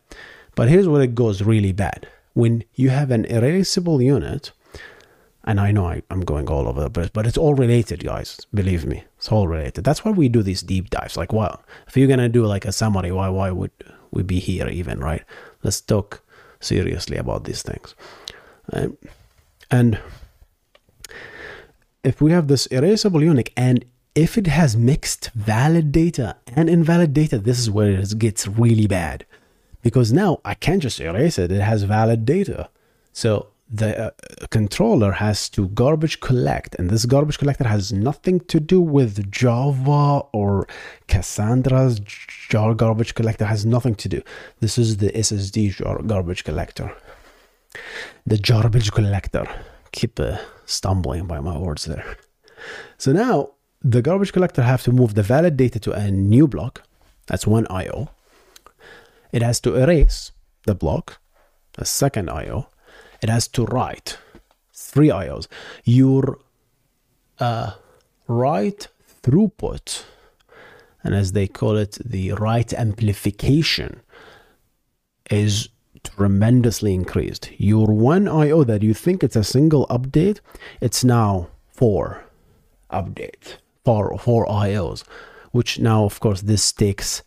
But 0.56 0.70
here's 0.70 0.88
where 0.88 1.02
it 1.02 1.16
goes 1.16 1.42
really 1.42 1.72
bad. 1.72 2.08
When 2.34 2.64
you 2.76 2.90
have 2.90 3.12
an 3.12 3.26
erasable 3.26 4.04
unit, 4.04 4.52
and 5.44 5.60
I 5.60 5.72
know 5.72 5.88
I, 5.88 6.04
am 6.12 6.22
going 6.22 6.48
all 6.48 6.68
over 6.68 6.82
the 6.82 6.90
place, 6.90 7.10
but 7.10 7.26
it's 7.26 7.38
all 7.38 7.56
related, 7.56 8.04
guys. 8.04 8.46
Believe 8.54 8.86
me, 8.86 9.04
it's 9.18 9.32
all 9.32 9.48
related. 9.48 9.84
That's 9.84 10.06
why 10.06 10.12
we 10.12 10.30
do 10.30 10.44
these 10.44 10.62
deep 10.62 10.90
dives. 10.90 11.18
Like, 11.18 11.34
well, 11.34 11.64
if 11.88 11.98
you're 11.98 12.08
gonna 12.08 12.30
do 12.30 12.46
like 12.46 12.66
a 12.66 12.72
summary, 12.72 13.12
why 13.12 13.30
why 13.30 13.52
would 13.52 13.72
we 14.12 14.24
be 14.24 14.40
here 14.40 14.68
even, 14.68 15.00
right? 15.00 15.24
Let's 15.64 15.82
talk 15.82 16.22
seriously 16.60 17.18
about 17.18 17.46
these 17.46 17.64
things. 17.64 17.96
Um, 18.72 18.98
and 19.70 20.00
if 22.04 22.22
we 22.22 22.32
have 22.32 22.48
this 22.48 22.68
erasable 22.68 23.22
unit 23.22 23.50
and 23.56 23.86
if 24.14 24.38
it 24.38 24.48
has 24.48 24.76
mixed 24.76 25.32
valid 25.34 25.92
data 25.92 26.36
and 26.54 26.70
invalid 26.70 27.14
data, 27.14 27.38
this 27.38 27.60
is 27.60 27.72
where 27.72 27.92
it 27.92 28.20
gets 28.20 28.48
really 28.48 28.88
bad. 28.88 29.26
Because 29.82 30.14
now 30.14 30.40
I 30.46 30.54
can't 30.54 30.82
just 30.82 31.00
erase 31.00 31.40
it, 31.40 31.52
it 31.52 31.62
has 31.62 31.84
valid 31.84 32.26
data. 32.26 32.70
So 33.14 33.48
the 33.72 34.08
uh, 34.08 34.12
controller 34.50 35.14
has 35.14 35.50
to 35.50 35.70
garbage 35.70 36.20
collect, 36.20 36.76
and 36.76 36.90
this 36.90 37.06
garbage 37.06 37.40
collector 37.40 37.68
has 37.68 37.94
nothing 37.94 38.42
to 38.42 38.60
do 38.60 38.82
with 38.82 39.32
Java 39.32 40.24
or 40.34 40.68
Cassandra's 41.08 42.00
jar 42.50 42.74
garbage 42.74 43.16
collector, 43.16 43.46
has 43.46 43.66
nothing 43.66 43.96
to 43.96 44.10
do. 44.10 44.22
This 44.60 44.78
is 44.78 44.98
the 44.98 45.10
SSD 45.12 45.76
jar 45.76 46.02
garbage 46.02 46.44
collector. 46.44 46.94
The 48.28 48.38
garbage 48.38 48.92
collector. 48.92 49.48
Keep 49.94 50.20
uh, 50.20 50.38
stumbling 50.66 51.26
by 51.26 51.40
my 51.40 51.58
words 51.58 51.86
there. 51.86 52.18
So 52.98 53.14
now 53.14 53.52
the 53.82 54.02
garbage 54.02 54.34
collector 54.34 54.62
have 54.62 54.84
to 54.84 54.92
move 54.92 55.16
the 55.16 55.24
valid 55.24 55.58
data 55.58 55.80
to 55.80 55.94
a 55.94 56.12
new 56.12 56.48
block. 56.48 56.84
That's 57.28 57.48
one 57.48 57.68
IO. 57.70 58.10
It 59.32 59.42
has 59.42 59.60
to 59.62 59.76
erase 59.76 60.32
the 60.66 60.76
block, 60.76 61.20
a 61.78 61.86
second 61.86 62.30
IO. 62.30 62.70
It 63.22 63.30
has 63.30 63.48
to 63.50 63.66
write 63.66 64.18
three 64.74 65.10
IOs. 65.10 65.48
Your 65.84 66.40
uh, 67.40 67.72
write 68.28 68.88
throughput, 69.24 70.04
and 71.04 71.16
as 71.16 71.32
they 71.32 71.48
call 71.48 71.78
it, 71.78 71.98
the 72.04 72.34
write 72.34 72.74
amplification, 72.74 74.02
is 75.30 75.70
tremendously 76.04 76.94
increased. 76.94 77.52
Your 77.58 77.88
one 77.88 78.28
IO 78.28 78.64
that 78.64 78.84
you 78.84 78.94
think 78.94 79.24
it's 79.24 79.36
a 79.36 79.44
single 79.44 79.88
update, 79.88 80.40
it's 80.82 81.04
now 81.04 81.50
four 81.72 82.26
updates 82.92 83.58
four, 83.84 84.18
four 84.18 84.46
IOs, 84.48 85.04
which 85.52 85.80
now, 85.80 86.06
of 86.06 86.20
course, 86.20 86.42
this 86.42 86.72
takes 86.72 87.24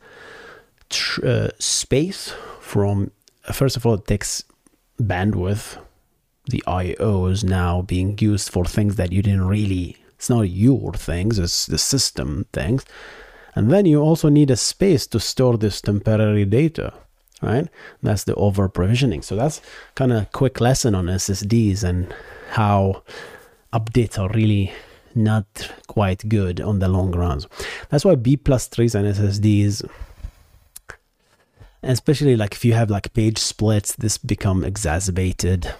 uh, 1.23 1.49
space 1.59 2.35
from, 2.61 3.11
first 3.53 3.77
of 3.77 3.87
all, 3.87 3.95
it 3.95 4.07
takes 4.07 4.45
bandwidth. 5.01 5.79
The 6.47 6.63
io 6.67 7.27
is 7.27 7.43
now 7.43 7.83
being 7.83 8.19
used 8.19 8.51
for 8.51 8.65
things 8.65 8.97
that 8.97 9.13
you 9.13 9.23
didn't 9.23 9.49
really, 9.49 9.97
it's 10.17 10.29
not 10.29 10.43
your 10.43 10.93
things, 10.93 11.39
it's 11.39 11.67
the 11.67 11.79
system 11.79 12.47
things. 12.53 12.85
And 13.55 13.71
then 13.71 13.87
you 13.87 14.01
also 14.01 14.29
need 14.29 14.51
a 14.51 14.57
space 14.57 15.07
to 15.09 15.21
store 15.21 15.57
this 15.57 15.81
temporary 15.81 16.45
data, 16.45 16.93
right? 17.41 17.69
That's 18.03 18.25
the 18.25 18.35
over 18.35 18.69
provisioning. 18.69 19.23
So 19.23 19.37
that's 19.37 19.61
kind 19.95 20.13
of 20.13 20.23
a 20.25 20.27
quick 20.27 20.61
lesson 20.61 20.95
on 20.95 21.07
SSDs 21.07 21.85
and 21.85 22.15
how 22.51 23.03
updates 23.73 24.19
are 24.19 24.29
really 24.31 24.73
not 25.15 25.71
quite 25.87 26.29
good 26.29 26.61
on 26.61 26.81
the 26.81 26.89
long 26.89 27.13
runs. 27.13 27.47
That's 27.91 28.05
why 28.05 28.17
B 28.17 28.37
plus 28.37 28.69
trees 28.69 28.95
and 28.95 29.07
SSDs, 29.07 29.89
especially 31.91 32.37
like 32.37 32.55
if 32.55 32.65
you 32.65 32.73
have 32.75 32.91
like 32.91 33.13
page 33.13 33.39
splits, 33.39 33.95
this 33.97 34.19
become 34.19 34.65
exacerbated. 34.65 35.73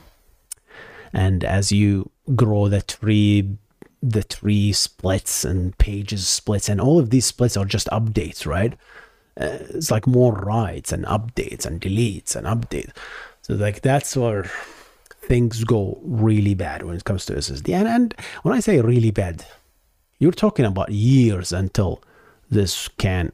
And 1.13 1.45
as 1.45 1.71
you 1.73 2.11
grow 2.35 2.69
the 2.69 2.83
tree, 2.83 3.57
the 4.03 4.25
tree 4.25 4.73
splits 4.73 5.45
and 5.45 5.77
pages 5.79 6.27
splits, 6.27 6.69
and 6.69 6.81
all 6.81 6.99
of 6.99 7.11
these 7.11 7.27
splits 7.27 7.57
are 7.57 7.65
just 7.65 7.89
updates, 7.89 8.47
right? 8.47 8.75
Uh, 9.41 9.59
it's 9.71 9.91
like 9.91 10.07
more 10.07 10.33
writes 10.33 10.93
and 10.93 11.05
updates 11.07 11.67
and 11.67 11.81
deletes 11.81 12.37
and 12.37 12.47
updates. 12.47 12.93
So 13.43 13.55
like 13.55 13.83
that's 13.83 14.17
where 14.17 14.51
things 15.25 15.65
go 15.65 15.99
really 16.03 16.55
bad 16.55 16.83
when 16.83 16.97
it 16.97 17.05
comes 17.05 17.27
to 17.27 17.35
SSD. 17.35 17.75
And, 17.75 17.89
and 17.89 18.15
when 18.43 18.55
I 18.55 18.61
say 18.61 18.81
really 18.81 19.11
bad, 19.11 19.45
you're 20.19 20.33
talking 20.33 20.65
about 20.65 20.91
years 20.91 21.53
until 21.53 22.03
this 22.51 22.89
can 22.99 23.33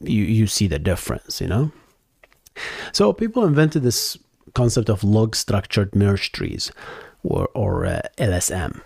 you 0.00 0.24
you 0.24 0.46
see 0.46 0.66
the 0.66 0.78
difference, 0.78 1.40
you 1.40 1.46
know. 1.46 1.72
So 2.92 3.12
people 3.12 3.44
invented 3.44 3.82
this 3.82 4.18
concept 4.54 4.88
of 4.88 5.04
log 5.04 5.36
structured 5.36 5.94
merge 5.94 6.32
trees, 6.32 6.72
or 7.22 7.48
or 7.54 7.86
uh, 7.86 8.00
LSM, 8.18 8.80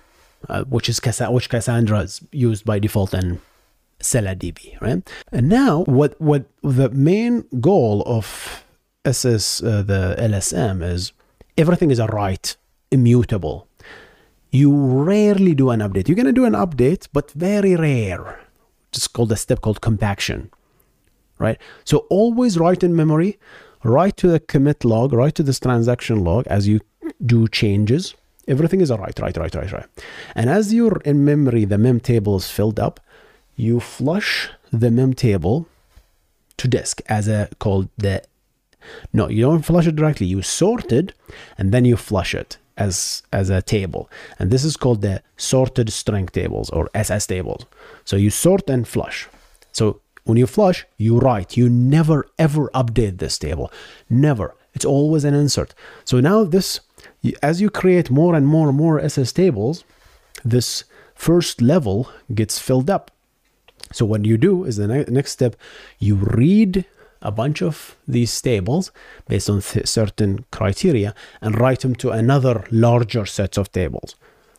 uh, 0.48 0.64
which 0.64 0.88
is 0.88 1.00
which 1.30 1.48
Cassandra 1.48 2.00
is 2.00 2.20
used 2.33 2.64
by 2.64 2.78
default 2.78 3.14
in 3.14 3.40
ScyllaDB, 4.00 4.80
right? 4.80 5.09
And 5.33 5.48
now 5.48 5.85
what 5.85 6.20
what 6.20 6.46
the 6.62 6.90
main 6.90 7.44
goal 7.61 8.02
of 8.06 8.64
SS 9.04 9.62
uh, 9.62 9.83
the 9.83 10.16
LSM 10.18 10.83
is 10.83 11.12
everything 11.56 11.90
is 11.90 11.98
a 11.98 12.06
write, 12.06 12.56
immutable. 12.90 13.66
You 14.50 14.74
rarely 14.74 15.54
do 15.54 15.70
an 15.70 15.80
update. 15.80 16.09
You're 16.09 16.16
to 16.24 16.33
do 16.33 16.44
an 16.44 16.54
update, 16.54 17.09
but 17.12 17.30
very 17.33 17.76
rare. 17.76 18.40
It's 18.92 19.06
called 19.06 19.30
a 19.30 19.37
step 19.37 19.61
called 19.61 19.80
compaction, 19.80 20.50
right? 21.40 21.59
So 21.85 22.07
always 22.11 22.59
write 22.59 22.85
in 22.85 22.94
memory, 22.94 23.38
write 23.83 24.16
to 24.18 24.29
the 24.29 24.38
commit 24.38 24.85
log, 24.85 25.12
write 25.12 25.35
to 25.37 25.42
this 25.42 25.59
transaction 25.59 26.22
log 26.22 26.46
as 26.46 26.68
you 26.68 26.81
do 27.24 27.48
changes. 27.48 28.14
Everything 28.46 28.81
is 28.81 28.90
a 28.90 28.96
write, 28.96 29.18
write, 29.18 29.37
write, 29.37 29.55
write, 29.55 29.72
write. 29.72 29.87
And 30.35 30.48
as 30.48 30.72
you're 30.72 31.00
in 31.05 31.24
memory, 31.24 31.64
the 31.64 31.79
mem 31.79 32.00
table 32.00 32.37
is 32.37 32.50
filled 32.50 32.79
up, 32.79 33.00
you 33.57 33.81
flush 33.81 34.50
the 34.72 34.90
mem 34.90 35.14
table 35.14 35.66
to 36.57 36.68
disk 36.68 37.00
as 37.07 37.26
a 37.26 37.48
called 37.59 37.88
the 37.96 38.22
no, 39.12 39.29
you 39.29 39.42
don't 39.42 39.62
flush 39.62 39.87
it 39.87 39.96
directly. 39.96 40.26
You 40.26 40.42
sort 40.42 40.92
it 40.92 41.12
and 41.59 41.72
then 41.72 41.85
you 41.85 41.96
flush 41.96 42.35
it 42.35 42.59
as 42.76 43.22
as 43.33 43.50
a 43.50 43.62
table. 43.62 44.11
And 44.38 44.50
this 44.50 44.64
is 44.64 44.76
called 44.76 45.03
the 45.03 45.22
sorted 45.37 45.92
string 45.92 46.26
tables 46.26 46.70
or 46.70 46.88
SS 46.94 47.26
tables. 47.26 47.66
So 48.05 48.16
you 48.16 48.31
sort 48.31 48.68
and 48.70 48.87
flush. 48.87 49.29
So 49.72 50.00
when 50.24 50.38
you 50.38 50.46
flush, 50.46 50.87
you 50.96 51.18
write. 51.18 51.56
You 51.56 51.68
never 51.68 52.26
ever 52.38 52.68
update 52.74 53.18
this 53.18 53.38
table. 53.38 53.70
Never. 54.09 54.54
It's 54.74 54.85
always 54.85 55.24
an 55.24 55.35
insert. 55.35 55.74
So 56.04 56.20
now 56.20 56.44
this 56.44 56.80
as 57.42 57.61
you 57.61 57.70
create 57.70 58.11
more 58.11 58.35
and 58.35 58.46
more 58.46 58.68
and 58.68 58.76
more 58.76 59.00
SS 59.00 59.33
tables, 59.33 59.85
this 60.44 60.85
first 61.14 61.61
level 61.61 62.11
gets 62.35 62.59
filled 62.59 62.88
up. 62.88 63.11
So 63.92 64.04
what 64.04 64.24
you 64.24 64.38
do 64.38 64.64
is 64.64 64.76
the 64.76 64.87
ne- 64.87 65.04
next 65.09 65.33
step, 65.33 65.56
you 65.98 66.14
read 66.14 66.85
a 67.22 67.30
bunch 67.30 67.61
of 67.61 67.96
these 68.09 68.40
tables 68.40 68.92
based 69.28 69.50
on 69.50 69.61
certain 69.61 70.44
criteria 70.50 71.14
and 71.42 71.61
write 71.61 71.80
them 71.80 71.94
to 71.96 72.11
another 72.11 72.64
larger 72.70 73.26
set 73.26 73.59
of 73.59 73.70
tables, 73.72 74.14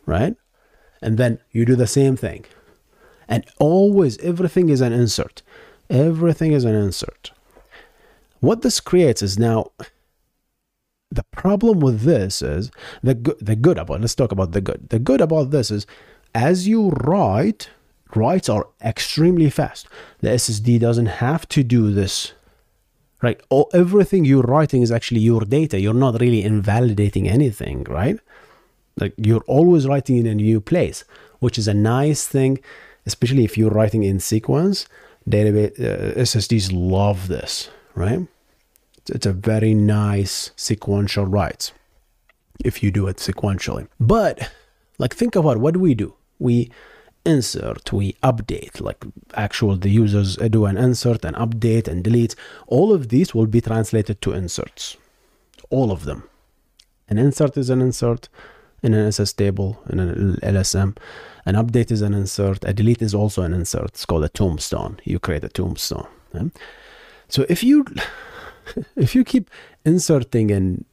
right? 0.06 0.36
And 1.00 1.18
then 1.18 1.40
you 1.50 1.64
do 1.64 1.74
the 1.74 1.88
same 1.88 2.16
thing. 2.16 2.44
And 3.28 3.44
always 3.58 4.18
everything 4.18 4.68
is 4.68 4.80
an 4.80 4.92
insert. 4.92 5.42
Everything 5.88 6.52
is 6.52 6.64
an 6.64 6.74
insert. 6.74 7.32
What 8.40 8.62
this 8.62 8.80
creates 8.80 9.22
is 9.22 9.38
now 9.38 9.70
the 11.10 11.24
problem 11.24 11.80
with 11.80 12.00
this 12.02 12.40
is 12.42 12.70
the 13.02 13.14
good 13.14 13.38
the 13.40 13.54
good 13.54 13.78
about 13.78 14.00
let's 14.00 14.14
talk 14.14 14.32
about 14.32 14.52
the 14.52 14.60
good. 14.60 14.88
The 14.88 14.98
good 14.98 15.20
about 15.20 15.50
this 15.50 15.70
is 15.70 15.86
as 16.34 16.66
you 16.66 16.90
write, 16.90 17.68
writes 18.14 18.48
are 18.48 18.68
extremely 18.82 19.50
fast. 19.50 19.86
The 20.20 20.30
SSD 20.30 20.80
doesn't 20.80 21.06
have 21.06 21.46
to 21.50 21.62
do 21.62 21.92
this 21.92 22.32
right? 23.22 23.40
All, 23.48 23.70
everything 23.72 24.24
you're 24.24 24.42
writing 24.42 24.82
is 24.82 24.92
actually 24.92 25.20
your 25.20 25.42
data. 25.42 25.80
You're 25.80 25.94
not 25.94 26.20
really 26.20 26.42
invalidating 26.42 27.28
anything, 27.28 27.84
right? 27.84 28.18
Like 28.98 29.14
you're 29.16 29.44
always 29.46 29.86
writing 29.86 30.18
in 30.18 30.26
a 30.26 30.34
new 30.34 30.60
place, 30.60 31.04
which 31.38 31.56
is 31.56 31.68
a 31.68 31.74
nice 31.74 32.26
thing, 32.26 32.58
especially 33.06 33.44
if 33.44 33.56
you're 33.56 33.70
writing 33.70 34.02
in 34.02 34.20
sequence. 34.20 34.86
Database 35.28 35.78
uh, 35.80 36.20
SSDs 36.20 36.70
love 36.72 37.28
this, 37.28 37.70
right? 37.94 38.26
It's, 39.08 39.26
a 39.26 39.32
very 39.32 39.74
nice 39.74 40.50
sequential 40.56 41.26
write 41.26 41.72
if 42.64 42.82
you 42.82 42.90
do 42.90 43.08
it 43.08 43.16
sequentially. 43.16 43.88
But 43.98 44.50
like 44.98 45.14
think 45.14 45.36
about 45.36 45.58
what 45.58 45.74
do 45.74 45.80
we 45.80 45.94
do? 45.94 46.14
We 46.38 46.70
insert, 47.24 47.92
we 47.92 48.14
update, 48.22 48.80
like 48.80 49.04
actual 49.34 49.76
the 49.76 49.90
users 49.90 50.36
do 50.36 50.66
an 50.66 50.76
insert 50.76 51.24
and 51.24 51.36
update 51.36 51.88
and 51.88 52.02
delete. 52.02 52.34
All 52.66 52.92
of 52.92 53.08
these 53.08 53.34
will 53.34 53.46
be 53.46 53.60
translated 53.60 54.20
to 54.22 54.32
inserts. 54.32 54.96
All 55.70 55.90
of 55.92 56.04
them. 56.04 56.28
An 57.08 57.18
insert 57.18 57.56
is 57.56 57.70
an 57.70 57.80
insert 57.80 58.28
in 58.82 58.94
an 58.94 59.06
SS 59.06 59.32
table, 59.32 59.80
in 59.88 60.00
an 60.00 60.36
LSM. 60.42 60.96
An 61.44 61.54
update 61.54 61.90
is 61.90 62.02
an 62.02 62.14
insert. 62.14 62.64
A 62.64 62.72
delete 62.72 63.02
is 63.02 63.14
also 63.14 63.42
an 63.42 63.52
insert. 63.52 63.88
It's 63.88 64.06
called 64.06 64.24
a 64.24 64.28
tombstone. 64.28 65.00
You 65.04 65.18
create 65.18 65.44
a 65.44 65.48
tombstone. 65.48 66.06
So 67.28 67.44
if 67.48 67.62
you 67.62 67.84
if 68.96 69.14
you 69.14 69.24
keep 69.24 69.50
inserting 69.84 70.50
and 70.50 70.84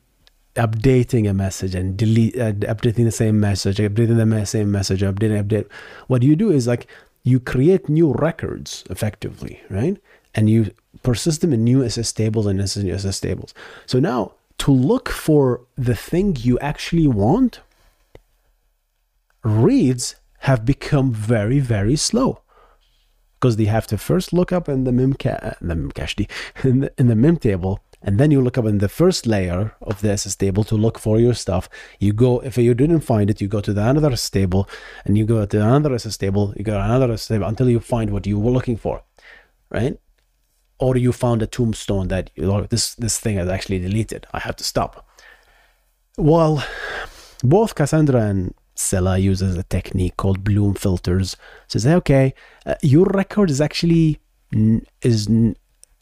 updating 0.55 1.29
a 1.29 1.33
message 1.33 1.75
and 1.75 1.95
delete 1.95 2.37
uh, 2.37 2.51
updating 2.73 3.05
the 3.05 3.11
same 3.11 3.39
message 3.39 3.77
updating 3.77 4.17
the 4.17 4.45
same 4.45 4.71
message 4.71 5.01
updating 5.01 5.41
update 5.41 5.67
what 6.07 6.23
you 6.23 6.35
do 6.35 6.51
is 6.51 6.67
like 6.67 6.87
you 7.23 7.39
create 7.39 7.87
new 7.87 8.11
records 8.13 8.83
effectively 8.89 9.61
right 9.69 10.01
and 10.33 10.49
you 10.49 10.71
persist 11.03 11.41
them 11.41 11.53
in 11.53 11.63
new 11.63 11.83
ss 11.83 12.11
tables 12.11 12.47
and 12.47 12.57
new 12.57 12.93
ss 12.93 13.19
tables 13.19 13.53
so 13.85 13.99
now 13.99 14.33
to 14.57 14.71
look 14.71 15.07
for 15.07 15.61
the 15.75 15.95
thing 15.95 16.35
you 16.39 16.57
actually 16.59 17.07
want 17.07 17.61
reads 19.43 20.15
have 20.39 20.65
become 20.65 21.11
very, 21.11 21.59
very 21.59 21.95
slow 21.95 22.41
because 23.39 23.55
they 23.55 23.65
have 23.65 23.87
to 23.87 23.97
first 23.97 24.33
look 24.33 24.51
up 24.51 24.67
in 24.67 24.83
the 24.83 24.91
memcache, 24.91 25.45
uh, 25.45 25.53
the 25.61 25.73
memcache, 25.73 26.29
in 26.63 26.81
the, 26.81 26.93
in 26.97 27.07
the 27.07 27.15
mem 27.15 27.37
table, 27.37 27.79
and 28.01 28.19
then 28.19 28.31
you 28.31 28.41
look 28.41 28.57
up 28.57 28.65
in 28.65 28.79
the 28.79 28.89
first 28.89 29.25
layer 29.25 29.75
of 29.81 30.01
the 30.01 30.11
SS 30.11 30.35
table 30.35 30.63
to 30.65 30.75
look 30.75 30.99
for 30.99 31.19
your 31.19 31.33
stuff. 31.33 31.69
You 31.99 32.13
go, 32.13 32.39
if 32.39 32.57
you 32.57 32.73
didn't 32.73 33.01
find 33.01 33.29
it, 33.29 33.41
you 33.41 33.47
go 33.47 33.61
to 33.61 33.73
the 33.73 33.87
another 33.87 34.11
SS 34.11 34.29
table, 34.29 34.69
and 35.05 35.17
you 35.17 35.25
go 35.25 35.45
to 35.45 35.57
another 35.61 35.93
SS 35.95 36.17
table, 36.17 36.53
you 36.57 36.63
go 36.63 36.73
to 36.73 36.83
another 36.83 37.11
SS 37.13 37.27
table 37.27 37.47
until 37.47 37.69
you 37.69 37.79
find 37.79 38.11
what 38.11 38.27
you 38.27 38.39
were 38.39 38.51
looking 38.51 38.77
for, 38.77 39.03
right? 39.69 39.97
Or 40.79 40.95
you 40.97 41.11
found 41.11 41.41
a 41.41 41.47
tombstone 41.47 42.07
that 42.09 42.31
you 42.35 42.45
know, 42.45 42.63
this 42.63 42.95
this 42.95 43.19
thing 43.19 43.37
is 43.37 43.49
actually 43.49 43.79
deleted. 43.79 44.27
I 44.33 44.39
have 44.39 44.55
to 44.57 44.63
stop. 44.63 45.05
Well, 46.17 46.63
both 47.43 47.75
Cassandra 47.75 48.21
and 48.21 48.53
Scylla 48.79 49.17
uses 49.17 49.57
a 49.57 49.63
technique 49.63 50.15
called 50.15 50.43
Bloom 50.43 50.73
filters. 50.73 51.35
Says, 51.67 51.85
okay, 51.85 52.33
uh, 52.65 52.75
your 52.81 53.05
record 53.07 53.49
is 53.51 53.59
actually 53.59 54.19
is 55.01 55.27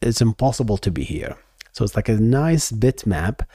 it's 0.01 0.21
impossible 0.21 0.77
to 0.77 0.91
be 0.91 1.03
here. 1.03 1.35
So 1.73 1.83
it's 1.83 1.95
like 1.95 2.07
a 2.07 2.17
nice 2.17 2.71
bitmap 2.71 3.45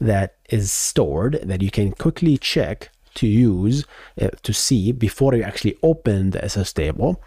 that 0.00 0.36
is 0.48 0.70
stored 0.72 1.40
that 1.42 1.62
you 1.62 1.70
can 1.70 1.92
quickly 1.92 2.38
check 2.38 2.90
to 3.16 3.26
use 3.26 3.84
uh, 4.20 4.28
to 4.42 4.52
see 4.52 4.92
before 4.92 5.34
you 5.34 5.42
actually 5.42 5.76
open 5.82 6.30
the 6.30 6.42
SS 6.44 6.72
table 6.72 7.20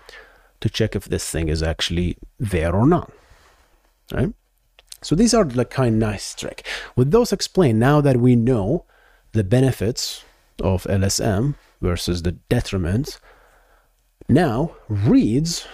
to 0.61 0.69
check 0.69 0.95
if 0.95 1.05
this 1.05 1.29
thing 1.29 1.49
is 1.49 1.61
actually 1.61 2.17
there 2.39 2.73
or 2.73 2.87
not. 2.87 3.11
Right? 4.13 4.33
So 5.01 5.13
these 5.13 5.33
are 5.33 5.43
the 5.43 5.65
kind 5.65 5.95
of 5.95 6.09
nice 6.09 6.33
trick. 6.33 6.65
With 6.95 7.11
those 7.11 7.33
explained, 7.33 7.79
now 7.81 7.99
that 7.99 8.17
we 8.17 8.37
know 8.37 8.85
the 9.33 9.43
benefits 9.43 10.23
of 10.61 10.83
LSM 10.83 11.55
versus 11.81 12.23
the 12.23 12.33
detriment, 12.49 13.19
now 14.29 14.75
reads 14.87 15.67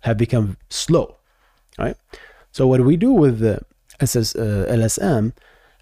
have 0.00 0.16
become 0.16 0.56
slow, 0.68 1.16
right? 1.78 1.96
So 2.52 2.66
what 2.66 2.80
we 2.80 2.96
do 2.96 3.12
with 3.12 3.38
the 3.38 3.60
SS, 4.00 4.34
uh, 4.34 4.66
LSM 4.68 5.32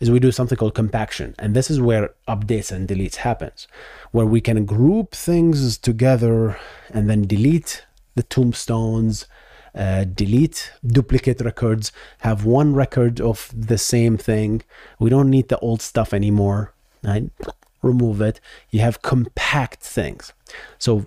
is 0.00 0.10
we 0.10 0.20
do 0.20 0.32
something 0.32 0.58
called 0.58 0.74
compaction, 0.74 1.34
and 1.38 1.54
this 1.54 1.70
is 1.70 1.80
where 1.80 2.10
updates 2.28 2.70
and 2.70 2.88
deletes 2.88 3.16
happens, 3.16 3.66
where 4.12 4.26
we 4.26 4.40
can 4.40 4.64
group 4.64 5.12
things 5.12 5.78
together 5.78 6.58
and 6.90 7.08
then 7.08 7.22
delete 7.22 7.84
the 8.14 8.22
tombstones, 8.24 9.26
uh, 9.74 10.04
delete 10.04 10.72
duplicate 10.86 11.40
records, 11.40 11.92
have 12.18 12.44
one 12.44 12.74
record 12.74 13.20
of 13.20 13.52
the 13.56 13.78
same 13.78 14.16
thing. 14.16 14.62
We 14.98 15.10
don't 15.10 15.30
need 15.30 15.48
the 15.48 15.58
old 15.58 15.82
stuff 15.82 16.12
anymore. 16.12 16.74
Right? 17.02 17.30
Remove 17.82 18.20
it, 18.20 18.40
you 18.70 18.80
have 18.80 19.02
compact 19.02 19.80
things. 19.82 20.32
So 20.78 21.06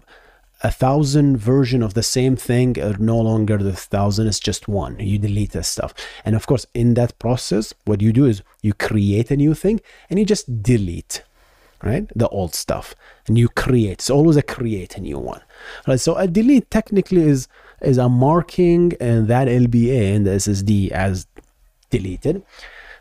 a 0.63 0.71
thousand 0.71 1.37
version 1.37 1.81
of 1.81 1.95
the 1.95 2.03
same 2.03 2.35
thing 2.35 2.79
are 2.79 2.97
no 2.97 3.19
longer 3.19 3.57
the 3.57 3.73
thousand, 3.73 4.27
it's 4.27 4.39
just 4.39 4.67
one. 4.67 4.99
You 4.99 5.17
delete 5.17 5.51
this 5.51 5.67
stuff. 5.67 5.93
And 6.23 6.35
of 6.35 6.45
course, 6.45 6.65
in 6.73 6.93
that 6.95 7.17
process, 7.17 7.73
what 7.85 8.01
you 8.01 8.13
do 8.13 8.25
is 8.25 8.43
you 8.61 8.73
create 8.73 9.31
a 9.31 9.37
new 9.37 9.53
thing 9.55 9.81
and 10.09 10.19
you 10.19 10.25
just 10.25 10.61
delete 10.61 11.23
right 11.83 12.07
the 12.15 12.27
old 12.29 12.53
stuff 12.53 12.95
and 13.27 13.39
you 13.39 13.47
create 13.49 13.93
it's 13.93 14.09
always 14.09 14.37
a 14.37 14.41
create 14.43 14.97
a 14.97 15.01
new 15.01 15.17
one 15.17 15.41
right 15.87 15.99
so 15.99 16.15
a 16.15 16.27
delete 16.27 16.69
technically 16.69 17.23
is 17.23 17.47
is 17.81 17.97
a 17.97 18.07
marking 18.07 18.93
and 18.99 19.27
that 19.27 19.47
lba 19.47 20.15
in 20.15 20.23
the 20.23 20.31
ssd 20.31 20.91
as 20.91 21.25
deleted 21.89 22.43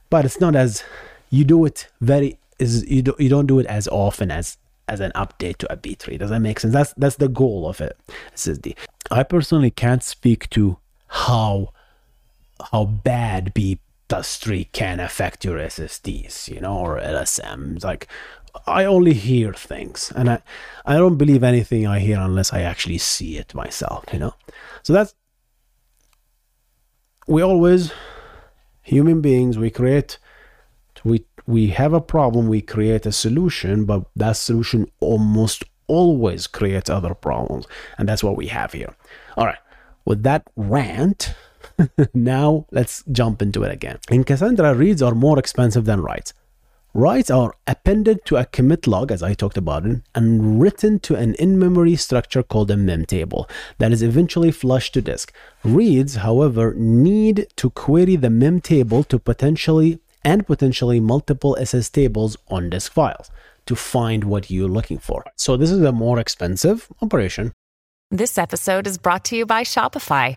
but 0.08 0.24
it's 0.24 0.40
not 0.40 0.56
as 0.56 0.82
you 1.28 1.44
do 1.44 1.64
it 1.66 1.88
very 2.00 2.38
is 2.60 2.88
you 2.88 3.02
don't 3.02 3.18
you 3.18 3.28
don't 3.28 3.46
do 3.46 3.58
it 3.58 3.66
as 3.66 3.88
often 3.88 4.30
as 4.30 4.58
as 4.86 5.00
an 5.00 5.12
update 5.14 5.58
to 5.58 5.72
a 5.72 5.76
B-tree. 5.76 6.18
Does 6.18 6.30
that 6.30 6.40
make 6.40 6.60
sense? 6.60 6.74
That's 6.74 6.92
that's 6.94 7.16
the 7.16 7.28
goal 7.28 7.68
of 7.68 7.80
it. 7.80 7.96
SSD. 8.34 8.76
I 9.10 9.22
personally 9.22 9.70
can't 9.70 10.02
speak 10.02 10.50
to 10.50 10.78
how 11.08 11.72
how 12.72 12.84
bad 12.84 13.54
B 13.54 13.80
plus 14.08 14.38
tree 14.38 14.68
can 14.72 15.00
affect 15.00 15.44
your 15.44 15.58
SSDs, 15.58 16.48
you 16.48 16.60
know, 16.60 16.78
or 16.78 17.00
LSMs. 17.00 17.84
Like 17.84 18.08
I 18.66 18.84
only 18.84 19.14
hear 19.14 19.54
things, 19.54 20.12
and 20.14 20.28
I 20.28 20.42
I 20.84 20.96
don't 20.96 21.16
believe 21.16 21.42
anything 21.42 21.86
I 21.86 22.00
hear 22.00 22.18
unless 22.18 22.52
I 22.52 22.62
actually 22.62 22.98
see 22.98 23.38
it 23.38 23.54
myself, 23.54 24.04
you 24.12 24.18
know. 24.18 24.34
So 24.82 24.92
that's 24.92 25.14
we 27.26 27.42
always 27.42 27.92
human 28.82 29.20
beings 29.20 29.56
we 29.56 29.70
create 29.70 30.18
we 31.04 31.24
we 31.50 31.68
have 31.68 31.92
a 31.92 32.00
problem, 32.00 32.46
we 32.46 32.62
create 32.62 33.06
a 33.06 33.12
solution, 33.12 33.84
but 33.84 34.04
that 34.16 34.36
solution 34.36 34.86
almost 35.00 35.64
always 35.88 36.46
creates 36.46 36.88
other 36.88 37.14
problems. 37.14 37.66
And 37.98 38.08
that's 38.08 38.22
what 38.22 38.36
we 38.36 38.46
have 38.46 38.72
here. 38.72 38.94
All 39.36 39.46
right, 39.46 39.58
with 40.04 40.22
that 40.22 40.44
rant, 40.56 41.34
now 42.14 42.66
let's 42.70 43.02
jump 43.10 43.42
into 43.42 43.64
it 43.64 43.72
again. 43.72 43.98
In 44.10 44.24
Cassandra, 44.24 44.74
reads 44.74 45.02
are 45.02 45.14
more 45.14 45.38
expensive 45.38 45.84
than 45.84 46.00
writes. 46.00 46.32
Writes 46.92 47.30
are 47.30 47.54
appended 47.68 48.24
to 48.24 48.36
a 48.36 48.46
commit 48.46 48.88
log, 48.88 49.12
as 49.12 49.22
I 49.22 49.34
talked 49.34 49.56
about 49.56 49.86
it, 49.86 50.02
and 50.12 50.60
written 50.60 50.98
to 51.00 51.14
an 51.14 51.34
in 51.34 51.56
memory 51.56 51.94
structure 51.94 52.42
called 52.42 52.70
a 52.70 52.76
memtable 52.76 53.48
that 53.78 53.92
is 53.92 54.02
eventually 54.02 54.50
flushed 54.50 54.94
to 54.94 55.02
disk. 55.02 55.32
Reads, 55.62 56.16
however, 56.16 56.74
need 56.74 57.46
to 57.56 57.70
query 57.70 58.16
the 58.16 58.30
memtable 58.30 59.04
to 59.04 59.20
potentially 59.20 60.00
and 60.24 60.46
potentially 60.46 61.00
multiple 61.00 61.56
SS 61.60 61.90
tables 61.90 62.36
on 62.48 62.70
disk 62.70 62.92
files 62.92 63.30
to 63.66 63.76
find 63.76 64.24
what 64.24 64.50
you're 64.50 64.68
looking 64.68 64.98
for. 64.98 65.24
So 65.36 65.56
this 65.56 65.70
is 65.70 65.82
a 65.82 65.92
more 65.92 66.18
expensive 66.18 66.88
operation. 67.02 67.52
This 68.10 68.38
episode 68.38 68.86
is 68.86 68.98
brought 68.98 69.24
to 69.26 69.36
you 69.36 69.46
by 69.46 69.62
Shopify. 69.62 70.36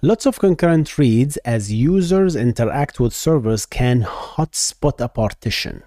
Lots 0.00 0.26
of 0.26 0.38
concurrent 0.38 0.98
reads 0.98 1.36
as 1.38 1.72
users 1.72 2.36
interact 2.36 2.98
with 2.98 3.14
servers 3.14 3.66
can 3.66 4.02
hotspot 4.02 5.00
a 5.00 5.08
partition. 5.08 5.82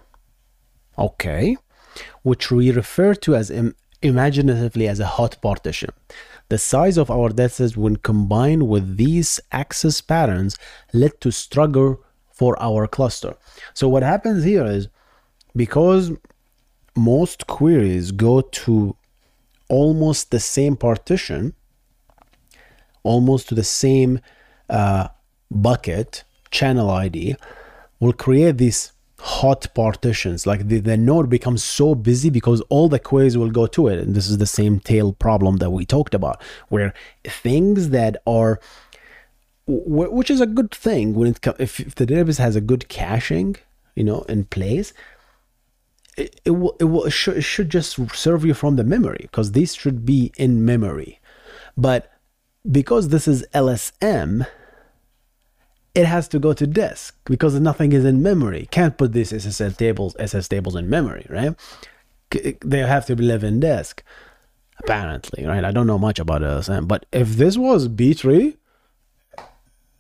Okay. 0.98 1.58
Which 2.24 2.52
we 2.52 2.72
refer 2.72 3.14
to 3.16 3.36
as 3.36 3.52
Im- 3.52 3.76
imaginatively 4.02 4.88
as 4.88 5.00
a 5.00 5.06
hot 5.06 5.42
partition. 5.42 5.90
The 6.50 6.58
size 6.58 6.98
of 6.98 7.10
our 7.10 7.30
datasets 7.30 7.76
when 7.76 7.96
combined 7.98 8.68
with 8.68 8.98
these 8.98 9.40
access 9.52 10.00
patterns 10.02 10.58
led 10.94 11.20
to 11.22 11.32
struggle 11.32 12.04
for 12.32 12.62
our 12.62 12.88
cluster. 12.88 13.36
So 13.74 13.88
what 13.90 14.04
happens 14.04 14.44
here 14.44 14.66
is 14.66 14.90
because 15.56 16.12
most 16.96 17.48
queries 17.48 18.12
go 18.12 18.42
to 18.42 18.96
almost 19.70 20.32
the 20.32 20.40
same 20.40 20.76
partition, 20.76 21.54
almost 23.06 23.48
to 23.50 23.56
the 23.56 23.64
same 23.64 24.20
uh, 24.70 25.08
bucket, 25.50 26.24
channel 26.52 26.90
ID, 26.90 27.36
will 28.00 28.14
create 28.14 28.58
these 28.58 28.92
hot 29.20 29.68
partitions. 29.74 30.46
Like 30.46 30.68
the, 30.68 30.80
the 30.80 30.98
node 30.98 31.30
becomes 31.30 31.64
so 31.64 31.96
busy 31.96 32.30
because 32.30 32.62
all 32.70 32.90
the 32.90 33.00
queries 33.00 33.38
will 33.38 33.50
go 33.50 33.68
to 33.68 33.88
it. 33.88 34.00
And 34.00 34.14
this 34.16 34.30
is 34.30 34.38
the 34.38 34.46
same 34.46 34.80
tail 34.80 35.14
problem 35.14 35.58
that 35.58 35.72
we 35.72 35.86
talked 35.86 36.14
about, 36.14 36.42
where 36.70 36.94
things 37.24 37.90
that 37.90 38.18
are 38.28 38.60
which 39.68 40.30
is 40.30 40.42
a 40.42 40.46
good 40.46 40.72
thing 40.72 41.16
when 41.16 41.28
it 41.28 41.42
comes 41.42 41.58
if, 41.60 41.80
if 41.80 41.96
the 41.96 42.06
database 42.06 42.38
has 42.38 42.56
a 42.56 42.62
good 42.62 42.88
caching 42.88 43.56
you 43.96 44.04
know 44.04 44.22
in 44.30 44.44
place 44.46 44.94
it, 46.18 46.40
it 46.46 46.52
will 46.52 46.76
it 46.80 46.84
will 46.84 47.06
it 47.06 47.12
should, 47.12 47.38
it 47.38 47.42
should 47.42 47.72
just 47.72 47.98
serve 48.14 48.46
you 48.46 48.54
from 48.54 48.76
the 48.76 48.84
memory 48.84 49.22
because 49.24 49.54
these 49.54 49.74
should 49.74 50.06
be 50.06 50.32
in 50.38 50.64
memory 50.64 51.20
but 51.76 52.12
because 52.72 53.10
this 53.10 53.28
is 53.28 53.46
lsm 53.54 54.46
it 55.94 56.06
has 56.06 56.28
to 56.28 56.40
go 56.40 56.52
to 56.54 56.68
disk 56.68 57.16
because 57.24 57.58
nothing 57.58 57.94
is 57.94 58.04
in 58.04 58.22
memory. 58.22 58.68
Can't 58.70 58.98
put 58.98 59.14
these 59.14 59.32
ssl 59.32 59.78
tables 59.78 60.16
ss 60.20 60.48
tables 60.48 60.76
in 60.76 60.90
memory 60.90 61.26
right? 61.30 61.56
They 62.30 62.80
have 62.80 63.06
to 63.06 63.16
live 63.16 63.44
in 63.44 63.60
disk 63.60 64.04
apparently 64.80 65.46
right? 65.46 65.64
I 65.64 65.72
don't 65.72 65.88
know 65.88 66.00
much 66.00 66.20
about 66.20 66.42
lsm 66.42 66.88
but 66.88 67.06
if 67.12 67.36
this 67.38 67.58
was 67.58 67.88
b-tree 67.88 68.58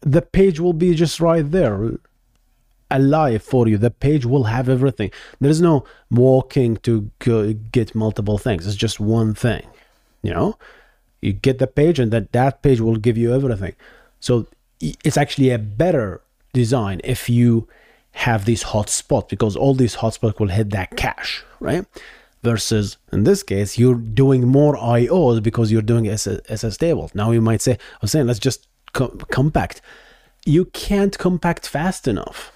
the 0.01 0.21
page 0.21 0.59
will 0.59 0.73
be 0.73 0.93
just 0.93 1.19
right 1.19 1.49
there 1.49 1.93
alive 2.91 3.41
for 3.41 3.67
you. 3.67 3.79
The 3.79 3.89
page 3.89 4.27
will 4.27 4.43
have 4.43 4.69
everything. 4.69 5.09
There's 5.41 5.59
no 5.59 5.85
walking 6.11 6.77
to 6.77 7.09
get 7.71 7.95
multiple 7.95 8.37
things. 8.37 8.67
It's 8.67 8.75
just 8.75 8.99
one 8.99 9.33
thing 9.33 9.65
you 10.23 10.33
know 10.33 10.57
You 11.25 11.33
get 11.33 11.57
the 11.57 11.67
page, 11.67 11.97
and 11.99 12.11
that 12.13 12.31
that 12.33 12.61
page 12.61 12.79
will 12.79 12.97
give 12.97 13.17
you 13.17 13.33
everything. 13.33 13.75
So 14.19 14.45
it's 14.79 15.17
actually 15.17 15.49
a 15.49 15.57
better 15.57 16.21
design 16.53 17.01
if 17.03 17.29
you 17.29 17.67
have 18.11 18.45
these 18.45 18.63
hotspots 18.63 19.27
because 19.29 19.55
all 19.55 19.73
these 19.73 19.97
hotspots 19.97 20.39
will 20.39 20.47
hit 20.47 20.69
that 20.69 20.95
cache, 20.95 21.43
right? 21.59 21.85
Versus 22.43 22.97
in 23.11 23.23
this 23.23 23.41
case, 23.43 23.77
you're 23.77 23.95
doing 23.95 24.47
more 24.47 24.77
IOs 24.77 25.41
because 25.41 25.71
you're 25.71 25.81
doing 25.81 26.07
SS, 26.07 26.39
SS. 26.47 27.15
Now 27.15 27.31
you 27.31 27.41
might 27.41 27.61
say, 27.61 27.73
I 27.73 27.97
was 28.01 28.11
saying, 28.11 28.27
let's 28.27 28.39
just 28.39 28.67
com- 28.93 29.17
compact. 29.31 29.81
You 30.45 30.65
can't 30.65 31.17
compact 31.17 31.67
fast 31.67 32.07
enough 32.07 32.51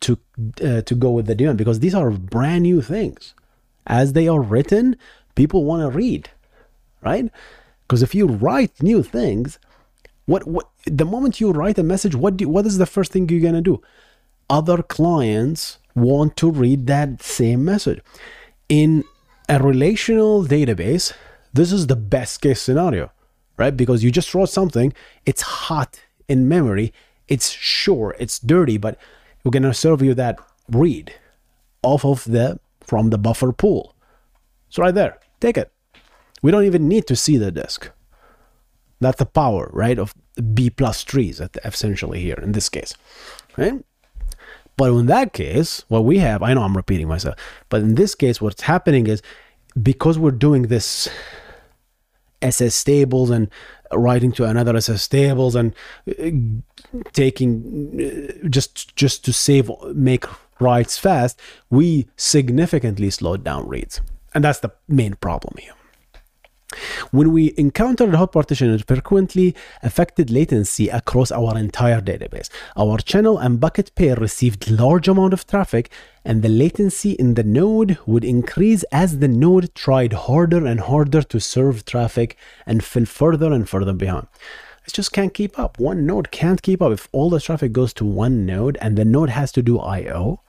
to 0.00 0.18
uh, 0.64 0.80
to 0.82 0.94
go 0.94 1.10
with 1.10 1.26
the 1.26 1.34
daemon 1.34 1.56
because 1.56 1.80
these 1.80 1.94
are 1.94 2.10
brand 2.10 2.62
new 2.62 2.80
things. 2.80 3.34
As 3.86 4.14
they 4.14 4.28
are 4.28 4.40
written, 4.40 4.96
people 5.34 5.64
want 5.64 5.82
to 5.82 5.96
read, 5.96 6.30
right? 7.02 7.30
Because 7.86 8.02
if 8.02 8.14
you 8.14 8.26
write 8.26 8.82
new 8.82 9.02
things, 9.02 9.58
what 10.26 10.46
what 10.46 10.68
the 10.84 11.04
moment 11.04 11.40
you 11.40 11.52
write 11.52 11.78
a 11.78 11.82
message, 11.82 12.14
what 12.14 12.36
do 12.36 12.48
what 12.48 12.66
is 12.66 12.78
the 12.78 12.86
first 12.86 13.12
thing 13.12 13.28
you're 13.28 13.40
gonna 13.40 13.60
do? 13.60 13.80
Other 14.50 14.82
clients 14.82 15.78
want 15.94 16.36
to 16.36 16.50
read 16.50 16.86
that 16.86 17.22
same 17.22 17.64
message. 17.64 18.00
In 18.68 19.04
a 19.48 19.62
relational 19.62 20.44
database, 20.44 21.12
this 21.52 21.72
is 21.72 21.86
the 21.86 21.96
best 21.96 22.40
case 22.40 22.60
scenario, 22.60 23.12
right? 23.56 23.76
Because 23.76 24.02
you 24.02 24.10
just 24.10 24.34
wrote 24.34 24.50
something, 24.50 24.92
it's 25.24 25.42
hot 25.42 26.00
in 26.28 26.48
memory, 26.48 26.92
it's 27.28 27.50
sure, 27.50 28.16
it's 28.18 28.38
dirty, 28.38 28.76
but 28.78 28.98
we're 29.44 29.52
gonna 29.52 29.74
serve 29.74 30.02
you 30.02 30.14
that 30.14 30.38
read 30.68 31.14
off 31.82 32.04
of 32.04 32.24
the 32.24 32.58
from 32.80 33.10
the 33.10 33.18
buffer 33.18 33.52
pool. 33.52 33.94
So 34.70 34.82
right 34.82 34.94
there, 34.94 35.18
take 35.40 35.56
it. 35.56 35.70
We 36.42 36.50
don't 36.50 36.64
even 36.64 36.88
need 36.88 37.06
to 37.08 37.16
see 37.16 37.36
the 37.36 37.50
disk. 37.50 37.90
That's 39.00 39.18
the 39.18 39.26
power, 39.26 39.70
right, 39.72 39.98
of 39.98 40.14
B 40.54 40.70
plus 40.70 41.04
trees 41.04 41.40
essentially 41.64 42.20
here 42.20 42.38
in 42.42 42.52
this 42.52 42.68
case, 42.68 42.94
right? 43.56 43.84
But 44.76 44.90
in 44.92 45.06
that 45.06 45.32
case, 45.32 45.84
what 45.88 46.04
we 46.04 46.18
have, 46.18 46.42
I 46.42 46.52
know 46.54 46.62
I'm 46.62 46.76
repeating 46.76 47.08
myself, 47.08 47.36
but 47.68 47.80
in 47.80 47.94
this 47.94 48.14
case, 48.14 48.40
what's 48.40 48.62
happening 48.62 49.06
is 49.06 49.22
because 49.82 50.18
we're 50.18 50.30
doing 50.30 50.62
this 50.62 51.08
SS 52.42 52.84
tables 52.84 53.30
and 53.30 53.50
writing 53.92 54.32
to 54.32 54.44
another 54.44 54.76
SS 54.76 55.08
tables 55.08 55.54
and 55.54 55.74
uh, 56.08 56.30
taking 57.12 58.00
uh, 58.00 58.48
just 58.48 58.94
just 58.96 59.24
to 59.24 59.32
save 59.32 59.70
make 59.94 60.24
writes 60.60 60.98
fast, 60.98 61.40
we 61.70 62.06
significantly 62.16 63.10
slowed 63.10 63.44
down 63.44 63.68
reads, 63.68 64.00
and 64.34 64.44
that's 64.44 64.60
the 64.60 64.72
main 64.88 65.14
problem 65.14 65.54
here. 65.58 65.72
When 67.12 67.32
we 67.32 67.54
encountered 67.56 68.14
hot 68.14 68.32
partition, 68.32 68.70
it 68.70 68.86
frequently 68.86 69.54
affected 69.82 70.30
latency 70.30 70.88
across 70.88 71.30
our 71.30 71.56
entire 71.56 72.00
database. 72.00 72.48
Our 72.76 72.98
channel 72.98 73.38
and 73.38 73.60
bucket 73.60 73.94
pair 73.94 74.16
received 74.16 74.70
large 74.70 75.06
amount 75.06 75.32
of 75.32 75.46
traffic 75.46 75.90
and 76.24 76.42
the 76.42 76.48
latency 76.48 77.12
in 77.12 77.34
the 77.34 77.44
node 77.44 77.98
would 78.04 78.24
increase 78.24 78.82
as 78.90 79.20
the 79.20 79.28
node 79.28 79.74
tried 79.74 80.12
harder 80.12 80.66
and 80.66 80.80
harder 80.80 81.22
to 81.22 81.40
serve 81.40 81.84
traffic 81.84 82.36
and 82.66 82.82
fell 82.82 83.04
further 83.04 83.52
and 83.52 83.68
further 83.68 83.92
behind. 83.92 84.26
It 84.86 84.92
just 84.92 85.12
can't 85.12 85.34
keep 85.34 85.58
up. 85.58 85.78
One 85.78 86.04
node 86.04 86.30
can't 86.32 86.62
keep 86.62 86.82
up. 86.82 86.92
If 86.92 87.08
all 87.12 87.30
the 87.30 87.40
traffic 87.40 87.72
goes 87.72 87.92
to 87.94 88.04
one 88.04 88.44
node 88.44 88.76
and 88.80 88.96
the 88.96 89.04
node 89.04 89.30
has 89.30 89.52
to 89.52 89.62
do 89.62 89.78
I/O, 89.78 90.40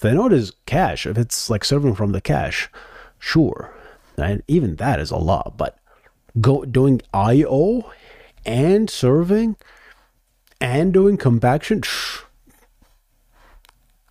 the 0.00 0.12
node 0.12 0.34
is 0.34 0.52
cache. 0.66 1.06
If 1.06 1.16
it's 1.16 1.48
like 1.48 1.64
serving 1.64 1.94
from 1.94 2.12
the 2.12 2.20
cache, 2.20 2.68
sure, 3.18 3.74
and 4.16 4.42
even 4.48 4.76
that 4.76 5.00
is 5.00 5.10
a 5.10 5.16
lot. 5.16 5.56
But 5.56 5.78
go 6.40 6.64
doing 6.64 7.02
I/O 7.12 7.90
and 8.44 8.88
serving 8.90 9.56
and 10.60 10.92
doing 10.92 11.16
compaction, 11.16 11.82
shh, 11.82 12.22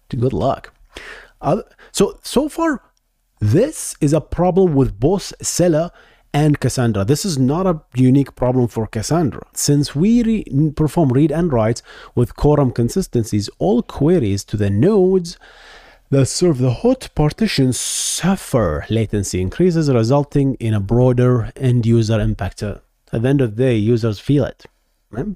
good 0.09 0.33
luck. 0.33 0.73
Uh, 1.39 1.61
so 1.91 2.19
so 2.23 2.49
far, 2.49 2.83
this 3.39 3.95
is 4.01 4.13
a 4.13 4.21
problem 4.21 4.75
with 4.75 4.99
both 4.99 5.33
Scylla 5.41 5.91
and 6.33 6.59
Cassandra. 6.59 7.03
This 7.03 7.25
is 7.25 7.37
not 7.37 7.67
a 7.67 7.81
unique 7.95 8.35
problem 8.35 8.67
for 8.67 8.87
Cassandra. 8.87 9.45
Since 9.53 9.95
we 9.95 10.23
re- 10.23 10.71
perform 10.75 11.09
read 11.09 11.31
and 11.31 11.51
writes 11.51 11.81
with 12.15 12.35
quorum 12.35 12.71
consistencies, 12.71 13.49
all 13.59 13.81
queries 13.81 14.43
to 14.45 14.57
the 14.57 14.69
nodes 14.69 15.37
that 16.11 16.25
serve 16.25 16.59
the 16.59 16.71
hot 16.71 17.09
partitions 17.15 17.79
suffer 17.79 18.85
latency 18.89 19.41
increases, 19.41 19.89
resulting 19.89 20.55
in 20.55 20.73
a 20.73 20.79
broader 20.79 21.51
end 21.55 21.85
user 21.85 22.19
impact. 22.19 22.61
At 22.61 22.81
the 23.11 23.27
end 23.27 23.41
of 23.41 23.55
the 23.55 23.63
day, 23.63 23.75
users 23.75 24.19
feel 24.19 24.43
it. 24.43 24.65
Right? 25.09 25.27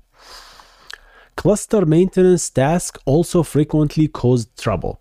Cluster 1.38 1.86
maintenance 1.86 2.50
tasks 2.50 3.00
also 3.06 3.42
frequently 3.42 4.08
cause 4.08 4.48
trouble. 4.58 5.00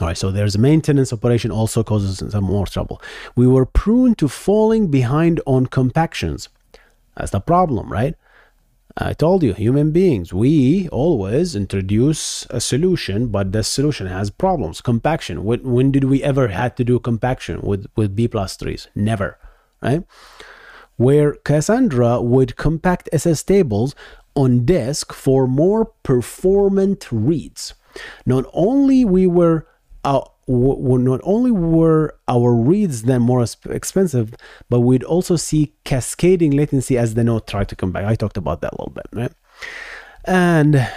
All 0.00 0.08
right, 0.08 0.16
so 0.16 0.30
there's 0.30 0.58
maintenance 0.58 1.12
operation 1.12 1.50
also 1.50 1.84
causes 1.84 2.22
some 2.32 2.44
more 2.44 2.66
trouble. 2.66 3.00
We 3.36 3.46
were 3.46 3.66
prone 3.66 4.14
to 4.16 4.28
falling 4.28 4.88
behind 4.88 5.40
on 5.46 5.66
compactions. 5.66 6.48
That's 7.16 7.30
the 7.30 7.40
problem, 7.40 7.92
right? 7.92 8.14
I 8.96 9.14
told 9.14 9.42
you, 9.42 9.54
human 9.54 9.90
beings, 9.90 10.34
we 10.34 10.88
always 10.90 11.56
introduce 11.56 12.46
a 12.50 12.60
solution, 12.60 13.28
but 13.28 13.52
the 13.52 13.62
solution 13.62 14.06
has 14.06 14.28
problems. 14.28 14.82
Compaction. 14.82 15.44
When, 15.44 15.62
when 15.62 15.92
did 15.92 16.04
we 16.04 16.22
ever 16.22 16.48
had 16.48 16.76
to 16.76 16.84
do 16.84 16.98
compaction 16.98 17.62
with, 17.62 17.86
with 17.96 18.14
B 18.14 18.28
plus 18.28 18.56
trees? 18.56 18.88
Never, 18.94 19.38
right? 19.80 20.04
Where 20.96 21.34
Cassandra 21.36 22.20
would 22.20 22.56
compact 22.56 23.08
SS 23.12 23.42
tables 23.42 23.94
on 24.34 24.66
disk 24.66 25.12
for 25.12 25.46
more 25.46 25.86
performant 26.02 27.10
reads. 27.10 27.74
Not 28.26 28.44
only 28.52 29.04
we 29.04 29.26
were 29.26 29.66
uh, 30.04 30.22
w- 30.46 30.98
not 30.98 31.20
only 31.22 31.50
were 31.50 32.14
our 32.28 32.52
reads 32.54 33.02
then 33.02 33.22
more 33.22 33.44
expensive, 33.70 34.34
but 34.68 34.80
we'd 34.80 35.04
also 35.04 35.36
see 35.36 35.72
cascading 35.84 36.52
latency 36.52 36.98
as 36.98 37.14
the 37.14 37.24
node 37.24 37.46
tried 37.46 37.68
to 37.68 37.76
come 37.76 37.92
back. 37.92 38.04
I 38.04 38.14
talked 38.14 38.36
about 38.36 38.60
that 38.60 38.72
a 38.72 38.76
little 38.80 38.92
bit, 38.92 39.06
right? 39.12 39.32
And 40.24 40.88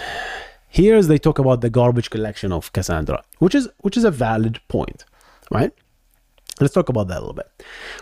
here's 0.68 1.08
they 1.08 1.18
talk 1.18 1.38
about 1.38 1.60
the 1.60 1.70
garbage 1.70 2.10
collection 2.10 2.52
of 2.52 2.72
Cassandra, 2.72 3.22
which 3.38 3.54
is 3.54 3.68
which 3.78 3.96
is 3.96 4.04
a 4.04 4.10
valid 4.10 4.60
point, 4.68 5.04
right? 5.50 5.72
Let's 6.60 6.72
talk 6.72 6.88
about 6.88 7.08
that 7.08 7.18
a 7.18 7.20
little 7.20 7.34
bit. 7.34 7.50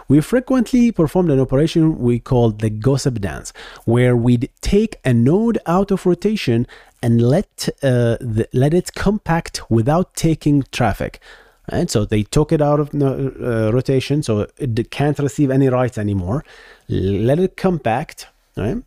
We 0.07 0.21
frequently 0.21 0.93
performed 0.93 1.31
an 1.31 1.41
operation 1.41 1.99
we 1.99 2.21
called 2.21 2.61
the 2.61 2.71
gossip 2.71 3.21
dance, 3.21 3.53
where 3.85 4.17
we'd 4.17 4.49
take 4.61 5.01
a 5.05 5.13
node 5.13 5.59
out 5.67 5.91
of 5.91 6.07
rotation 6.07 6.67
and 7.03 7.21
let 7.21 7.69
uh, 7.83 8.17
the, 8.21 8.49
let 8.53 8.73
it 8.73 8.95
compact 8.95 9.69
without 9.71 10.15
taking 10.15 10.65
traffic. 10.71 11.21
And 11.69 11.91
so 11.91 12.05
they 12.05 12.23
took 12.23 12.53
it 12.53 12.61
out 12.61 12.79
of 12.79 12.95
uh, 12.95 13.73
rotation, 13.73 14.23
so 14.23 14.47
it 14.59 14.91
can't 14.91 15.19
receive 15.19 15.51
any 15.51 15.69
writes 15.69 15.99
anymore. 15.99 16.45
Let 16.89 17.39
it 17.39 17.57
compact, 17.57 18.29
right? 18.57 18.83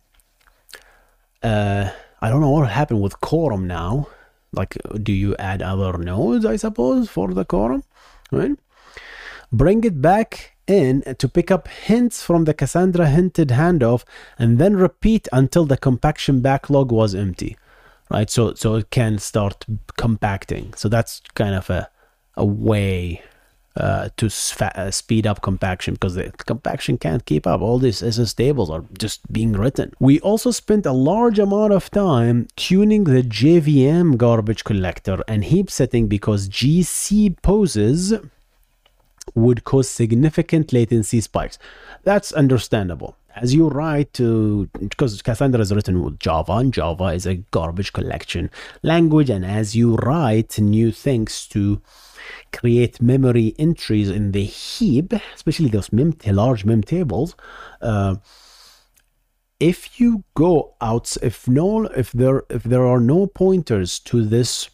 Uh, 1.42 1.90
I 2.22 2.30
don't 2.30 2.40
know 2.40 2.50
what 2.50 2.68
happened 2.70 3.02
with 3.02 3.20
quorum 3.20 3.66
now. 3.66 4.08
Like, 4.52 4.78
do 5.02 5.12
you 5.12 5.36
add 5.36 5.60
other 5.60 5.98
nodes? 5.98 6.46
I 6.46 6.56
suppose 6.56 7.10
for 7.10 7.34
the 7.34 7.44
quorum, 7.44 7.84
right? 8.30 8.52
Bring 9.50 9.84
it 9.84 10.00
back 10.02 10.56
in 10.66 11.02
to 11.18 11.28
pick 11.28 11.50
up 11.50 11.68
hints 11.68 12.22
from 12.22 12.44
the 12.44 12.54
Cassandra 12.54 13.08
hinted 13.08 13.48
handoff 13.48 14.04
and 14.38 14.58
then 14.58 14.76
repeat 14.76 15.26
until 15.32 15.64
the 15.64 15.78
compaction 15.78 16.40
backlog 16.40 16.92
was 16.92 17.14
empty 17.14 17.56
right 18.10 18.28
so 18.28 18.52
so 18.52 18.74
it 18.74 18.90
can 18.90 19.18
start 19.18 19.64
compacting 19.96 20.74
so 20.74 20.86
that's 20.90 21.22
kind 21.34 21.54
of 21.54 21.70
a 21.70 21.88
a 22.38 22.44
way 22.44 23.22
uh, 23.76 24.08
to 24.16 24.26
uh, 24.26 24.90
speed 24.90 25.26
up 25.26 25.42
compaction 25.42 25.94
because 25.94 26.14
the 26.14 26.32
compaction 26.46 26.98
can't 26.98 27.24
keep 27.26 27.46
up. 27.46 27.60
All 27.60 27.78
these 27.78 28.02
SS 28.02 28.34
tables 28.34 28.70
are 28.70 28.84
just 28.98 29.30
being 29.32 29.52
written. 29.52 29.92
We 30.00 30.18
also 30.20 30.50
spent 30.50 30.84
a 30.84 30.92
large 30.92 31.38
amount 31.38 31.72
of 31.72 31.90
time 31.90 32.48
tuning 32.56 33.04
the 33.04 33.22
JVM 33.22 34.16
garbage 34.16 34.64
collector 34.64 35.22
and 35.28 35.44
heap 35.44 35.70
setting 35.70 36.08
because 36.08 36.48
GC 36.48 37.40
pauses 37.42 38.14
would 39.34 39.64
cause 39.64 39.88
significant 39.88 40.72
latency 40.72 41.20
spikes. 41.20 41.58
That's 42.04 42.32
understandable. 42.32 43.16
As 43.36 43.54
you 43.54 43.68
write 43.68 44.12
to, 44.14 44.68
because 44.80 45.22
Cassandra 45.22 45.60
is 45.60 45.72
written 45.72 46.02
with 46.02 46.18
Java, 46.18 46.54
and 46.54 46.74
Java 46.74 47.04
is 47.06 47.24
a 47.24 47.36
garbage 47.36 47.92
collection 47.92 48.50
language, 48.82 49.30
and 49.30 49.44
as 49.44 49.76
you 49.76 49.94
write 49.96 50.58
new 50.58 50.90
things 50.90 51.46
to 51.48 51.80
create 52.52 53.00
memory 53.00 53.54
entries 53.58 54.10
in 54.10 54.32
the 54.32 54.44
heap, 54.44 55.12
especially 55.34 55.68
those 55.68 55.92
mem- 55.92 56.16
large 56.26 56.64
mem 56.64 56.82
tables, 56.82 57.36
uh, 57.80 58.16
if 59.60 60.00
you 60.00 60.24
go 60.34 60.74
out, 60.80 61.16
if 61.22 61.48
no, 61.48 61.84
if 61.86 62.12
there, 62.12 62.42
if 62.48 62.62
there 62.62 62.86
are 62.86 63.00
no 63.00 63.26
pointers 63.26 63.98
to 64.00 64.24
this, 64.24 64.70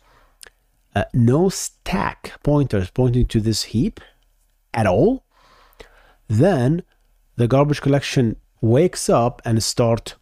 uh, 0.94 1.04
no 1.12 1.48
stack 1.48 2.32
pointers 2.42 2.90
pointing 2.90 3.26
to 3.26 3.40
this 3.40 3.64
heap, 3.64 4.00
at 4.74 4.86
all, 4.86 5.24
then 6.28 6.82
the 7.36 7.48
garbage 7.48 7.80
collection 7.80 8.36
wakes 8.60 9.08
up 9.08 9.42
and 9.44 9.62
start 9.62 10.14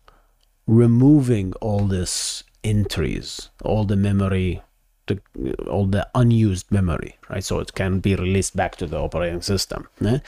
removing 0.67 1.53
all 1.61 1.87
this 1.87 2.45
entries, 2.65 3.51
all 3.65 3.85
the 3.85 3.97
memory, 3.97 4.63
the, 5.07 5.21
all 5.69 5.87
the 5.87 6.09
unused 6.15 6.71
memory, 6.71 7.19
right? 7.29 7.45
So 7.45 7.59
it 7.59 7.75
can 7.75 8.01
be 8.01 8.15
released 8.15 8.57
back 8.57 8.77
to 8.77 8.87
the 8.87 8.99
operating 8.99 9.43
system. 9.43 9.89
eh? 10.05 10.19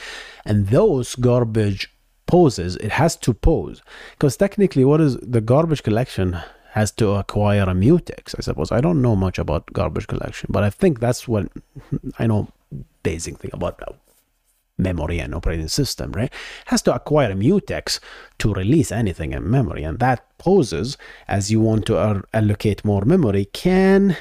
And 0.44 0.68
those 0.68 1.14
garbage 1.14 1.90
pauses, 2.26 2.76
it 2.76 2.92
has 2.92 3.16
to 3.16 3.34
pose. 3.34 3.82
Because 4.12 4.36
technically, 4.36 4.84
what 4.84 5.00
is 5.00 5.16
the 5.18 5.40
garbage 5.40 5.82
collection 5.82 6.38
has 6.72 6.90
to 6.90 7.10
acquire 7.12 7.62
a 7.62 7.66
mutex, 7.74 8.34
I 8.36 8.42
suppose. 8.42 8.72
I 8.72 8.80
don't 8.80 9.00
know 9.00 9.14
much 9.14 9.38
about 9.38 9.72
garbage 9.72 10.08
collection, 10.08 10.48
but 10.50 10.64
I 10.64 10.70
think 10.70 10.98
that's 10.98 11.28
what 11.28 11.46
I 12.18 12.26
know 12.26 12.48
basic 13.04 13.38
thing 13.38 13.52
about 13.52 13.78
memory 14.76 15.18
and 15.18 15.34
operating 15.34 15.68
system, 15.68 16.12
right? 16.12 16.32
Has 16.66 16.82
to 16.82 16.94
acquire 16.94 17.30
a 17.30 17.34
mutex 17.34 18.00
to 18.38 18.52
release 18.52 18.90
anything 18.90 19.32
in 19.32 19.50
memory. 19.50 19.84
And 19.84 19.98
that 20.00 20.36
poses, 20.38 20.96
as 21.28 21.50
you 21.50 21.60
want 21.60 21.86
to 21.86 22.22
allocate 22.32 22.84
more 22.84 23.04
memory, 23.04 23.46
can 23.46 24.16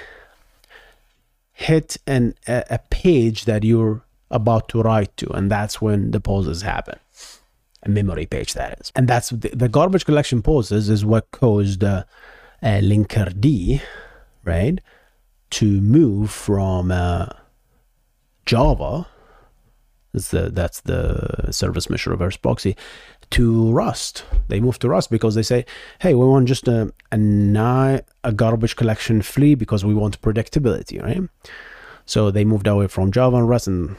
hit 1.51 1.97
an, 2.05 2.35
a, 2.47 2.63
a 2.69 2.79
page 2.89 3.45
that 3.45 3.63
you're 3.63 4.03
about 4.29 4.69
to 4.69 4.81
write 4.81 5.15
to. 5.17 5.31
And 5.31 5.49
that's 5.49 5.81
when 5.81 6.11
the 6.11 6.19
poses 6.19 6.61
happen. 6.61 6.99
A 7.83 7.89
memory 7.89 8.25
page, 8.25 8.53
that 8.53 8.79
is. 8.79 8.91
And 8.95 9.07
that's 9.07 9.29
the, 9.29 9.49
the 9.49 9.69
garbage 9.69 10.05
collection 10.05 10.41
pauses 10.41 10.89
is 10.89 11.03
what 11.03 11.29
caused 11.31 11.83
uh, 11.83 12.03
uh, 12.61 12.79
Linkerd, 12.81 13.81
right, 14.45 14.79
to 15.49 15.81
move 15.81 16.31
from 16.31 16.91
uh, 16.91 17.27
Java 18.45 19.07
that's 20.13 20.29
the, 20.29 20.49
that's 20.49 20.81
the 20.81 21.51
service 21.51 21.89
mesh 21.89 22.07
reverse 22.07 22.37
proxy 22.37 22.75
to 23.31 23.71
Rust. 23.71 24.25
They 24.47 24.59
moved 24.59 24.81
to 24.81 24.89
Rust 24.89 25.09
because 25.09 25.33
they 25.35 25.43
say, 25.43 25.65
hey, 25.99 26.13
we 26.13 26.25
want 26.25 26.47
just 26.47 26.67
a 26.67 26.93
a, 27.11 28.03
a 28.23 28.31
garbage 28.31 28.75
collection 28.75 29.21
free 29.21 29.55
because 29.55 29.83
we 29.83 29.93
want 29.93 30.21
predictability, 30.21 31.01
right? 31.01 31.21
So 32.05 32.29
they 32.29 32.45
moved 32.45 32.67
away 32.67 32.87
from 32.87 33.11
Java 33.11 33.37
and 33.37 33.49
Rust 33.49 33.67
and 33.67 33.95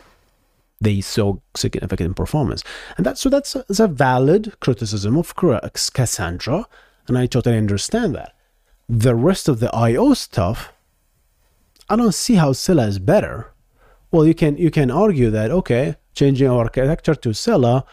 they 0.81 1.01
saw 1.01 1.37
significant 1.57 2.15
performance. 2.17 2.63
And 2.97 3.05
that 3.07 3.19
so 3.19 3.29
that's 3.29 3.57
a, 3.57 3.65
that's 3.67 3.81
a 3.81 3.89
valid 3.89 4.55
criticism 4.61 5.17
of 5.17 5.35
Cassandra, 5.35 6.67
and 7.09 7.19
I 7.19 7.27
totally 7.27 7.57
understand 7.57 8.15
that. 8.15 8.35
The 8.89 9.15
rest 9.15 9.49
of 9.49 9.61
the 9.61 9.75
IO 9.75 10.15
stuff, 10.15 10.73
I 11.89 11.97
don't 11.97 12.15
see 12.15 12.35
how 12.35 12.53
Scylla 12.53 12.87
is 12.87 12.99
better. 12.99 13.53
Well, 14.11 14.27
you 14.27 14.35
can 14.35 14.57
you 14.59 14.71
can 14.71 14.91
argue 14.91 15.31
that 15.31 15.51
okay, 15.51 15.97
changing 16.15 16.49
our 16.49 16.61
architecture 16.61 17.15
to 17.15 17.33
Scylla, 17.33 17.85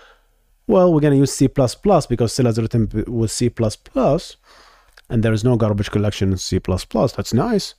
well, 0.68 0.94
we're 0.94 1.02
going 1.02 1.14
to 1.14 1.20
use 1.20 1.34
C++ 1.34 1.48
because 1.48 2.34
Scylla 2.34 2.50
is 2.50 2.62
written 2.62 3.04
with 3.08 3.32
C++, 3.32 3.52
and 5.10 5.24
there 5.24 5.34
is 5.34 5.44
no 5.44 5.58
garbage 5.58 5.92
collection 5.92 6.32
in 6.32 6.38
C++. 6.38 6.60
That's 6.60 7.34
nice. 7.34 7.76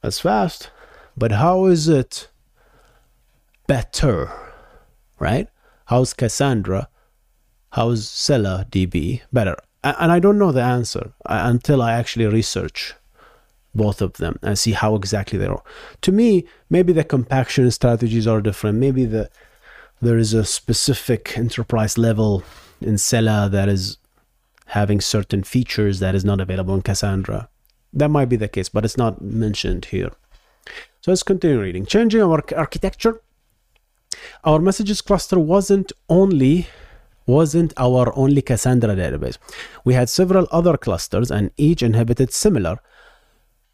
That's 0.00 0.20
fast. 0.20 0.70
But 1.16 1.32
how 1.32 1.66
is 1.66 1.88
it 1.88 2.28
better, 3.66 4.30
right? 5.18 5.48
How's 5.86 6.14
Cassandra, 6.14 6.88
how's 7.72 8.08
Scylla 8.08 8.66
DB 8.70 9.22
better? 9.32 9.56
And 9.84 10.12
I 10.12 10.20
don't 10.20 10.38
know 10.38 10.52
the 10.52 10.62
answer 10.62 11.12
uh, 11.26 11.42
until 11.44 11.82
I 11.82 11.92
actually 11.92 12.26
research 12.26 12.94
both 13.74 14.02
of 14.02 14.14
them 14.14 14.38
and 14.42 14.58
see 14.58 14.72
how 14.72 14.94
exactly 14.94 15.38
they 15.38 15.46
are. 15.46 15.62
To 16.02 16.12
me, 16.12 16.46
maybe 16.68 16.92
the 16.92 17.04
compaction 17.04 17.70
strategies 17.70 18.26
are 18.26 18.40
different. 18.40 18.78
Maybe 18.78 19.04
the 19.04 19.30
there 20.00 20.18
is 20.18 20.34
a 20.34 20.44
specific 20.44 21.38
enterprise 21.38 21.96
level 21.96 22.42
in 22.80 22.98
Scylla 22.98 23.48
that 23.52 23.68
is 23.68 23.98
having 24.66 25.00
certain 25.00 25.44
features 25.44 26.00
that 26.00 26.14
is 26.14 26.24
not 26.24 26.40
available 26.40 26.74
in 26.74 26.82
Cassandra. 26.82 27.48
That 27.92 28.08
might 28.08 28.28
be 28.28 28.36
the 28.36 28.48
case, 28.48 28.68
but 28.68 28.84
it's 28.84 28.96
not 28.96 29.22
mentioned 29.22 29.86
here. 29.86 30.10
So 31.02 31.12
let's 31.12 31.22
continue 31.22 31.60
reading. 31.60 31.86
Changing 31.86 32.20
our 32.22 32.42
architecture. 32.56 33.20
Our 34.44 34.58
messages 34.58 35.00
cluster 35.00 35.38
wasn't 35.38 35.92
only 36.08 36.66
wasn't 37.24 37.72
our 37.76 38.12
only 38.16 38.42
Cassandra 38.42 38.96
database. 38.96 39.38
We 39.84 39.94
had 39.94 40.08
several 40.08 40.48
other 40.50 40.76
clusters 40.76 41.30
and 41.30 41.52
each 41.56 41.82
inhabited 41.82 42.32
similar 42.32 42.80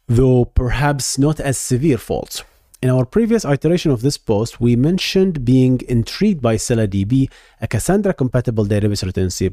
though 0.09 0.43
perhaps 0.43 1.17
not 1.17 1.39
as 1.39 1.57
severe 1.57 1.97
faults. 1.97 2.43
In 2.81 2.89
our 2.89 3.05
previous 3.05 3.45
iteration 3.45 3.91
of 3.91 4.01
this 4.01 4.17
post, 4.17 4.59
we 4.59 4.75
mentioned 4.75 5.45
being 5.45 5.81
intrigued 5.87 6.41
by 6.41 6.55
DB, 6.55 7.29
a 7.61 7.67
Cassandra 7.67 8.13
compatible 8.13 8.65
database 8.65 9.05
written 9.05 9.25
in 9.25 9.29
C. 9.29 9.49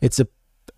It's 0.00 0.20
a 0.20 0.28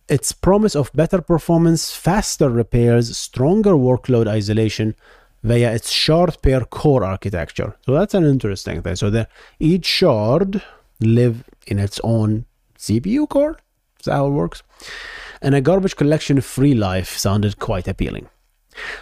its 0.06 0.32
promise 0.32 0.76
of 0.76 0.92
better 0.92 1.22
performance, 1.22 1.94
faster 1.94 2.50
repairs, 2.50 3.16
stronger 3.16 3.72
workload 3.72 4.26
isolation 4.26 4.94
via 5.42 5.72
its 5.72 5.90
shard 5.90 6.36
per 6.42 6.60
core 6.64 7.04
architecture. 7.04 7.74
So 7.86 7.92
that's 7.92 8.12
an 8.12 8.24
interesting 8.24 8.82
thing. 8.82 8.96
So 8.96 9.08
that 9.10 9.30
each 9.58 9.86
shard 9.86 10.62
live 11.00 11.44
in 11.66 11.78
its 11.78 12.00
own 12.04 12.44
CPU 12.78 13.26
core. 13.28 13.58
Is 13.98 14.04
that 14.04 14.12
how 14.12 14.26
it 14.26 14.30
works? 14.30 14.62
And 15.40 15.54
a 15.54 15.62
garbage 15.62 15.96
collection 15.96 16.42
free 16.42 16.74
life 16.74 17.16
sounded 17.16 17.58
quite 17.58 17.88
appealing. 17.88 18.28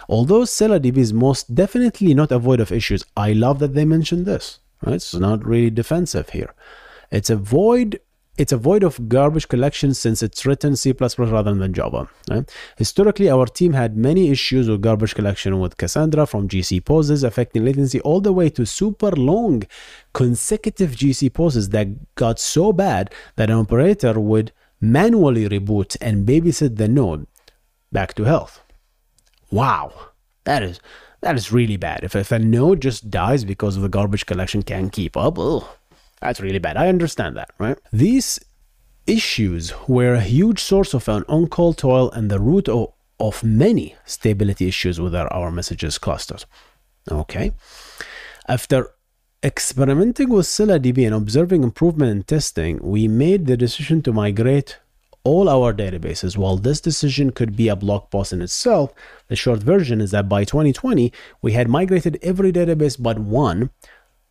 Although 0.07 0.41
DB 0.41 0.97
is 0.97 1.13
most 1.13 1.53
definitely 1.53 2.13
not 2.13 2.31
a 2.31 2.39
void 2.39 2.59
of 2.59 2.71
issues, 2.71 3.05
I 3.15 3.33
love 3.33 3.59
that 3.59 3.73
they 3.73 3.85
mentioned 3.85 4.25
this. 4.25 4.59
Right? 4.81 4.95
It's 4.95 5.13
not 5.13 5.45
really 5.45 5.69
defensive 5.69 6.29
here. 6.29 6.53
It's 7.11 7.29
a 7.29 7.35
void. 7.35 7.99
It's 8.35 8.51
a 8.51 8.57
void 8.57 8.81
of 8.81 9.07
garbage 9.09 9.47
collection 9.47 9.93
since 9.93 10.23
it's 10.23 10.43
written 10.43 10.75
C++ 10.75 10.91
rather 10.99 11.53
than 11.53 11.71
Java. 11.71 12.09
Right? 12.31 12.51
Historically, 12.77 13.29
our 13.29 13.45
team 13.45 13.73
had 13.73 13.95
many 13.95 14.31
issues 14.31 14.67
with 14.67 14.81
garbage 14.81 15.13
collection 15.13 15.59
with 15.59 15.77
Cassandra, 15.77 16.25
from 16.25 16.49
GC 16.49 16.83
pauses 16.83 17.23
affecting 17.23 17.63
latency 17.63 18.01
all 18.01 18.21
the 18.21 18.33
way 18.33 18.49
to 18.49 18.65
super 18.65 19.11
long 19.11 19.61
consecutive 20.13 20.91
GC 20.91 21.31
pauses 21.31 21.69
that 21.69 22.15
got 22.15 22.39
so 22.39 22.73
bad 22.73 23.13
that 23.35 23.51
an 23.51 23.57
operator 23.57 24.19
would 24.19 24.51
manually 24.81 25.47
reboot 25.47 25.95
and 26.01 26.27
babysit 26.27 26.77
the 26.77 26.87
node 26.87 27.27
back 27.91 28.15
to 28.15 28.23
health. 28.23 28.62
Wow, 29.53 29.93
that 30.45 30.63
is 30.63 30.79
that 31.21 31.35
is 31.35 31.51
really 31.51 31.77
bad. 31.77 32.03
If, 32.03 32.15
if 32.15 32.31
a 32.31 32.39
node 32.39 32.81
just 32.81 33.11
dies 33.11 33.45
because 33.45 33.77
the 33.77 33.87
garbage 33.87 34.25
collection 34.25 34.63
can't 34.63 34.91
keep 34.91 35.15
up, 35.15 35.35
oh, 35.37 35.69
that's 36.19 36.41
really 36.41 36.57
bad. 36.57 36.75
I 36.75 36.87
understand 36.87 37.37
that, 37.37 37.51
right? 37.59 37.77
These 37.91 38.39
issues 39.05 39.71
were 39.87 40.15
a 40.15 40.21
huge 40.21 40.59
source 40.59 40.95
of 40.95 41.07
an 41.07 41.23
on-call 41.27 41.73
toil 41.75 42.09
and 42.11 42.31
the 42.31 42.39
root 42.39 42.67
of, 42.67 42.93
of 43.19 43.43
many 43.43 43.95
stability 44.05 44.67
issues 44.67 44.99
with 44.99 45.13
our, 45.13 45.31
our 45.31 45.51
messages 45.51 45.99
clusters. 45.99 46.47
Okay. 47.11 47.51
After 48.47 48.89
experimenting 49.43 50.29
with 50.29 50.47
ScyllaDB 50.47 51.05
and 51.05 51.13
observing 51.13 51.61
improvement 51.61 52.11
in 52.11 52.23
testing, 52.23 52.79
we 52.81 53.07
made 53.07 53.45
the 53.45 53.55
decision 53.55 54.01
to 54.01 54.13
migrate 54.13 54.79
all 55.23 55.47
our 55.49 55.73
databases. 55.73 56.37
While 56.37 56.57
this 56.57 56.81
decision 56.81 57.31
could 57.31 57.55
be 57.55 57.67
a 57.67 57.75
blog 57.75 58.09
post 58.09 58.33
in 58.33 58.41
itself, 58.41 58.93
the 59.27 59.35
short 59.35 59.59
version 59.59 60.01
is 60.01 60.11
that 60.11 60.27
by 60.27 60.43
2020, 60.43 61.11
we 61.41 61.53
had 61.53 61.69
migrated 61.69 62.19
every 62.21 62.51
database 62.51 63.01
but 63.01 63.19
one 63.19 63.69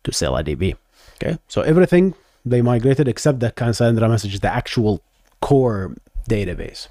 to 0.03 0.11
ScyllaDB. 0.11 0.75
Okay, 1.15 1.37
so 1.47 1.61
everything 1.61 2.13
they 2.45 2.61
migrated 2.61 3.07
except 3.07 3.39
the 3.39 3.51
Cassandra 3.51 4.09
message, 4.09 4.39
the 4.39 4.53
actual 4.53 5.01
core 5.41 5.95
database. 6.29 6.87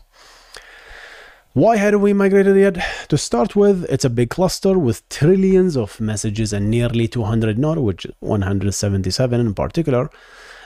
Why 1.55 1.77
hadn't 1.77 2.01
we 2.01 2.15
migrated 2.15 2.57
yet? 2.57 2.83
To 3.09 3.19
start 3.19 3.55
with, 3.55 3.85
it's 3.91 4.07
a 4.07 4.11
big 4.11 4.31
cluster 4.31 4.79
with 4.79 5.07
trillions 5.11 5.77
of 5.77 6.01
messages 6.01 6.55
and 6.55 6.71
nearly 6.71 7.07
200 7.07 7.59
node, 7.59 7.79
which 7.79 8.07
177 8.21 9.39
in 9.39 9.53
particular 9.53 10.11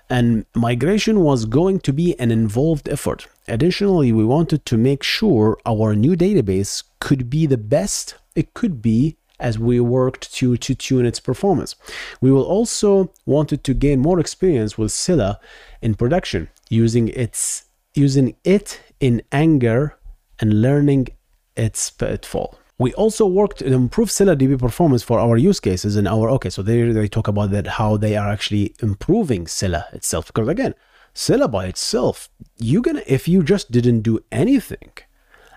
and 0.09 0.47
migration 0.55 1.21
was 1.21 1.45
going 1.45 1.81
to 1.81 1.93
be 1.93 2.19
an 2.19 2.31
involved 2.31 2.89
effort. 2.89 3.27
Additionally, 3.49 4.13
we 4.13 4.25
wanted 4.25 4.65
to 4.67 4.77
make 4.77 5.03
sure 5.03 5.59
our 5.67 5.95
new 5.95 6.17
database 6.17 6.85
could 7.01 7.29
be 7.29 7.47
the 7.47 7.59
best 7.59 8.15
it 8.35 8.55
could 8.55 8.81
be 8.81 9.17
as 9.39 9.59
we 9.59 9.79
worked 9.81 10.33
to, 10.35 10.57
to 10.57 10.75
tune 10.75 11.05
its 11.05 11.21
performance. 11.21 11.75
We 12.21 12.31
will 12.31 12.45
also 12.45 13.13
wanted 13.27 13.65
to 13.65 13.75
gain 13.75 14.01
more 14.01 14.19
experience 14.19 14.79
with 14.79 14.93
Scylla 14.93 15.39
in 15.83 15.95
production, 15.95 16.49
using 16.71 17.09
its 17.09 17.65
using 17.95 18.37
it 18.45 18.81
in 19.01 19.23
anger 19.33 19.97
and 20.39 20.61
learning 20.61 21.09
its 21.57 21.89
pitfall. 21.91 22.59
We 22.79 22.93
also 22.93 23.27
worked 23.27 23.59
to 23.59 23.72
improve 23.72 24.11
Scylla 24.11 24.37
DB 24.37 24.59
performance 24.59 25.03
for 25.03 25.18
our 25.18 25.39
use 25.39 25.61
cases 25.61 25.97
in 25.97 26.07
our 26.07 26.29
okay. 26.31 26.51
So 26.51 26.62
they 26.62 26.83
they 26.93 27.09
talk 27.09 27.27
about 27.27 27.51
that 27.53 27.66
how 27.66 27.97
they 27.97 28.16
are 28.16 28.29
actually 28.29 28.74
improving 28.83 29.47
Scylla 29.47 29.87
itself 29.93 30.27
because 30.27 30.49
again, 30.49 30.74
Scylla 31.14 31.49
by 31.49 31.66
itself, 31.66 32.29
you 32.59 32.83
gonna 32.83 33.03
if 33.07 33.27
you 33.27 33.43
just 33.43 33.70
didn't 33.70 34.03
do 34.03 34.20
anything 34.31 34.93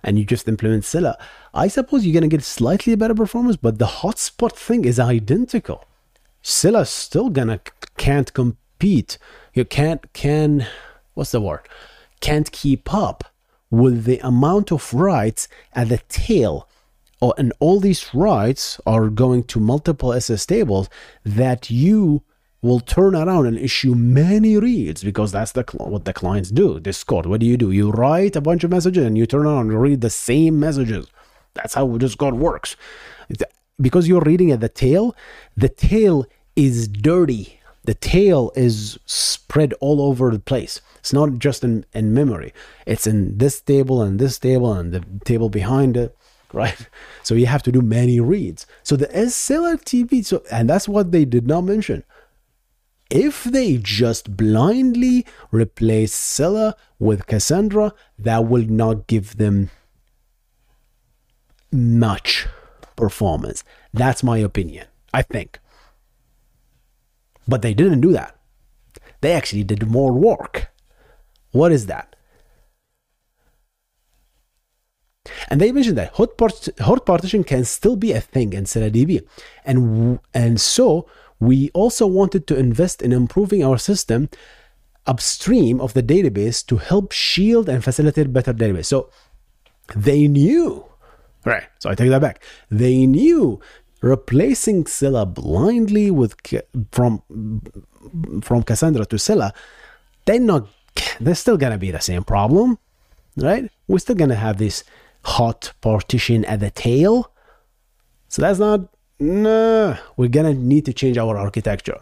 and 0.01 0.17
you 0.17 0.24
just 0.24 0.47
implement 0.47 0.86
Scylla, 0.86 1.17
I 1.53 1.67
suppose 1.67 2.05
you're 2.05 2.13
gonna 2.13 2.30
get 2.30 2.43
slightly 2.43 2.95
better 2.95 3.15
performance, 3.15 3.57
but 3.57 3.80
the 3.80 3.86
hotspot 3.86 4.53
thing 4.53 4.86
is 4.86 4.97
identical. 4.97 5.84
Scylla 6.41 6.86
still 6.86 7.30
gonna 7.30 7.59
can't 7.97 8.34
compete. 8.34 9.17
You 9.53 9.65
can't 9.65 10.13
can 10.13 10.65
what's 11.15 11.32
the 11.32 11.41
word? 11.41 11.67
Can't 12.22 12.49
keep 12.49 12.93
up 12.93 13.26
with 13.70 14.05
the 14.05 14.20
amount 14.20 14.72
of 14.72 14.93
writes 14.93 15.49
at 15.74 15.89
the 15.89 15.97
tail. 16.07 16.70
Oh, 17.22 17.34
and 17.38 17.51
all 17.59 17.80
these 17.80 18.13
writes 18.13 18.80
are 18.86 19.09
going 19.09 19.43
to 19.45 19.59
multiple 19.59 20.13
SS 20.13 20.45
tables 20.45 20.89
that 21.26 21.70
you 21.70 22.24
will 22.61 22.80
turn 22.80 23.15
around 23.15 23.45
and 23.45 23.57
issue 23.57 23.95
many 23.95 24.57
reads 24.57 25.03
because 25.03 25.32
that's 25.32 25.53
the 25.53 25.63
what 25.74 26.05
the 26.05 26.13
clients 26.13 26.49
do. 26.49 26.80
Discord, 26.80 27.26
what 27.26 27.39
do 27.39 27.45
you 27.45 27.57
do? 27.57 27.72
You 27.72 27.91
write 27.91 28.36
a 28.36 28.41
bunch 28.41 28.63
of 28.63 28.72
messages 28.72 29.05
and 29.05 29.17
you 29.17 29.26
turn 29.26 29.45
around 29.45 29.70
and 29.70 29.82
read 29.82 30.01
the 30.01 30.09
same 30.09 30.59
messages. 30.59 31.07
That's 31.53 31.74
how 31.74 31.97
Discord 31.97 32.36
works. 32.36 32.76
Because 33.82 34.07
you're 34.07 34.22
reading 34.22 34.51
at 34.51 34.59
the 34.59 34.70
tail, 34.70 35.15
the 35.55 35.70
tail 35.70 36.26
is 36.55 36.88
dirty. 36.88 37.59
The 37.86 37.93
tail 37.93 38.51
is 38.55 38.99
spread 39.05 39.74
all 39.80 40.01
over 40.01 40.32
the 40.32 40.39
place. 40.39 40.82
It's 40.99 41.13
not 41.13 41.39
just 41.39 41.63
in, 41.63 41.86
in 41.93 42.13
memory. 42.13 42.53
It's 42.86 43.07
in 43.07 43.38
this 43.38 43.61
table 43.61 44.01
and 44.01 44.20
this 44.20 44.38
table 44.38 44.74
and 44.74 44.91
the 44.91 45.03
table 45.24 45.49
behind 45.49 45.95
it, 45.95 46.15
right? 46.54 46.88
So 47.24 47.36
you 47.36 47.45
have 47.45 47.62
to 47.64 47.72
do 47.72 47.82
many 47.82 48.20
reads. 48.20 48.66
So 48.82 48.95
the 48.95 49.08
ScyllaDB, 49.08 50.26
so 50.26 50.41
and 50.52 50.68
that's 50.70 50.88
what 50.88 51.12
they 51.12 51.26
did 51.26 51.45
not 51.45 51.62
mention. 51.62 52.04
If 53.12 53.43
they 53.43 53.78
just 53.78 54.36
blindly 54.36 55.26
replace 55.52 56.14
Scylla 56.14 56.76
with 56.97 57.28
Cassandra, 57.28 57.93
that 58.18 58.47
will 58.47 58.66
not 58.66 59.08
give 59.08 59.38
them 59.38 59.70
much 61.72 62.47
performance. 62.95 63.64
That's 63.93 64.24
my 64.24 64.38
opinion, 64.38 64.88
I 65.14 65.22
think. 65.24 65.60
But 67.47 67.62
they 67.62 67.74
didn't 67.74 68.02
do 68.02 68.12
that. 68.12 68.36
They 69.22 69.34
actually 69.34 69.64
did 69.64 69.88
more 69.88 70.12
work. 70.12 70.72
What 71.52 71.72
is 71.72 71.88
that? 71.88 72.16
And 75.49 75.59
they 75.59 75.71
mentioned 75.71 75.97
that 75.97 76.13
hot, 76.13 76.38
part- 76.38 76.69
hot 76.80 77.05
partition 77.05 77.43
can 77.43 77.65
still 77.65 77.95
be 77.95 78.11
a 78.11 78.21
thing 78.21 78.53
in 78.53 78.65
ScyllaDB. 78.65 79.25
And, 79.65 80.19
and 80.34 80.59
so 80.59 81.07
we 81.39 81.69
also 81.73 82.05
wanted 82.05 82.47
to 82.47 82.57
invest 82.57 83.01
in 83.01 83.11
improving 83.11 83.63
our 83.63 83.77
system 83.77 84.30
upstream 85.07 85.82
of 85.82 85.93
the 85.93 86.03
database 86.03 86.65
to 86.67 86.77
help 86.77 87.11
shield 87.11 87.67
and 87.67 87.84
facilitate 87.84 88.32
better 88.32 88.53
database. 88.53 88.86
So 88.86 89.09
they 89.95 90.27
knew, 90.27 90.86
right? 91.45 91.63
So 91.80 91.89
I 91.89 91.95
take 91.95 92.09
that 92.09 92.21
back. 92.21 92.43
They 92.69 93.05
knew 93.05 93.59
replacing 94.01 94.86
Scylla 94.86 95.25
blindly 95.25 96.11
with 96.11 96.36
from 96.91 97.21
from 98.41 98.63
Cassandra 98.63 99.05
to 99.05 99.17
Scylla, 99.17 99.53
they're 100.25 100.39
not. 100.39 100.67
They're 101.19 101.36
still 101.36 101.57
gonna 101.57 101.77
be 101.77 101.91
the 101.91 101.99
same 101.99 102.23
problem, 102.23 102.77
right? 103.38 103.69
We're 103.88 103.99
still 103.99 104.15
gonna 104.15 104.36
have 104.36 104.57
this 104.57 104.84
hot 105.24 105.74
partition 105.82 106.45
at 106.45 106.59
the 106.59 106.72
tail. 106.72 107.32
So 108.28 108.41
that's 108.41 108.59
not. 108.59 108.82
Nah, 109.20 109.97
we're 110.15 110.30
gonna 110.30 110.53
need 110.53 110.86
to 110.86 110.93
change 110.93 111.17
our 111.17 111.38
architecture. 111.38 111.99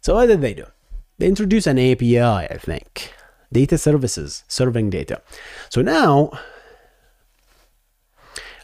So 0.00 0.14
what 0.14 0.26
did 0.26 0.40
they 0.40 0.54
do? 0.54 0.66
They 1.18 1.26
introduced 1.26 1.66
an 1.66 1.78
API, 1.78 2.20
I 2.20 2.58
think, 2.58 3.12
data 3.52 3.76
services 3.76 4.44
serving 4.48 4.90
data. 4.90 5.20
So 5.68 5.82
now, 5.82 6.30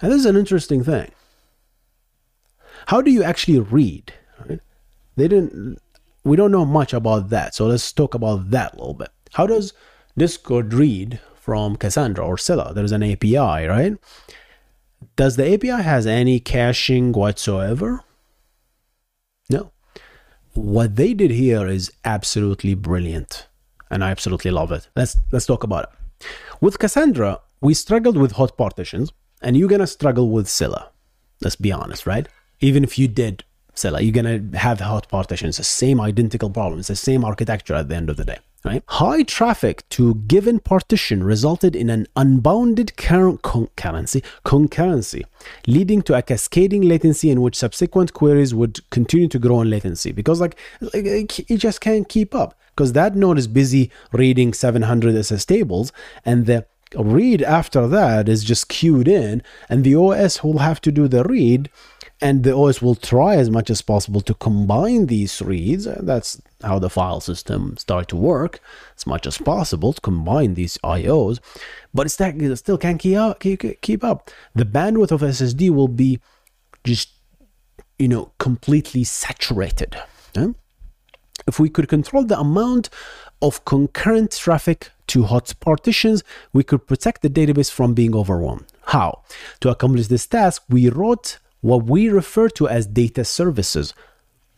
and 0.01 0.13
this 0.13 0.21
is 0.21 0.27
an 0.27 0.37
interesting 0.37 0.85
thing 0.85 1.11
how 2.89 3.03
do 3.03 3.11
you 3.11 3.23
actually 3.23 3.61
read? 3.61 4.15
They 5.17 5.29
didn't. 5.29 5.79
We 6.25 6.37
don't 6.37 6.51
know 6.51 6.65
much 6.65 6.95
about 6.95 7.29
that, 7.29 7.55
so 7.55 7.67
let's 7.67 7.93
talk 7.93 8.15
about 8.15 8.51
that 8.51 8.73
a 8.73 8.77
little 8.77 8.95
bit. 8.95 9.11
How 9.35 9.47
does 9.47 9.75
Discord 10.17 10.73
read 10.73 11.21
from 11.49 11.77
Cassandra 11.77 12.27
or 12.27 12.37
Scylla? 12.37 12.75
There's 12.75 12.93
an 12.93 13.03
API, 13.03 13.67
right? 13.67 13.95
Does 15.17 15.37
the 15.37 15.55
API 15.55 15.83
has 15.83 16.07
any 16.07 16.41
caching 16.41 17.13
whatsoever? 17.13 18.03
No. 19.49 19.71
What 20.53 20.97
they 20.97 21.15
did 21.15 21.31
here 21.31 21.67
is 21.67 21.91
absolutely 22.05 22.75
brilliant, 22.75 23.47
and 23.91 24.05
I 24.05 24.11
absolutely 24.11 24.51
love 24.51 24.73
it. 24.73 24.89
Let's 24.95 25.17
let's 25.33 25.47
talk 25.47 25.65
about 25.65 25.85
it. 25.85 26.27
With 26.61 26.79
Cassandra, 26.79 27.41
we 27.63 27.73
struggled 27.73 28.19
with 28.19 28.33
hot 28.33 28.59
partitions, 28.59 29.11
and 29.41 29.57
you're 29.57 29.71
gonna 29.71 29.87
struggle 29.87 30.29
with 30.29 30.49
Scylla. 30.49 30.91
Let's 31.41 31.57
be 31.57 31.73
honest, 31.73 32.07
right? 32.07 32.29
even 32.61 32.85
if 32.85 32.99
you 32.99 33.09
did 33.09 33.45
Scylla, 33.75 34.01
you're 34.01 34.13
gonna 34.13 34.43
have 34.59 34.81
hot 34.81 35.09
partitions, 35.09 35.57
the 35.57 35.65
same 35.65 36.01
identical 36.01 36.51
problem, 36.51 36.81
it's 36.81 36.89
the 36.89 36.97
same 36.97 37.25
architecture 37.25 37.75
at 37.75 37.89
the 37.89 37.95
end 37.95 38.11
of 38.11 38.17
the 38.17 38.25
day. 38.25 38.39
Right? 38.69 38.83
High 38.87 39.23
traffic 39.23 39.89
to 39.91 40.17
given 40.27 40.61
partition 40.61 41.25
resulted 41.25 41.75
in 41.75 41.89
an 41.89 42.07
unbounded 42.17 42.89
concurrency, 42.99 44.23
concurrency, 44.45 45.25
leading 45.67 46.03
to 46.03 46.15
a 46.15 46.21
cascading 46.21 46.83
latency 46.83 47.31
in 47.31 47.41
which 47.41 47.57
subsequent 47.57 48.13
queries 48.13 48.55
would 48.55 48.81
continue 48.91 49.29
to 49.29 49.39
grow 49.39 49.63
in 49.63 49.71
latency 49.71 50.13
because 50.13 50.39
like, 50.43 50.59
like 50.93 51.51
it 51.51 51.57
just 51.57 51.81
can't 51.81 52.11
keep 52.11 52.35
up 52.35 52.59
because 52.77 52.93
that 52.93 53.17
node 53.17 53.39
is 53.39 53.49
busy 53.49 53.91
reading 54.13 54.53
700 54.53 55.17
SS 55.17 55.47
tables 55.47 55.91
and 56.27 56.45
the 56.45 56.67
read 56.95 57.41
after 57.41 57.89
that 57.89 58.29
is 58.29 58.45
just 58.45 58.69
queued 58.69 59.09
in 59.09 59.43
and 59.71 59.83
the 59.83 59.95
OS 59.95 60.45
will 60.45 60.59
have 60.59 60.83
to 60.83 60.93
do 60.93 61.09
the 61.09 61.25
read 61.25 61.71
and 62.21 62.45
the 62.45 62.55
OS 62.55 62.83
will 62.83 62.95
try 62.95 63.37
as 63.37 63.49
much 63.49 63.71
as 63.71 63.81
possible 63.81 64.21
to 64.21 64.35
combine 64.35 65.07
these 65.07 65.41
reads. 65.41 65.85
That's 65.85 66.43
how 66.63 66.79
the 66.79 66.91
file 66.91 67.21
system 67.21 67.77
start 67.77 68.09
to 68.09 68.17
work 68.17 68.61
as 68.97 69.07
much 69.07 69.27
as 69.27 69.39
possible 69.39 69.93
to 69.93 70.01
combine 70.01 70.55
these 70.55 70.77
IOs, 70.79 71.39
but 71.95 72.07
it 72.07 72.57
still 72.57 72.79
can't 72.79 73.01
keep 73.01 73.17
up, 73.17 73.39
keep 73.41 74.05
up. 74.05 74.31
The 74.55 74.65
bandwidth 74.65 75.13
of 75.13 75.21
SSD 75.21 75.71
will 75.71 75.89
be 75.89 76.21
just, 76.85 77.11
you 77.99 78.09
know, 78.09 78.33
completely 78.39 79.05
saturated. 79.05 79.97
If 81.47 81.61
we 81.61 81.69
could 81.69 81.89
control 81.89 82.25
the 82.25 82.39
amount 82.39 82.91
of 83.41 83.65
concurrent 83.65 84.33
traffic 84.33 84.91
to 85.07 85.23
hot 85.23 85.55
partitions, 85.61 86.25
we 86.53 86.65
could 86.65 86.87
protect 86.87 87.23
the 87.23 87.31
database 87.31 87.71
from 87.71 87.95
being 87.95 88.15
overwhelmed. 88.15 88.67
How? 88.87 89.23
To 89.61 89.71
accomplish 89.71 90.09
this 90.09 90.27
task, 90.27 90.65
we 90.69 90.91
wrote 90.91 91.39
what 91.61 91.85
we 91.85 92.09
refer 92.09 92.49
to 92.51 92.69
as 92.69 92.87
data 92.87 93.25
services. 93.25 93.95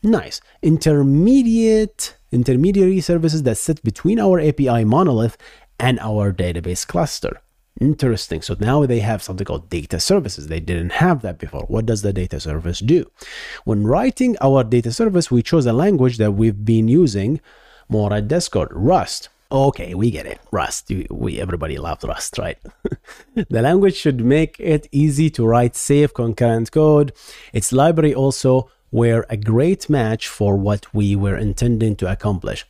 Nice. 0.03 0.41
Intermediate 0.63 2.17
intermediary 2.33 3.01
services 3.01 3.43
that 3.43 3.57
sit 3.57 3.83
between 3.83 4.19
our 4.19 4.41
API 4.41 4.85
monolith 4.85 5.37
and 5.79 5.99
our 6.01 6.33
database 6.33 6.87
cluster. 6.87 7.41
Interesting. 7.81 8.43
So 8.43 8.57
now 8.61 8.85
they 8.85 9.01
have 9.01 9.23
something 9.23 9.45
called 9.45 9.71
data 9.71 10.01
services. 10.01 10.49
They 10.49 10.61
didn't 10.61 10.93
have 10.93 11.23
that 11.23 11.39
before. 11.39 11.65
What 11.69 11.87
does 11.87 12.03
the 12.03 12.13
data 12.13 12.39
service 12.39 12.81
do? 12.81 13.11
When 13.65 13.87
writing 13.87 14.37
our 14.41 14.65
data 14.65 14.93
service, 14.93 15.31
we 15.31 15.43
chose 15.43 15.67
a 15.67 15.73
language 15.73 16.19
that 16.19 16.33
we've 16.33 16.65
been 16.65 16.89
using 16.89 17.41
more 17.89 18.13
at 18.13 18.29
Discord, 18.29 18.69
Rust. 18.73 19.29
Okay, 19.53 19.95
we 19.95 20.11
get 20.11 20.27
it. 20.27 20.41
Rust. 20.53 20.93
We 21.11 21.41
everybody 21.41 21.79
loves 21.79 22.05
Rust, 22.05 22.39
right? 22.39 22.59
the 23.35 23.63
language 23.63 23.97
should 23.97 24.25
make 24.25 24.57
it 24.61 24.87
easy 24.93 25.29
to 25.31 25.47
write 25.47 25.75
safe 25.75 26.15
concurrent 26.15 26.71
code. 26.71 27.13
Its 27.53 27.73
library 27.73 28.15
also 28.15 28.71
were 28.91 29.25
a 29.29 29.37
great 29.37 29.89
match 29.89 30.29
for 30.29 30.57
what 30.57 30.93
we 30.95 31.15
were 31.17 31.37
intending 31.37 31.97
to 31.97 32.11
accomplish 32.11 32.67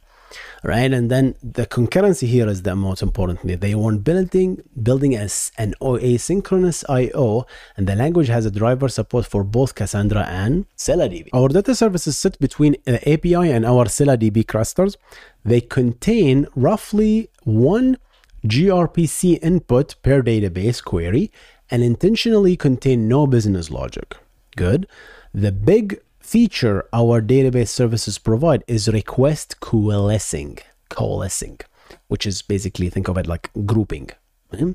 right? 0.63 0.93
And 0.93 1.11
then 1.11 1.35
the 1.43 1.67
concurrency 1.67 2.29
here 2.29 2.49
is 2.49 2.63
the 2.63 2.77
most 2.77 3.03
important 3.03 3.41
thing. 3.41 3.59
They 3.59 3.75
want 3.75 4.05
building 4.05 4.63
building 4.83 5.17
as 5.17 5.53
an 5.59 5.75
asynchronous 5.81 6.85
I/O, 6.89 7.47
and 7.77 7.87
the 7.87 7.97
language 7.97 8.29
has 8.29 8.47
a 8.47 8.51
driver 8.51 8.89
support 8.89 9.27
for 9.27 9.45
both 9.45 9.75
Cassandra 9.75 10.27
and 10.27 10.67
ScyllaDB. 10.77 11.29
Our 11.33 11.49
data 11.49 11.75
services 11.75 12.17
sit 12.17 12.39
between 12.39 12.75
uh, 12.87 12.93
the 12.93 13.13
API 13.13 13.51
and 13.51 13.65
our 13.65 13.87
ScyllaDB 13.87 14.47
clusters. 14.47 14.97
They 15.45 15.61
contain 15.61 16.47
roughly 16.55 17.31
one 17.45 17.99
gRPC 18.47 19.41
endpoint 19.41 19.97
per 20.03 20.23
database 20.23 20.83
query 20.83 21.31
and 21.71 21.83
intentionally 21.83 22.57
contain 22.57 23.07
no 23.07 23.27
business 23.27 23.71
logic. 23.71 24.17
Good. 24.57 24.87
The 25.33 25.53
big 25.53 26.01
feature 26.31 26.87
our 26.93 27.21
database 27.21 27.71
services 27.71 28.17
provide 28.17 28.63
is 28.69 28.87
request 28.89 29.59
coalescing, 29.59 30.57
coalescing, 30.89 31.59
which 32.07 32.25
is 32.25 32.41
basically 32.41 32.89
think 32.89 33.09
of 33.09 33.19
it 33.19 33.27
like 33.27 33.51
grouping. 33.67 34.09
Hmm? 34.57 34.73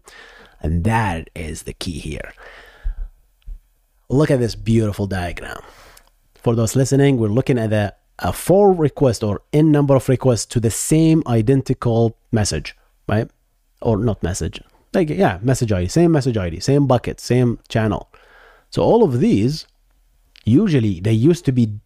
And 0.59 0.83
that 0.83 1.29
is 1.33 1.63
the 1.63 1.71
key 1.71 1.99
here. 1.99 2.33
Look 4.09 4.29
at 4.29 4.39
this 4.39 4.53
beautiful 4.53 5.07
diagram. 5.07 5.61
For 6.35 6.55
those 6.55 6.75
listening, 6.75 7.17
we're 7.17 7.29
looking 7.29 7.57
at 7.57 7.71
a, 7.71 7.95
a 8.19 8.33
request 8.73 9.23
or 9.23 9.41
n 9.53 9.71
number 9.71 9.95
of 9.95 10.09
requests 10.09 10.45
to 10.47 10.59
the 10.59 10.69
same 10.69 11.23
identical 11.25 12.17
message, 12.33 12.75
right? 13.07 13.29
Or 13.81 13.95
not 13.95 14.21
message. 14.21 14.59
Like, 14.93 15.09
yeah, 15.09 15.39
message 15.41 15.71
ID, 15.71 15.87
same 15.87 16.11
message 16.11 16.35
ID, 16.35 16.59
same 16.59 16.85
bucket, 16.85 17.21
same 17.21 17.59
channel. 17.69 18.09
So 18.71 18.83
all 18.83 19.05
of 19.05 19.21
these 19.21 19.65
usually 20.45 20.99
they 20.99 21.13
used 21.13 21.43
to 21.45 21.51
be 21.51 21.79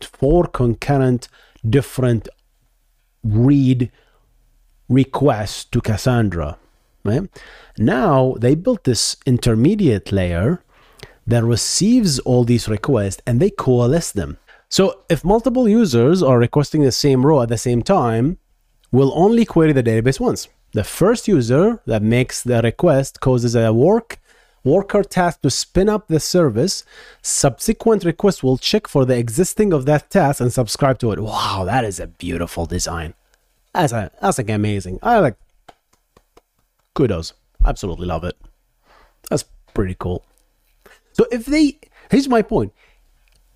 four 0.00 0.46
concurrent 0.46 1.28
different 1.68 2.28
read 3.24 3.90
requests 4.88 5.64
to 5.64 5.80
Cassandra, 5.80 6.58
right? 7.04 7.28
Now 7.78 8.34
they 8.38 8.54
built 8.54 8.84
this 8.84 9.16
intermediate 9.26 10.12
layer 10.12 10.62
that 11.26 11.44
receives 11.44 12.18
all 12.20 12.44
these 12.44 12.68
requests 12.68 13.22
and 13.26 13.40
they 13.40 13.50
coalesce 13.50 14.12
them. 14.12 14.38
So 14.68 15.02
if 15.08 15.24
multiple 15.24 15.68
users 15.68 16.22
are 16.22 16.38
requesting 16.38 16.82
the 16.82 16.92
same 16.92 17.24
row 17.24 17.42
at 17.42 17.48
the 17.48 17.58
same 17.58 17.82
time, 17.82 18.38
we'll 18.92 19.16
only 19.18 19.44
query 19.44 19.72
the 19.72 19.82
database 19.82 20.20
once. 20.20 20.48
The 20.72 20.84
first 20.84 21.26
user 21.26 21.80
that 21.86 22.02
makes 22.02 22.42
the 22.42 22.60
request 22.62 23.20
causes 23.20 23.54
a 23.54 23.72
work 23.72 24.18
worker 24.66 25.02
task 25.02 25.40
to 25.42 25.50
spin 25.50 25.88
up 25.88 26.08
the 26.08 26.20
service. 26.20 26.84
Subsequent 27.22 28.04
requests 28.04 28.42
will 28.42 28.58
check 28.58 28.88
for 28.88 29.04
the 29.06 29.16
existing 29.16 29.72
of 29.72 29.86
that 29.86 30.10
task 30.10 30.40
and 30.40 30.52
subscribe 30.52 30.98
to 30.98 31.12
it. 31.12 31.20
Wow, 31.20 31.64
that 31.64 31.84
is 31.84 32.00
a 32.00 32.06
beautiful 32.06 32.66
design. 32.66 33.14
That's 33.72 33.92
a, 33.92 34.10
that's 34.20 34.38
like 34.38 34.50
amazing. 34.50 34.98
I 35.02 35.20
like 35.20 35.36
kudos. 36.94 37.32
Absolutely 37.64 38.06
love 38.06 38.24
it. 38.24 38.36
That's 39.30 39.44
pretty 39.72 39.96
cool. 39.98 40.24
So 41.12 41.26
if 41.30 41.46
they 41.46 41.78
here's 42.10 42.28
my 42.28 42.42
point. 42.42 42.72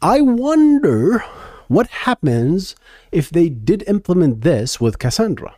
I 0.03 0.23
wonder 0.23 1.25
what 1.69 1.87
happens 1.89 2.75
if 3.13 3.31
they 3.31 3.49
did 3.49 3.85
implement 3.87 4.41
this 4.41 4.81
with 4.81 4.99
Cassandra. 4.99 5.55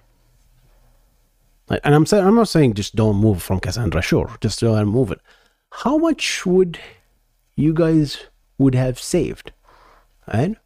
And 1.68 1.94
I'm 1.94 2.06
saying 2.06 2.26
I'm 2.26 2.34
not 2.34 2.48
saying 2.48 2.74
just 2.74 2.94
don't 2.94 3.16
move 3.16 3.42
from 3.42 3.60
Cassandra, 3.60 4.02
sure, 4.02 4.36
just 4.40 4.60
don't 4.60 4.88
move 4.88 5.10
it. 5.10 5.20
How 5.76 5.96
much 5.98 6.44
would 6.46 6.78
you 7.56 7.72
guys 7.72 8.24
would 8.58 8.74
have 8.74 8.98
saved? 9.00 9.52
And 10.26 10.56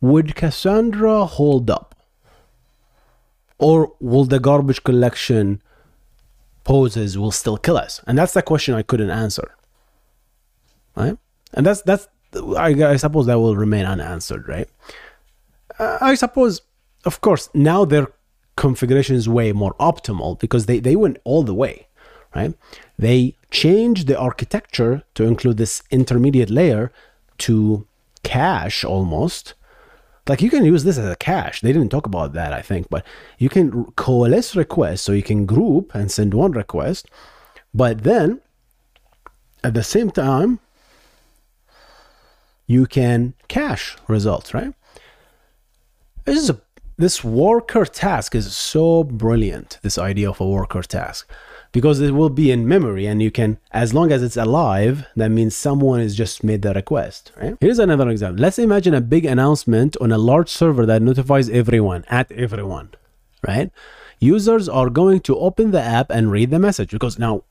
Would 0.00 0.34
Cassandra 0.34 1.26
hold 1.26 1.70
up? 1.70 1.94
Or 3.58 3.92
will 4.00 4.24
the 4.24 4.40
garbage 4.40 4.82
collection 4.82 5.62
pauses 6.64 7.18
will 7.18 7.30
still 7.30 7.56
kill 7.56 7.76
us? 7.76 8.00
And 8.06 8.18
that's 8.18 8.32
the 8.32 8.42
question 8.42 8.74
I 8.74 8.82
couldn't 8.82 9.10
answer. 9.10 9.54
Right? 10.96 11.16
And 11.54 11.66
that's 11.66 11.82
that's 11.82 12.08
I, 12.56 12.68
I 12.84 12.96
suppose 12.96 13.26
that 13.26 13.38
will 13.38 13.56
remain 13.56 13.84
unanswered, 13.84 14.48
right? 14.48 14.68
Uh, 15.78 15.98
I 16.00 16.14
suppose, 16.14 16.62
of 17.04 17.20
course, 17.20 17.48
now 17.54 17.84
their 17.84 18.08
configuration 18.56 19.16
is 19.16 19.28
way 19.28 19.52
more 19.52 19.74
optimal 19.80 20.38
because 20.38 20.66
they, 20.66 20.80
they 20.80 20.96
went 20.96 21.18
all 21.24 21.42
the 21.42 21.54
way, 21.54 21.86
right? 22.34 22.54
They 22.98 23.36
changed 23.50 24.06
the 24.06 24.18
architecture 24.18 25.02
to 25.14 25.24
include 25.24 25.56
this 25.56 25.82
intermediate 25.90 26.50
layer 26.50 26.92
to 27.38 27.86
cache 28.22 28.84
almost. 28.84 29.54
Like 30.28 30.42
you 30.42 30.50
can 30.50 30.64
use 30.64 30.84
this 30.84 30.98
as 30.98 31.10
a 31.10 31.16
cache. 31.16 31.60
They 31.60 31.72
didn't 31.72 31.90
talk 31.90 32.06
about 32.06 32.32
that, 32.34 32.52
I 32.52 32.62
think, 32.62 32.88
but 32.88 33.04
you 33.38 33.48
can 33.48 33.86
coalesce 33.92 34.54
requests 34.54 35.02
so 35.02 35.12
you 35.12 35.22
can 35.22 35.46
group 35.46 35.94
and 35.94 36.10
send 36.10 36.34
one 36.34 36.52
request. 36.52 37.08
But 37.74 38.04
then 38.04 38.40
at 39.64 39.74
the 39.74 39.82
same 39.82 40.10
time, 40.10 40.60
you 42.66 42.86
can 42.86 43.34
cache 43.48 43.96
results, 44.06 44.54
right? 44.54 44.72
This 46.24 46.38
is 46.38 46.50
a 46.50 46.60
this 46.96 47.24
worker 47.24 47.86
task 47.86 48.34
is 48.34 48.54
so 48.54 49.04
brilliant. 49.04 49.78
This 49.80 49.96
idea 49.96 50.28
of 50.28 50.38
a 50.38 50.46
worker 50.46 50.82
task 50.82 51.30
because 51.72 52.00
it 52.00 52.12
will 52.12 52.28
be 52.28 52.50
in 52.50 52.66
memory 52.66 53.06
and 53.06 53.22
you 53.22 53.30
can 53.30 53.58
as 53.70 53.94
long 53.94 54.10
as 54.12 54.22
it's 54.22 54.36
alive 54.36 55.06
that 55.16 55.30
means 55.30 55.54
someone 55.54 56.00
has 56.00 56.16
just 56.16 56.42
made 56.42 56.62
the 56.62 56.72
request 56.74 57.32
right 57.40 57.56
here's 57.60 57.78
another 57.78 58.08
example 58.08 58.40
let's 58.40 58.58
imagine 58.58 58.94
a 58.94 59.00
big 59.00 59.24
announcement 59.24 59.96
on 60.00 60.12
a 60.12 60.18
large 60.18 60.48
server 60.48 60.86
that 60.86 61.02
notifies 61.02 61.48
everyone 61.50 62.04
at 62.08 62.30
everyone 62.32 62.90
right 63.46 63.70
users 64.18 64.68
are 64.68 64.90
going 64.90 65.20
to 65.20 65.38
open 65.38 65.70
the 65.70 65.80
app 65.80 66.10
and 66.10 66.30
read 66.30 66.50
the 66.50 66.58
message 66.58 66.90
because 66.90 67.18
now 67.18 67.42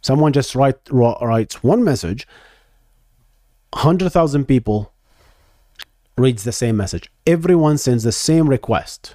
someone 0.00 0.32
just 0.32 0.54
write, 0.54 0.78
writes 0.90 1.62
one 1.62 1.84
message 1.84 2.26
100,000 3.72 4.46
people 4.46 4.92
reads 6.16 6.44
the 6.44 6.52
same 6.52 6.76
message. 6.76 7.10
Everyone 7.26 7.78
sends 7.78 8.04
the 8.04 8.12
same 8.12 8.48
request, 8.48 9.14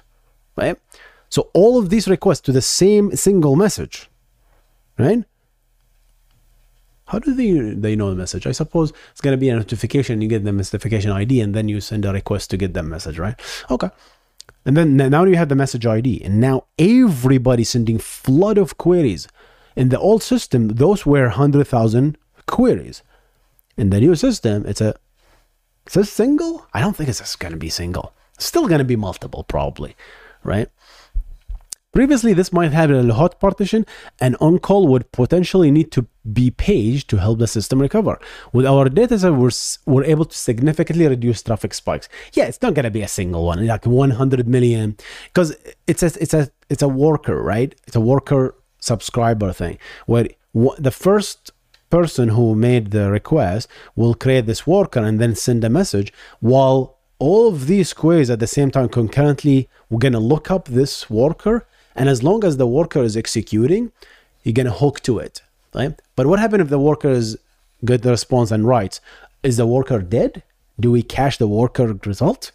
right? 0.56 0.78
So 1.36 1.50
all 1.52 1.78
of 1.78 1.90
these 1.90 2.08
requests 2.08 2.40
to 2.46 2.52
the 2.52 2.62
same 2.62 3.14
single 3.14 3.56
message, 3.56 4.08
right? 4.98 5.22
How 7.08 7.18
do 7.18 7.34
they 7.34 7.50
they 7.84 7.94
know 7.94 8.08
the 8.08 8.16
message? 8.16 8.46
I 8.46 8.52
suppose 8.52 8.94
it's 9.10 9.20
gonna 9.20 9.36
be 9.36 9.50
a 9.50 9.56
notification. 9.56 10.22
You 10.22 10.28
get 10.28 10.44
the 10.44 10.52
notification 10.52 11.10
ID, 11.10 11.42
and 11.42 11.54
then 11.54 11.68
you 11.68 11.82
send 11.82 12.06
a 12.06 12.12
request 12.14 12.48
to 12.52 12.56
get 12.56 12.72
that 12.72 12.84
message, 12.84 13.18
right? 13.18 13.38
Okay. 13.70 13.90
And 14.64 14.78
then 14.78 14.96
now 14.96 15.24
you 15.24 15.36
have 15.36 15.50
the 15.50 15.62
message 15.64 15.84
ID, 15.84 16.22
and 16.24 16.40
now 16.40 16.64
everybody 16.78 17.64
sending 17.64 17.98
flood 17.98 18.56
of 18.56 18.78
queries. 18.78 19.28
In 19.76 19.90
the 19.90 20.00
old 20.00 20.22
system, 20.22 20.68
those 20.68 21.04
were 21.04 21.28
hundred 21.28 21.66
thousand 21.66 22.16
queries. 22.46 23.02
In 23.76 23.90
the 23.90 24.00
new 24.00 24.14
system, 24.16 24.64
it's 24.64 24.80
a 24.80 24.94
is 25.86 25.92
this 25.92 26.10
single? 26.10 26.66
I 26.72 26.80
don't 26.80 26.96
think 26.96 27.10
it's 27.10 27.36
to 27.36 27.56
be 27.56 27.68
single. 27.68 28.14
It's 28.36 28.46
still 28.46 28.66
to 28.68 28.84
be 28.84 28.96
multiple, 28.96 29.44
probably, 29.44 29.96
right? 30.42 30.70
Previously, 31.96 32.34
this 32.34 32.52
might 32.52 32.72
have 32.72 32.90
a 32.90 33.14
hot 33.14 33.40
partition, 33.40 33.86
and 34.20 34.36
on-call 34.38 34.86
would 34.88 35.10
potentially 35.12 35.70
need 35.70 35.90
to 35.92 36.06
be 36.30 36.50
paged 36.50 37.08
to 37.08 37.16
help 37.16 37.38
the 37.38 37.46
system 37.46 37.80
recover. 37.80 38.20
With 38.52 38.66
our 38.66 38.90
data 38.90 39.18
set, 39.18 39.32
we're, 39.32 39.48
we're 39.86 40.04
able 40.04 40.26
to 40.26 40.36
significantly 40.36 41.06
reduce 41.06 41.42
traffic 41.42 41.72
spikes. 41.72 42.10
Yeah, 42.34 42.44
it's 42.44 42.60
not 42.60 42.74
to 42.74 42.90
be 42.90 43.00
a 43.00 43.08
single 43.08 43.46
one, 43.46 43.66
like 43.66 43.86
100 43.86 44.46
million, 44.46 44.98
because 45.28 45.56
it's 45.86 46.02
a, 46.02 46.12
it's 46.20 46.34
a, 46.34 46.50
it's 46.68 46.82
a 46.82 46.88
worker, 46.88 47.42
right? 47.42 47.74
It's 47.86 47.96
a 47.96 48.00
worker 48.00 48.54
subscriber 48.78 49.54
thing, 49.54 49.78
where 50.04 50.28
the 50.76 50.90
first 50.90 51.50
person 51.88 52.28
who 52.28 52.54
made 52.54 52.90
the 52.90 53.10
request 53.10 53.68
will 53.94 54.12
create 54.12 54.44
this 54.44 54.66
worker 54.66 55.00
and 55.00 55.18
then 55.18 55.34
send 55.34 55.64
a 55.64 55.70
message 55.70 56.12
while 56.40 56.98
all 57.18 57.48
of 57.48 57.66
these 57.66 57.94
queries 57.94 58.28
at 58.28 58.40
the 58.40 58.46
same 58.46 58.70
time 58.70 58.90
concurrently 58.90 59.66
we're 59.88 59.98
going 59.98 60.12
to 60.12 60.18
look 60.18 60.50
up 60.50 60.66
this 60.68 61.08
worker 61.08 61.66
and 61.96 62.08
as 62.08 62.22
long 62.22 62.44
as 62.44 62.56
the 62.56 62.66
worker 62.66 63.02
is 63.02 63.16
executing 63.16 63.92
you're 64.42 64.52
going 64.52 64.66
to 64.66 64.72
hook 64.72 65.00
to 65.00 65.18
it 65.18 65.42
right 65.74 66.00
but 66.14 66.26
what 66.26 66.38
happens 66.38 66.62
if 66.62 66.68
the 66.68 66.78
worker 66.78 67.10
is 67.10 67.36
get 67.84 68.02
the 68.02 68.10
response 68.10 68.50
and 68.50 68.66
writes 68.66 69.00
is 69.42 69.56
the 69.56 69.66
worker 69.66 70.00
dead 70.00 70.42
do 70.78 70.90
we 70.90 71.02
cache 71.02 71.38
the 71.38 71.48
worker 71.48 71.98
result 72.04 72.52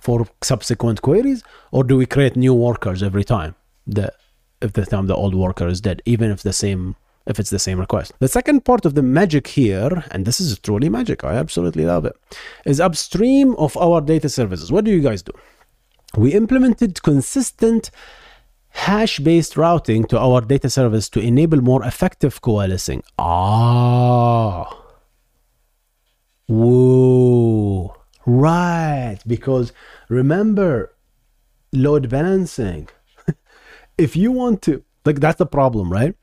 for 0.00 0.26
subsequent 0.42 1.02
queries 1.02 1.42
or 1.72 1.84
do 1.84 1.96
we 1.96 2.06
create 2.06 2.36
new 2.36 2.54
workers 2.54 3.02
every 3.02 3.24
time 3.24 3.54
the 3.86 4.12
if 4.60 4.72
the 4.72 4.84
time 4.84 5.06
the 5.06 5.14
old 5.14 5.34
worker 5.34 5.68
is 5.68 5.80
dead 5.80 6.02
even 6.04 6.30
if 6.30 6.42
the 6.42 6.52
same 6.52 6.96
if 7.28 7.38
it's 7.38 7.50
the 7.50 7.58
same 7.58 7.78
request. 7.78 8.12
The 8.18 8.26
second 8.26 8.64
part 8.64 8.86
of 8.86 8.94
the 8.94 9.02
magic 9.02 9.48
here, 9.48 10.02
and 10.10 10.24
this 10.24 10.40
is 10.40 10.58
truly 10.58 10.88
magic, 10.88 11.24
I 11.24 11.34
absolutely 11.34 11.84
love 11.84 12.06
it, 12.06 12.16
is 12.64 12.80
upstream 12.80 13.54
of 13.56 13.76
our 13.76 14.00
data 14.00 14.30
services. 14.30 14.72
What 14.72 14.86
do 14.86 14.90
you 14.90 15.00
guys 15.00 15.22
do? 15.22 15.32
We 16.16 16.32
implemented 16.32 17.02
consistent 17.02 17.90
hash 18.78 19.18
based 19.18 19.56
routing 19.56 20.04
to 20.04 20.18
our 20.18 20.40
data 20.40 20.70
service 20.70 21.08
to 21.10 21.20
enable 21.20 21.60
more 21.60 21.84
effective 21.84 22.40
coalescing. 22.40 23.02
Ah. 23.18 24.64
Whoa. 26.46 27.94
Right. 28.24 29.18
Because 29.26 29.72
remember, 30.08 30.94
load 31.72 32.08
balancing. 32.08 32.88
if 33.98 34.16
you 34.16 34.30
want 34.32 34.62
to, 34.62 34.82
like, 35.04 35.20
that's 35.20 35.38
the 35.38 35.46
problem, 35.46 35.92
right? 35.92 36.14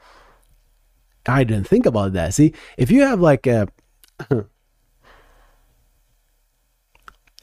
I 1.28 1.43
didn't 1.43 1.68
think 1.68 1.86
about 1.86 2.14
that. 2.14 2.34
See, 2.34 2.53
if 2.78 2.89
you 2.89 3.01
have 3.01 3.20
like 3.20 3.47
a 3.47 3.68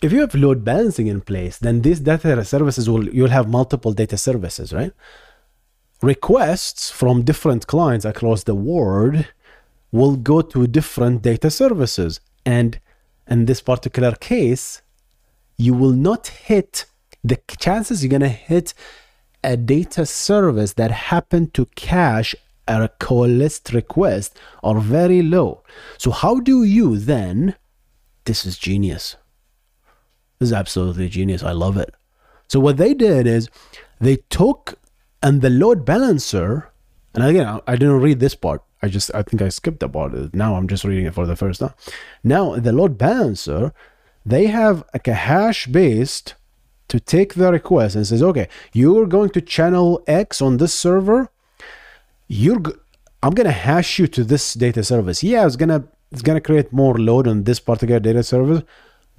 if 0.03 0.13
you 0.13 0.21
have 0.21 0.35
load 0.35 0.65
balancing 0.65 1.07
in 1.07 1.21
place, 1.21 1.59
then 1.59 1.83
these 1.83 2.01
data 2.01 2.45
services 2.45 2.91
will 2.91 3.09
you'll 3.09 3.29
have 3.29 3.49
multiple 3.49 3.93
data 3.93 4.19
services, 4.19 4.73
right? 4.73 4.93
Requests 6.03 6.91
from 6.91 7.23
different 7.23 7.69
clients 7.69 8.05
across 8.05 8.43
the 8.43 8.57
world 8.57 9.25
will 9.93 10.17
go 10.17 10.43
to 10.43 10.67
different 10.67 11.23
data 11.23 11.51
services. 11.51 12.21
And 12.45 12.81
in 13.29 13.47
this 13.47 13.61
particular 13.61 14.13
case, 14.13 14.83
you 15.57 15.75
will 15.75 15.93
not 15.93 16.27
hit 16.27 16.87
the 17.23 17.39
chances 17.59 18.03
you're 18.03 18.11
gonna 18.11 18.29
hit 18.29 18.75
a 19.45 19.57
data 19.57 20.05
service 20.05 20.73
that 20.73 20.91
happened 20.91 21.55
to 21.55 21.67
cache 21.77 22.35
a 22.67 22.89
coalesced 22.99 23.73
request 23.73 24.39
are 24.63 24.81
very 24.81 25.23
low. 25.23 25.63
So 25.99 26.11
how 26.11 26.41
do 26.41 26.65
you 26.65 26.97
then? 26.97 27.55
This 28.25 28.45
is 28.47 28.57
genius. 28.57 29.17
This 30.43 30.49
is 30.49 30.55
absolutely 30.55 31.09
genius. 31.09 31.45
I 31.45 31.53
love 31.53 31.77
it. 31.77 31.95
So 32.49 32.59
what 32.59 32.77
they 32.77 32.95
did 32.95 33.29
is 33.29 33.49
they 34.01 34.17
took 34.29 34.77
and 35.23 35.41
the 35.41 35.49
load 35.49 35.85
balancer, 35.85 36.73
and 37.15 37.23
again 37.23 37.61
I 37.69 37.77
didn't 37.77 38.01
read 38.01 38.19
this 38.19 38.35
part. 38.35 38.61
I 38.83 38.89
just 38.89 39.15
I 39.15 39.23
think 39.23 39.41
I 39.41 39.51
skipped 39.51 39.85
about 39.85 40.11
part. 40.11 40.35
Now 40.35 40.57
I'm 40.57 40.67
just 40.67 40.83
reading 40.83 41.07
it 41.07 41.15
for 41.15 41.27
the 41.27 41.37
first 41.37 41.61
time. 41.61 41.75
Now 42.25 42.57
the 42.57 42.73
load 42.73 42.99
balancer, 42.99 43.73
they 44.27 44.47
have 44.47 44.83
like 44.93 45.07
a 45.07 45.15
hash 45.15 45.69
based 45.69 46.35
to 46.89 46.99
take 46.99 47.35
the 47.35 47.53
request 47.53 47.95
and 47.95 48.05
says, 48.05 48.21
okay, 48.21 48.49
you're 48.73 49.07
going 49.07 49.31
to 49.31 49.41
channel 49.41 50.03
X 50.09 50.43
on 50.43 50.57
this 50.57 50.75
server. 50.75 51.31
You're 52.27 52.61
I'm 53.23 53.35
gonna 53.35 53.53
hash 53.53 54.01
you 54.01 54.09
to 54.09 54.25
this 54.25 54.55
data 54.55 54.83
service. 54.83 55.23
Yeah, 55.23 55.47
it's 55.47 55.55
gonna 55.55 55.85
it's 56.11 56.23
gonna 56.23 56.41
create 56.41 56.73
more 56.73 56.99
load 56.99 57.29
on 57.29 57.45
this 57.45 57.61
particular 57.61 58.01
data 58.01 58.25
service, 58.25 58.65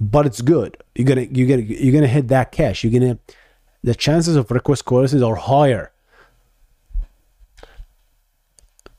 but 0.00 0.26
it's 0.26 0.40
good. 0.40 0.76
You're 0.94 1.06
gonna 1.06 1.26
you're 1.30 1.48
gonna 1.48 1.62
you're 1.62 1.92
gonna 1.92 2.06
hit 2.06 2.28
that 2.28 2.52
cache. 2.52 2.84
You're 2.84 2.98
gonna 2.98 3.18
the 3.82 3.94
chances 3.94 4.36
of 4.36 4.50
request 4.50 4.84
coalescence 4.84 5.22
are 5.22 5.36
higher. 5.36 5.92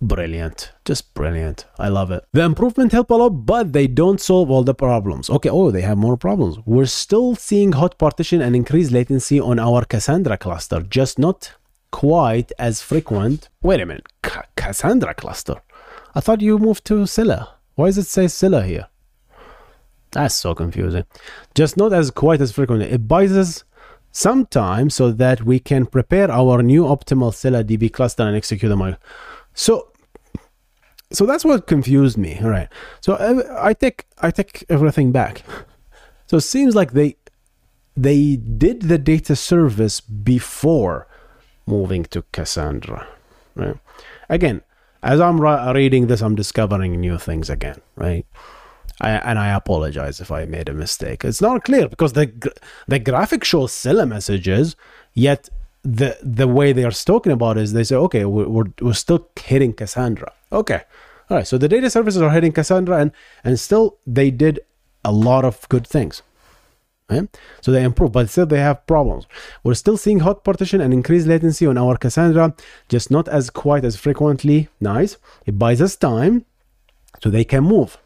Brilliant. 0.01 0.73
Just 0.83 1.13
brilliant. 1.13 1.65
I 1.79 1.87
love 1.87 2.11
it. 2.11 2.25
The 2.33 2.41
improvement 2.43 2.91
help 2.91 3.09
a 3.09 3.15
lot, 3.15 3.29
but 3.29 3.73
they 3.73 3.87
don't 3.87 4.19
solve 4.21 4.51
all 4.51 4.63
the 4.63 4.75
problems. 4.75 5.29
Okay, 5.29 5.49
oh, 5.49 5.71
they 5.71 5.81
have 5.81 5.97
more 5.97 6.17
problems. 6.17 6.57
We're 6.65 6.85
still 6.85 7.35
seeing 7.35 7.71
hot 7.71 7.97
partition 7.97 8.41
and 8.41 8.55
increased 8.55 8.91
latency 8.91 9.39
on 9.39 9.57
our 9.57 9.85
Cassandra 9.85 10.37
cluster, 10.37 10.81
just 10.81 11.17
not 11.17 11.53
quite 11.91 12.51
as 12.59 12.81
frequent. 12.81 13.49
Wait 13.63 13.79
a 13.79 13.85
minute, 13.85 14.05
Ca- 14.21 14.45
Cassandra 14.57 15.13
cluster? 15.13 15.55
I 16.13 16.19
thought 16.19 16.41
you 16.41 16.59
moved 16.59 16.85
to 16.85 17.07
Scylla. 17.07 17.55
Why 17.75 17.87
does 17.87 17.97
it 17.97 18.07
say 18.07 18.27
Scylla 18.27 18.63
here? 18.63 18.87
That's 20.15 20.33
so 20.33 20.55
confusing. 20.55 21.03
Just 21.55 21.75
not 21.75 21.91
as 21.91 22.09
quite 22.09 22.39
as 22.39 22.53
frequently. 22.53 22.89
It 22.89 23.05
buys 23.05 23.33
us 23.33 23.65
some 24.13 24.45
time 24.45 24.89
so 24.89 25.11
that 25.11 25.43
we 25.43 25.59
can 25.59 25.85
prepare 25.85 26.31
our 26.31 26.63
new 26.63 26.83
optimal 26.83 27.33
Scylla 27.33 27.65
DB 27.65 27.91
cluster 27.91 28.23
and 28.23 28.33
execute 28.33 28.69
the 28.69 28.77
them. 28.77 28.95
So, 29.53 29.89
so 31.11 31.25
that's 31.25 31.43
what 31.43 31.67
confused 31.67 32.17
me. 32.17 32.39
All 32.41 32.49
right. 32.49 32.69
So 33.01 33.15
I, 33.15 33.69
I 33.69 33.73
take 33.73 34.05
I 34.21 34.31
take 34.31 34.63
everything 34.69 35.11
back. 35.11 35.43
So 36.27 36.37
it 36.37 36.41
seems 36.41 36.73
like 36.73 36.93
they 36.93 37.17
they 37.95 38.35
did 38.35 38.81
the 38.89 38.97
data 38.97 39.35
service 39.35 40.01
before 40.01 41.07
moving 41.67 42.03
to 42.05 42.23
Cassandra. 42.31 43.07
Right. 43.53 43.77
Again, 44.27 44.63
as 45.03 45.21
I'm 45.21 45.39
reading 45.39 46.07
this, 46.07 46.23
I'm 46.23 46.33
discovering 46.33 46.99
new 46.99 47.19
things 47.19 47.47
again. 47.51 47.79
Right. 47.95 48.25
I, 49.01 49.11
and 49.11 49.37
I 49.37 49.49
apologize 49.49 50.21
if 50.21 50.31
I 50.31 50.45
made 50.45 50.69
a 50.69 50.73
mistake. 50.73 51.25
It's 51.25 51.41
not 51.41 51.63
clear 51.65 51.89
because 51.89 52.13
the 52.13 52.31
the 52.87 52.99
graphic 52.99 53.43
shows 53.43 53.73
Scylla 53.73 54.05
messages, 54.05 54.75
yet 55.13 55.49
the 55.83 56.17
the 56.21 56.47
way 56.47 56.71
they 56.71 56.83
are 56.83 56.91
talking 56.91 57.31
about 57.31 57.57
is 57.57 57.73
they 57.73 57.83
say, 57.83 57.95
okay, 57.95 58.25
we're, 58.25 58.65
we're, 58.81 58.93
still 58.93 59.27
hitting 59.39 59.73
Cassandra. 59.73 60.31
Okay, 60.51 60.81
all 61.29 61.37
right. 61.37 61.47
So 61.47 61.57
the 61.57 61.67
data 61.67 61.89
services 61.89 62.21
are 62.21 62.31
hitting 62.31 62.53
Cassandra, 62.53 62.97
and 62.97 63.11
and 63.43 63.59
still 63.59 63.97
they 64.07 64.31
did 64.31 64.61
a 65.03 65.11
lot 65.11 65.45
of 65.45 65.67
good 65.69 65.85
things. 65.85 66.21
Right? 67.07 67.29
So 67.61 67.71
they 67.71 67.83
improve, 67.83 68.13
but 68.13 68.31
still 68.31 68.47
they 68.47 68.59
have 68.59 68.87
problems. 68.87 69.27
We're 69.63 69.75
still 69.75 69.97
seeing 69.97 70.19
hot 70.19 70.43
partition 70.43 70.81
and 70.81 70.91
increased 70.91 71.27
latency 71.27 71.67
on 71.67 71.77
our 71.77 71.97
Cassandra, 71.97 72.55
just 72.89 73.11
not 73.11 73.27
as 73.27 73.51
quite 73.51 73.85
as 73.85 73.95
frequently. 73.95 74.69
Nice. 74.79 75.17
It 75.45 75.59
buys 75.59 75.81
us 75.81 75.95
time 75.95 76.45
so 77.21 77.29
they 77.29 77.43
can 77.43 77.63
move. 77.63 77.99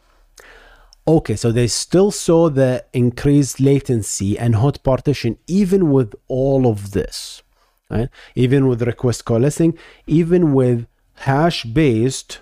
Okay, 1.10 1.36
so 1.36 1.52
they 1.52 1.66
still 1.66 2.12
saw 2.12 2.52
the 2.52 2.86
increased 2.94 3.60
latency 3.60 4.38
and 4.38 4.54
hot 4.54 4.84
partition 4.84 5.40
even 5.48 5.90
with 5.92 6.14
all 6.28 6.68
of 6.68 6.92
this, 6.92 7.42
right? 7.90 8.10
Even 8.36 8.68
with 8.68 8.84
request 8.84 9.26
coalescing, 9.26 9.76
even 10.06 10.54
with 10.54 10.86
hash 11.16 11.64
based 11.64 12.42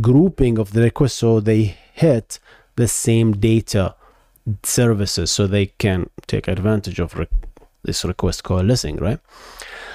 grouping 0.00 0.58
of 0.58 0.72
the 0.72 0.80
request, 0.80 1.18
so 1.18 1.38
they 1.38 1.76
hit 1.92 2.38
the 2.76 2.88
same 2.88 3.32
data 3.32 3.94
services 4.62 5.30
so 5.30 5.46
they 5.46 5.66
can 5.66 6.08
take 6.26 6.48
advantage 6.48 6.98
of 6.98 7.14
re- 7.14 7.28
this 7.82 8.06
request 8.06 8.42
coalescing, 8.42 8.96
right? 8.96 9.20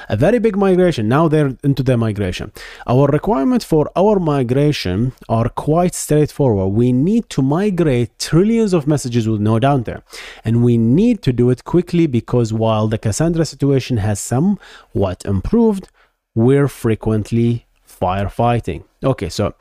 A 0.10 0.18
very 0.18 0.40
big 0.40 0.56
migration. 0.56 1.08
Now 1.08 1.28
they're 1.28 1.58
into 1.64 1.84
the 1.84 1.98
migration. 1.98 2.52
Our 2.88 3.08
requirements 3.08 3.66
for 3.66 3.90
our 3.96 4.20
migration 4.20 5.14
are 5.30 5.50
quite 5.50 5.96
straightforward. 5.96 6.74
We 6.74 6.92
need 6.92 7.30
to 7.32 7.42
migrate 7.42 8.18
trillions 8.20 8.74
of 8.74 8.88
messages 8.88 9.28
with 9.28 9.42
no 9.42 9.60
downtime. 9.60 10.04
And 10.44 10.64
we 10.64 10.78
need 10.78 11.22
to 11.24 11.34
do 11.34 11.50
it 11.50 11.64
quickly 11.64 12.08
because 12.08 12.54
while 12.54 12.88
the 12.88 12.98
Cassandra 12.98 13.46
situation 13.46 13.98
has 13.98 14.20
somewhat 14.20 15.26
improved, 15.26 15.90
we're 16.36 16.68
frequently 16.68 17.66
firefighting. 17.88 18.84
Okay, 19.04 19.30
so 19.30 19.54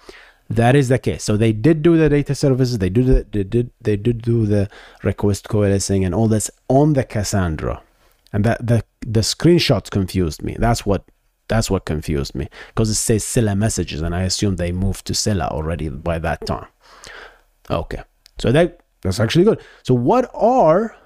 that 0.48 0.74
is 0.74 0.88
the 0.88 0.98
case. 0.98 1.24
So 1.24 1.36
they 1.36 1.52
did 1.52 1.82
do 1.82 1.96
the 1.96 2.08
data 2.08 2.34
services, 2.34 2.78
they 2.78 2.90
did 2.90 3.06
the, 3.06 3.26
they 3.30 3.44
did 3.44 3.70
they 3.80 3.96
did 3.96 4.22
do 4.22 4.46
the 4.46 4.68
request 5.02 5.48
coalescing 5.48 6.04
and 6.04 6.14
all 6.14 6.28
this 6.28 6.50
on 6.68 6.92
the 6.94 7.04
Cassandra. 7.04 7.82
And 8.32 8.44
that 8.44 8.66
the 8.66 8.84
the 9.06 9.20
screenshots 9.20 9.90
confused 9.90 10.42
me. 10.42 10.56
That's 10.58 10.86
what 10.86 11.04
that's 11.48 11.70
what 11.70 11.84
confused 11.84 12.34
me 12.34 12.48
because 12.68 12.88
it 12.88 12.94
says 12.94 13.24
Scylla 13.24 13.54
messages, 13.54 14.00
and 14.00 14.14
I 14.14 14.22
assume 14.22 14.56
they 14.56 14.72
moved 14.72 15.06
to 15.06 15.14
Scylla 15.14 15.48
already 15.48 15.88
by 15.88 16.18
that 16.18 16.46
time. 16.46 16.66
Okay, 17.70 18.02
so 18.38 18.52
that 18.52 18.80
that's 19.02 19.20
actually 19.20 19.44
good. 19.44 19.60
So 19.82 19.94
what 19.94 20.30
are 20.34 20.96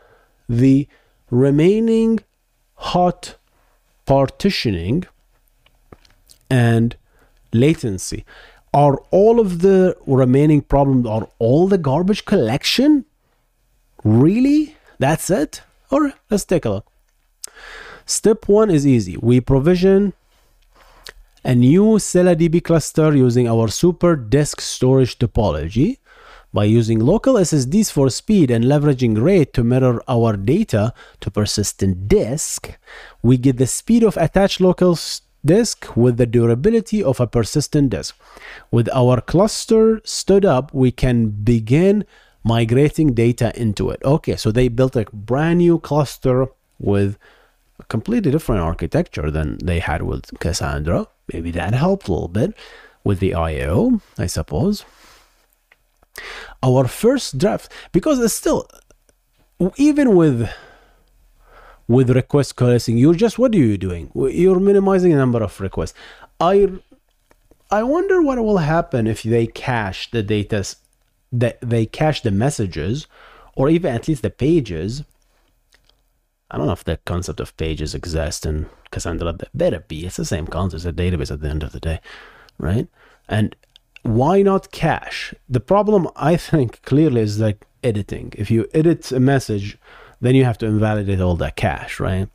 the 0.49 0.89
remaining 1.31 2.21
hot 2.75 3.37
partitioning 4.05 5.05
and 6.51 6.97
latency? 7.53 8.25
Are 8.75 8.99
all 9.11 9.41
of 9.41 9.63
the 9.63 9.97
remaining 10.07 10.61
problems 10.61 11.07
are 11.07 11.29
all 11.39 11.67
the 11.67 11.79
garbage 11.79 12.27
collection? 12.27 13.07
Really? 14.05 14.77
That's 14.99 15.31
it? 15.31 15.63
All 15.91 16.01
right, 16.01 16.15
let's 16.31 16.45
take 16.45 16.65
a 16.65 16.71
look. 16.71 16.87
Step 18.07 18.49
one 18.49 18.71
is 18.71 18.87
easy. 18.87 19.17
We 19.17 19.41
provision 19.41 20.13
a 21.45 21.57
new 21.57 21.99
Scylla 21.99 22.37
DB 22.37 22.63
cluster 22.63 23.17
using 23.17 23.49
our 23.49 23.67
super 23.67 24.15
disk 24.15 24.61
storage 24.61 25.19
topology. 25.19 25.99
By 26.53 26.65
using 26.65 27.01
local 27.01 27.35
SSDs 27.35 27.91
for 27.91 28.09
speed 28.09 28.51
and 28.51 28.65
leveraging 28.65 29.21
RAID 29.21 29.53
to 29.55 29.65
mirror 29.65 30.01
our 30.09 30.37
data 30.37 30.95
to 31.21 31.31
persistent 31.31 32.07
disk, 32.07 32.79
we 33.23 33.37
get 33.37 33.59
the 33.59 33.67
speed 33.67 34.05
of 34.05 34.17
attached 34.17 34.61
local 34.61 34.97
disk 35.45 35.97
with 35.97 36.17
the 36.17 36.27
durability 36.27 37.03
of 37.03 37.21
a 37.21 37.27
persistent 37.27 37.91
disk. 37.91 38.17
With 38.71 38.89
our 38.95 39.21
cluster 39.21 40.01
stood 40.05 40.45
up, 40.45 40.73
we 40.73 40.93
can 40.93 41.29
begin 41.31 42.05
migrating 42.45 43.15
data 43.15 43.53
into 43.61 43.91
it. 43.91 44.01
Okay, 44.05 44.37
so 44.37 44.53
they 44.53 44.69
built 44.69 44.95
a 44.95 45.05
brand 45.13 45.59
new 45.59 45.81
cluster 45.81 46.47
with 46.79 47.19
a 47.79 47.85
completely 47.85 48.31
different 48.31 48.63
architecture 48.63 49.31
than 49.31 49.59
they 49.59 49.79
had 49.79 50.03
with 50.03 50.39
Cassandra. 50.39 51.07
Maybe 51.33 51.51
that 51.53 51.75
helped 51.75 52.09
a 52.09 52.13
little 52.13 52.29
bit 52.29 52.55
with 53.05 53.21
the 53.21 53.35
IO, 53.35 54.01
I 54.19 54.27
suppose. 54.27 54.85
Our 56.63 56.89
first 56.89 57.39
draft, 57.39 57.71
because 57.93 58.19
it's 58.21 58.35
still, 58.35 58.69
even 59.77 60.17
with 60.17 60.51
with 61.89 62.11
request 62.11 62.57
coalescing, 62.57 62.99
you're 62.99 63.15
just 63.15 63.39
what 63.39 63.55
are 63.55 63.59
you 63.59 63.79
doing? 63.79 64.11
You're 64.15 64.59
minimizing 64.59 65.13
the 65.13 65.19
number 65.19 65.43
of 65.43 65.61
requests. 65.61 65.95
I 66.41 66.69
I 67.71 67.83
wonder 67.83 68.23
what 68.23 68.39
will 68.39 68.59
happen 68.59 69.07
if 69.07 69.23
they 69.23 69.47
cache 69.47 70.11
the 70.11 70.23
data, 70.23 70.65
that 71.33 71.59
they 71.61 71.87
cache 71.87 72.23
the 72.23 72.31
messages, 72.31 73.07
or 73.55 73.69
even 73.69 73.95
at 73.95 74.09
least 74.09 74.23
the 74.23 74.31
pages 74.31 75.05
I 76.51 76.57
don't 76.57 76.67
know 76.67 76.73
if 76.73 76.85
the 76.85 76.99
concept 77.05 77.41
of 77.41 77.57
pages 77.57 77.95
exists 77.95 78.47
in 78.47 78.67
Cassandra. 78.91 79.37
Better 79.53 79.81
be. 79.81 80.07
It's 80.07 80.17
the 80.17 80.25
same 80.25 80.47
concept 80.47 80.81
as 80.81 80.87
a 80.87 80.93
database 80.93 81.31
at 81.31 81.41
the 81.41 81.49
end 81.49 81.63
of 81.63 81.73
the 81.73 81.81
day, 81.81 82.01
right? 82.59 82.87
And 83.29 83.57
why 84.03 84.43
not 84.43 84.71
cache? 84.71 85.35
The 85.49 85.61
problem, 85.61 86.09
I 86.15 86.37
think, 86.37 86.83
clearly 86.83 87.23
is 87.23 87.41
like 87.41 87.67
editing. 87.83 88.33
If 88.37 88.51
you 88.51 88.69
edit 88.73 89.11
a 89.11 89.19
message, 89.19 89.79
then 90.21 90.35
you 90.37 90.45
have 90.45 90.59
to 90.59 90.67
invalidate 90.67 91.21
all 91.21 91.37
that 91.37 91.57
cache, 91.57 91.99
right? 91.99 92.29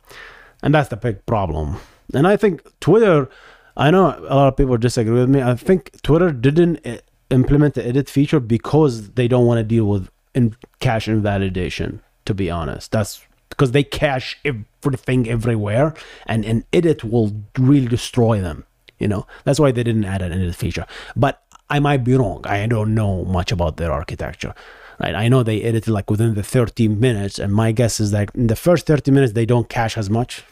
And 0.62 0.74
that's 0.74 0.90
the 0.90 0.96
big 0.96 1.24
problem. 1.24 1.76
And 2.12 2.26
I 2.26 2.36
think 2.36 2.62
Twitter, 2.80 3.28
I 3.76 3.90
know 3.90 4.14
a 4.28 4.34
lot 4.34 4.48
of 4.48 4.56
people 4.56 4.76
disagree 4.76 5.20
with 5.20 5.30
me. 5.30 5.42
I 5.42 5.54
think 5.54 6.02
Twitter 6.02 6.30
didn't 6.30 6.80
eh, 6.84 6.98
implement 7.30 7.74
the 7.74 7.86
edit 7.86 8.10
feature 8.10 8.40
because 8.40 9.12
they 9.12 9.26
don't 9.26 9.46
want 9.46 9.58
to 9.58 9.64
deal 9.64 9.86
with 9.86 10.10
in 10.34 10.56
cache 10.80 11.08
invalidation, 11.08 12.02
to 12.26 12.34
be 12.34 12.50
honest. 12.50 12.92
That's 12.92 13.26
because 13.52 13.72
they 13.72 13.84
cache 13.84 14.38
everything 14.44 15.28
everywhere 15.28 15.94
and 16.26 16.44
an 16.44 16.64
edit 16.72 17.04
will 17.04 17.32
really 17.58 17.88
destroy 17.88 18.40
them 18.40 18.64
you 18.98 19.08
know? 19.08 19.26
That's 19.42 19.58
why 19.58 19.72
they 19.72 19.82
didn't 19.82 20.04
add 20.04 20.22
an 20.22 20.32
edit 20.32 20.54
feature. 20.54 20.86
But 21.16 21.42
i 21.68 21.80
might 21.80 22.04
be 22.04 22.14
wrong. 22.14 22.42
I 22.46 22.66
don't 22.66 22.94
know 22.94 23.24
much 23.24 23.50
about 23.50 23.76
their 23.76 23.90
architecture 23.90 24.54
right? 25.00 25.14
I 25.14 25.28
know 25.28 25.42
they 25.42 25.62
edited 25.62 25.88
like 25.88 26.10
within 26.10 26.34
the 26.34 26.42
30 26.42 26.88
minutes 26.88 27.38
and 27.38 27.52
my 27.52 27.72
guess 27.72 27.98
is 27.98 28.10
that 28.12 28.30
in 28.34 28.46
the 28.46 28.56
first 28.56 28.86
30 28.86 29.10
minutes 29.10 29.32
they 29.32 29.46
don't 29.46 29.68
cache 29.68 29.98
as 29.98 30.08
much. 30.08 30.44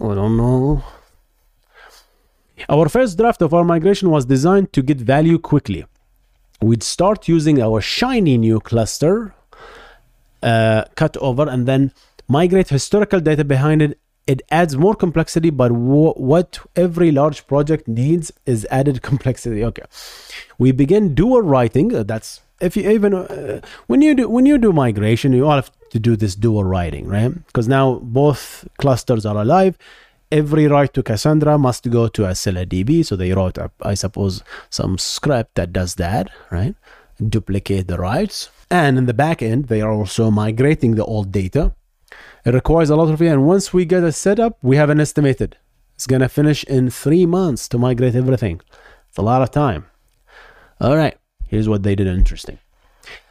I 0.00 0.14
don't 0.14 0.36
know. 0.36 0.84
Our 2.68 2.88
first 2.88 3.18
draft 3.18 3.42
of 3.42 3.52
our 3.52 3.64
migration 3.64 4.10
was 4.10 4.24
designed 4.24 4.72
to 4.72 4.82
get 4.82 4.98
value 4.98 5.38
quickly. 5.38 5.84
We'd 6.62 6.82
start 6.82 7.28
using 7.28 7.60
our 7.60 7.80
shiny 7.80 8.38
new 8.38 8.60
cluster 8.60 9.34
uh, 10.46 10.84
cut 10.94 11.16
over 11.18 11.48
and 11.48 11.66
then 11.66 11.92
migrate 12.28 12.68
historical 12.68 13.20
data 13.20 13.44
behind 13.44 13.82
it. 13.82 13.98
It 14.26 14.42
adds 14.50 14.76
more 14.76 14.94
complexity, 14.94 15.50
but 15.50 15.68
wh- 15.70 16.18
what 16.18 16.58
every 16.74 17.12
large 17.12 17.46
project 17.46 17.86
needs 17.86 18.32
is 18.44 18.66
added 18.70 19.02
complexity. 19.10 19.64
Okay, 19.64 19.82
we 20.58 20.72
begin 20.72 21.14
dual 21.14 21.42
writing. 21.42 21.94
Uh, 21.94 22.02
that's 22.02 22.40
if 22.60 22.76
you 22.76 22.90
even 22.90 23.14
uh, 23.14 23.60
when 23.86 24.02
you 24.02 24.14
do 24.14 24.28
when 24.28 24.46
you 24.46 24.58
do 24.58 24.72
migration, 24.72 25.32
you 25.32 25.46
all 25.46 25.56
have 25.56 25.70
to 25.90 25.98
do 25.98 26.16
this 26.16 26.34
dual 26.34 26.64
writing, 26.64 27.06
right? 27.06 27.32
Because 27.46 27.68
now 27.68 28.00
both 28.02 28.66
clusters 28.78 29.26
are 29.26 29.36
alive. 29.36 29.78
Every 30.32 30.66
write 30.66 30.92
to 30.94 31.04
Cassandra 31.04 31.56
must 31.56 31.88
go 31.88 32.08
to 32.08 32.26
a 32.26 32.34
Scylla 32.34 32.66
DB. 32.66 33.06
So 33.06 33.14
they 33.14 33.32
wrote, 33.32 33.58
up, 33.58 33.72
I 33.82 33.94
suppose, 33.94 34.42
some 34.70 34.98
script 34.98 35.54
that 35.54 35.72
does 35.72 35.94
that, 35.96 36.30
right? 36.50 36.74
Duplicate 37.24 37.88
the 37.88 37.98
writes. 37.98 38.50
And 38.70 38.98
in 38.98 39.06
the 39.06 39.14
back 39.14 39.42
end, 39.42 39.66
they 39.66 39.80
are 39.80 39.92
also 39.92 40.30
migrating 40.30 40.94
the 40.94 41.04
old 41.04 41.32
data. 41.32 41.74
It 42.44 42.54
requires 42.54 42.90
a 42.90 42.96
lot 42.96 43.12
of, 43.12 43.20
and 43.22 43.46
once 43.46 43.72
we 43.72 43.84
get 43.84 44.04
a 44.04 44.12
setup, 44.12 44.58
we 44.62 44.76
have 44.76 44.90
an 44.90 45.00
estimated. 45.00 45.56
It's 45.94 46.06
going 46.06 46.20
to 46.20 46.28
finish 46.28 46.62
in 46.64 46.90
three 46.90 47.26
months 47.26 47.68
to 47.68 47.78
migrate 47.78 48.14
everything. 48.14 48.60
It's 49.08 49.18
a 49.18 49.22
lot 49.22 49.42
of 49.42 49.50
time. 49.50 49.86
All 50.80 50.96
right, 50.96 51.16
here's 51.48 51.68
what 51.68 51.82
they 51.82 51.94
did 51.94 52.06
interesting. 52.06 52.58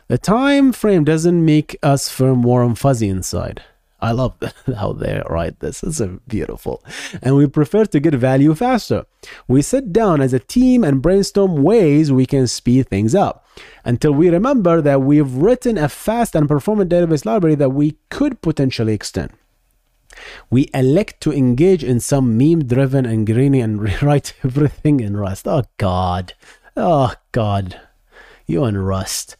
The 0.08 0.18
time 0.18 0.72
frame 0.72 1.04
doesn't 1.04 1.46
make 1.46 1.78
us 1.84 2.10
firm 2.10 2.44
warm 2.44 2.76
fuzzy 2.76 3.08
inside. 3.08 3.64
I 4.06 4.12
love 4.12 4.36
how 4.78 4.94
they 4.94 5.22
write 5.28 5.60
this. 5.60 5.82
It's 5.82 6.02
beautiful. 6.28 6.84
And 7.22 7.36
we 7.36 7.48
prefer 7.48 7.86
to 7.86 8.00
get 8.00 8.14
value 8.14 8.54
faster. 8.54 9.06
We 9.48 9.62
sit 9.62 9.92
down 9.92 10.22
as 10.22 10.32
a 10.32 10.40
team 10.40 10.84
and 10.84 11.02
brainstorm 11.02 11.64
ways 11.64 12.12
we 12.12 12.28
can 12.28 12.46
speed 12.48 12.88
things 12.88 13.16
up 13.16 13.46
until 13.84 14.12
we 14.12 14.30
remember 14.30 14.82
that 14.82 15.02
we've 15.02 15.34
written 15.34 15.78
a 15.78 15.90
fast 15.90 16.36
and 16.36 16.48
performant 16.48 16.92
database 16.92 17.26
library 17.26 17.56
that 17.56 17.72
we 17.72 17.98
could 18.10 18.42
potentially 18.42 18.94
extend. 18.94 19.32
We 20.50 20.70
elect 20.74 21.20
to 21.22 21.34
engage 21.34 21.84
in 21.84 22.00
some 22.00 22.38
meme 22.38 22.66
driven 22.66 23.06
and 23.06 23.26
greeny 23.26 23.60
and 23.60 23.82
rewrite 23.88 24.34
everything 24.44 25.00
in 25.00 25.18
Rust. 25.18 25.48
Oh, 25.48 25.64
God. 25.78 26.34
Oh, 26.78 27.14
God. 27.32 27.80
You 28.46 28.64
and 28.66 28.86
Rust. 28.86 29.36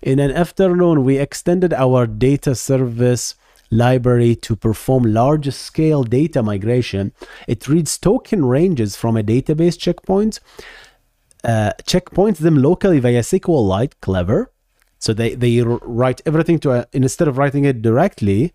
In 0.00 0.18
an 0.18 0.30
afternoon, 0.30 1.02
we 1.02 1.18
extended 1.18 1.72
our 1.72 2.06
data 2.06 2.54
service 2.54 3.34
library 3.74 4.36
to 4.36 4.56
perform 4.56 5.02
large 5.04 5.50
scale 5.52 6.04
data 6.04 6.42
migration. 6.42 7.12
It 7.48 7.68
reads 7.68 7.98
token 7.98 8.44
ranges 8.44 8.96
from 8.96 9.16
a 9.16 9.22
database 9.22 9.78
checkpoint, 9.78 10.40
uh, 11.42 11.72
checkpoints 11.82 12.38
them 12.38 12.56
locally 12.56 13.00
via 13.00 13.20
SQLite. 13.20 13.94
Clever. 14.00 14.50
So 14.98 15.12
they, 15.12 15.34
they 15.34 15.60
write 15.60 16.22
everything 16.24 16.58
to 16.60 16.70
a, 16.72 16.86
instead 16.92 17.28
of 17.28 17.36
writing 17.36 17.66
it 17.66 17.82
directly, 17.82 18.54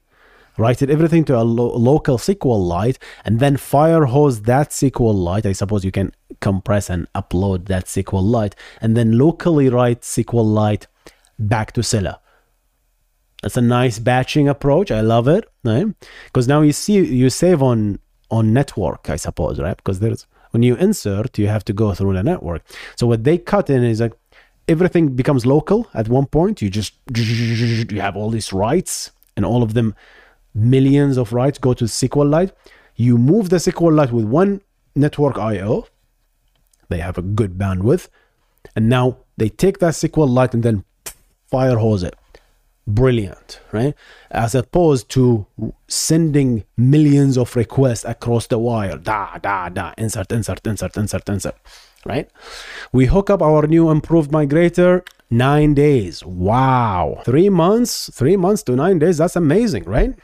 write 0.57 0.81
it 0.81 0.89
everything 0.89 1.23
to 1.25 1.37
a 1.37 1.43
lo- 1.43 1.75
local 1.77 2.17
SQLite 2.17 2.97
and 3.23 3.39
then 3.39 3.55
firehose 3.55 4.45
that 4.45 4.69
SQLite. 4.71 5.45
I 5.45 5.51
suppose 5.51 5.85
you 5.85 5.91
can 5.91 6.11
compress 6.41 6.89
and 6.89 7.07
upload 7.13 7.67
that 7.67 7.85
SQLite 7.85 8.53
and 8.81 8.97
then 8.97 9.17
locally 9.17 9.69
write 9.69 10.01
SQLite 10.01 10.87
back 11.37 11.71
to 11.73 11.83
Scylla. 11.83 12.19
That's 13.41 13.57
a 13.57 13.61
nice 13.61 13.99
batching 13.99 14.49
approach. 14.49 14.91
I 14.91 15.01
love 15.01 15.27
it, 15.27 15.45
right? 15.63 15.87
Because 16.25 16.47
now 16.47 16.61
you 16.61 16.73
see 16.73 16.99
you 16.99 17.29
save 17.29 17.63
on 17.63 17.99
on 18.29 18.53
network, 18.53 19.09
I 19.09 19.15
suppose, 19.15 19.59
right? 19.59 19.77
Because 19.77 19.99
there's 19.99 20.27
when 20.51 20.63
you 20.63 20.75
insert, 20.75 21.37
you 21.37 21.47
have 21.47 21.63
to 21.65 21.73
go 21.73 21.93
through 21.93 22.13
the 22.13 22.23
network. 22.23 22.63
So 22.95 23.07
what 23.07 23.23
they 23.23 23.37
cut 23.37 23.69
in 23.69 23.83
is 23.83 24.01
like 24.01 24.13
everything 24.67 25.15
becomes 25.15 25.45
local 25.45 25.87
at 25.93 26.09
one 26.09 26.25
point. 26.25 26.61
You 26.61 26.69
just 26.69 26.93
you 27.15 28.01
have 28.01 28.17
all 28.17 28.29
these 28.29 28.51
writes, 28.51 29.11
and 29.37 29.45
all 29.45 29.63
of 29.63 29.73
them 29.73 29.95
millions 30.53 31.17
of 31.17 31.31
writes 31.31 31.57
go 31.57 31.73
to 31.73 31.85
SQLite. 31.85 32.51
You 32.95 33.17
move 33.17 33.49
the 33.49 33.57
SQLite 33.57 34.11
with 34.11 34.25
one 34.25 34.61
network 34.95 35.37
I/O. 35.37 35.87
They 36.89 36.99
have 36.99 37.17
a 37.17 37.21
good 37.21 37.57
bandwidth, 37.57 38.09
and 38.75 38.89
now 38.89 39.19
they 39.37 39.47
take 39.47 39.79
that 39.79 39.93
SQLite 39.93 40.53
and 40.53 40.63
then 40.63 40.83
fire 41.49 41.77
hose 41.77 42.03
it 42.03 42.15
brilliant, 42.89 43.61
right? 43.71 43.93
As 44.31 44.55
opposed 44.55 45.09
to 45.09 45.45
sending 45.87 46.65
millions 46.77 47.37
of 47.37 47.55
requests 47.55 48.03
across 48.05 48.47
the 48.47 48.59
wire, 48.59 48.97
da, 48.97 49.37
da, 49.37 49.69
da, 49.69 49.93
insert, 49.97 50.31
insert, 50.31 50.65
insert, 50.65 50.97
insert, 50.97 51.29
insert, 51.29 51.55
right? 52.05 52.29
We 52.91 53.05
hook 53.05 53.29
up 53.29 53.41
our 53.41 53.67
new 53.67 53.89
improved 53.89 54.31
migrator, 54.31 55.07
nine 55.29 55.73
days. 55.73 56.25
Wow. 56.25 57.21
Three 57.25 57.49
months, 57.49 58.09
three 58.13 58.35
months 58.35 58.63
to 58.63 58.75
nine 58.75 58.99
days, 58.99 59.19
that's 59.19 59.35
amazing, 59.35 59.83
right? 59.83 60.15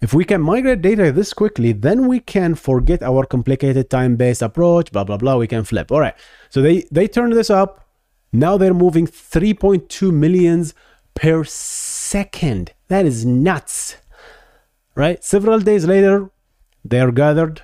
If 0.00 0.14
we 0.14 0.24
can 0.24 0.40
migrate 0.40 0.82
data 0.82 1.10
this 1.10 1.32
quickly, 1.32 1.72
then 1.72 2.06
we 2.06 2.20
can 2.20 2.54
forget 2.54 3.02
our 3.02 3.26
complicated 3.26 3.90
time-based 3.90 4.42
approach, 4.42 4.92
blah, 4.92 5.02
blah, 5.02 5.16
blah. 5.16 5.36
We 5.36 5.48
can 5.48 5.64
flip. 5.64 5.90
All 5.90 5.98
right. 5.98 6.14
So 6.50 6.62
they, 6.62 6.84
they 6.92 7.08
turned 7.08 7.32
this 7.32 7.50
up. 7.50 7.84
Now 8.32 8.56
they're 8.56 8.74
moving 8.74 9.06
3.2 9.06 10.12
millions 10.12 10.74
per 11.18 11.44
second. 11.44 12.72
That 12.86 13.04
is 13.04 13.26
nuts, 13.26 13.96
right? 14.94 15.22
Several 15.22 15.58
days 15.58 15.84
later, 15.84 16.30
they're 16.84 17.10
gathered, 17.10 17.62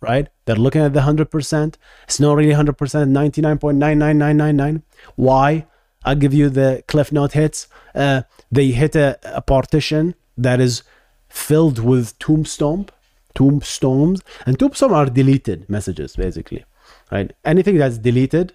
right? 0.00 0.28
They're 0.44 0.56
looking 0.56 0.82
at 0.82 0.94
the 0.94 1.00
100%. 1.00 1.76
It's 2.04 2.20
not 2.20 2.36
really 2.36 2.52
100%, 2.52 2.74
99.99999. 2.74 4.82
Why? 5.14 5.66
I'll 6.04 6.16
give 6.16 6.34
you 6.34 6.50
the 6.50 6.82
cliff 6.88 7.12
note 7.12 7.32
hits. 7.32 7.68
Uh, 7.94 8.22
they 8.50 8.72
hit 8.72 8.96
a, 8.96 9.18
a 9.24 9.42
partition 9.42 10.16
that 10.36 10.60
is 10.60 10.82
filled 11.28 11.78
with 11.78 12.18
tombstone, 12.18 12.88
tombstones, 13.34 14.22
and 14.44 14.58
tombstones 14.58 14.92
are 14.92 15.06
deleted 15.06 15.70
messages, 15.70 16.16
basically, 16.16 16.64
right? 17.12 17.32
Anything 17.44 17.78
that's 17.78 17.98
deleted, 17.98 18.54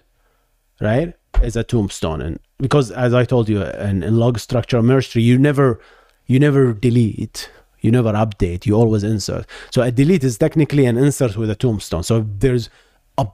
right, 0.80 1.14
is 1.42 1.56
a 1.56 1.64
tombstone, 1.64 2.20
and 2.20 2.38
because 2.58 2.90
as 2.90 3.14
I 3.14 3.24
told 3.24 3.48
you 3.48 3.62
in, 3.62 4.02
in 4.02 4.16
log 4.16 4.38
structure 4.38 4.82
merge 4.82 5.14
you 5.16 5.38
never 5.38 5.80
you 6.26 6.38
never 6.38 6.72
delete, 6.72 7.50
you 7.80 7.90
never 7.90 8.12
update, 8.12 8.66
you 8.66 8.74
always 8.74 9.04
insert. 9.04 9.46
So 9.70 9.82
a 9.82 9.90
delete 9.90 10.24
is 10.24 10.38
technically 10.38 10.86
an 10.86 10.96
insert 10.96 11.36
with 11.36 11.50
a 11.50 11.54
tombstone. 11.54 12.02
So 12.02 12.26
there's 12.38 12.70
a 13.18 13.28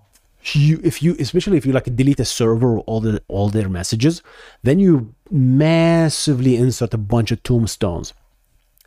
you 0.53 0.81
if 0.83 1.03
you 1.03 1.17
especially 1.19 1.59
if 1.59 1.67
you 1.67 1.73
like 1.73 1.95
delete 1.95 2.21
a 2.21 2.25
server 2.25 2.79
all 2.81 3.01
the 3.01 3.23
all 3.29 3.49
their 3.49 3.69
messages, 3.69 4.23
then 4.63 4.79
you 4.79 5.15
massively 5.31 6.57
insert 6.57 6.95
a 6.95 6.99
bunch 6.99 7.31
of 7.31 7.43
tombstones. 7.43 8.13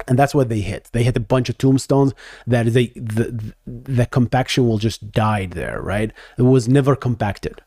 And 0.07 0.19
that's 0.19 0.35
what 0.35 0.49
they 0.49 0.59
hit. 0.59 0.89
They 0.91 1.03
hit 1.03 1.15
a 1.15 1.21
bunch 1.21 1.49
of 1.49 1.57
tombstones 1.57 2.13
that 2.47 2.65
they 2.73 2.87
the, 2.87 3.53
the 3.65 4.05
compaction 4.07 4.67
will 4.67 4.79
just 4.79 5.11
died 5.11 5.51
there 5.51 5.81
right? 5.81 6.11
It 6.37 6.41
was 6.41 6.67
never 6.67 6.95
compacted 6.95 7.61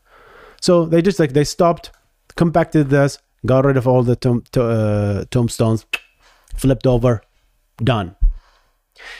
so 0.61 0.85
they 0.85 1.01
just 1.01 1.19
like 1.19 1.33
they 1.33 1.43
stopped 1.43 1.91
compacted 2.37 2.89
this, 2.89 3.19
got 3.45 3.65
rid 3.65 3.75
of 3.75 3.87
all 3.87 4.03
the 4.03 4.15
tomb, 4.15 4.43
uh, 4.55 5.25
tombstones, 5.29 5.85
flipped 6.55 6.87
over, 6.87 7.21
done. 7.83 8.15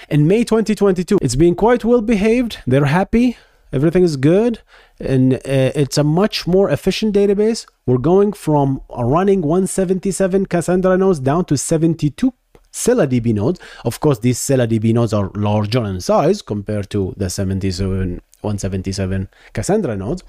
In 0.09 0.27
May 0.27 0.43
2022, 0.43 1.19
it's 1.21 1.35
been 1.35 1.55
quite 1.55 1.83
well 1.83 2.01
behaved. 2.01 2.59
They're 2.65 2.85
happy. 2.85 3.38
Everything 3.73 4.03
is 4.03 4.15
good. 4.15 4.61
And 4.99 5.33
uh, 5.33 5.39
it's 5.75 5.97
a 5.97 6.03
much 6.03 6.47
more 6.47 6.69
efficient 6.69 7.13
database. 7.13 7.67
We're 7.85 7.97
going 7.97 8.33
from 8.33 8.81
running 8.97 9.41
177 9.41 10.45
Cassandra 10.45 10.97
nodes 10.97 11.19
down 11.19 11.45
to 11.45 11.57
72 11.57 12.33
Scylla 12.71 13.07
DB 13.07 13.33
nodes. 13.33 13.59
Of 13.85 13.99
course, 13.99 14.19
these 14.19 14.39
Scylla 14.39 14.67
DB 14.67 14.93
nodes 14.93 15.13
are 15.13 15.31
larger 15.35 15.85
in 15.85 15.99
size 16.01 16.41
compared 16.41 16.89
to 16.91 17.13
the 17.17 17.29
77, 17.29 18.21
177 18.41 19.29
Cassandra 19.53 19.95
nodes, 19.95 20.23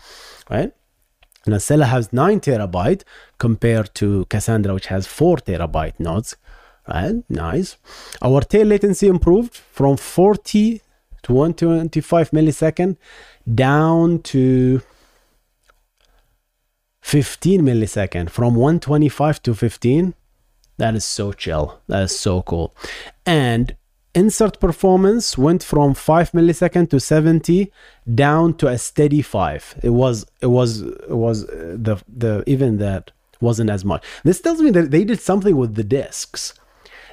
right? 0.51 0.73
Scylla 1.57 1.87
has 1.87 2.13
9 2.13 2.41
terabyte 2.41 3.03
compared 3.39 3.95
to 3.95 4.25
Cassandra, 4.27 4.75
which 4.75 4.87
has 4.87 5.07
4 5.07 5.39
terabyte 5.39 5.99
nodes. 5.99 6.37
Right? 6.89 7.17
Nice. 7.29 7.77
Our 8.23 8.41
tail 8.41 8.67
latency 8.67 9.09
improved 9.09 9.55
from 9.55 9.97
40 9.97 10.81
to 11.23 11.33
125 11.33 12.31
millisecond 12.31 12.97
down 13.55 14.21
to 14.23 14.81
15 17.03 17.63
millisecond 17.63 18.31
from 18.31 18.55
125 18.55 19.43
to 19.43 19.55
15 19.55 20.15
that 20.77 20.95
is 20.95 21.05
so 21.05 21.33
chill 21.33 21.81
that 21.87 22.03
is 22.03 22.19
so 22.19 22.43
cool 22.43 22.75
and 23.25 23.75
insert 24.19 24.55
performance 24.61 25.39
went 25.39 25.63
from 25.63 25.95
5 25.95 26.33
millisecond 26.33 26.91
to 26.91 26.99
70 27.01 27.73
down 28.15 28.55
to 28.55 28.67
a 28.67 28.79
steady 28.79 29.23
5 29.23 29.81
it 29.83 29.91
was 29.91 30.27
it 30.41 30.51
was 30.59 30.83
it 30.83 31.19
was 31.27 31.45
uh, 31.45 31.77
the 31.87 31.97
the 32.25 32.33
even 32.47 32.79
that 32.79 33.13
wasn't 33.41 33.71
as 33.71 33.85
much. 33.85 34.05
This 34.25 34.41
tells 34.41 34.61
me 34.61 34.71
that 34.71 34.91
they 34.91 35.05
did 35.05 35.21
something 35.21 35.57
with 35.57 35.75
the 35.77 35.85
disks 35.85 36.55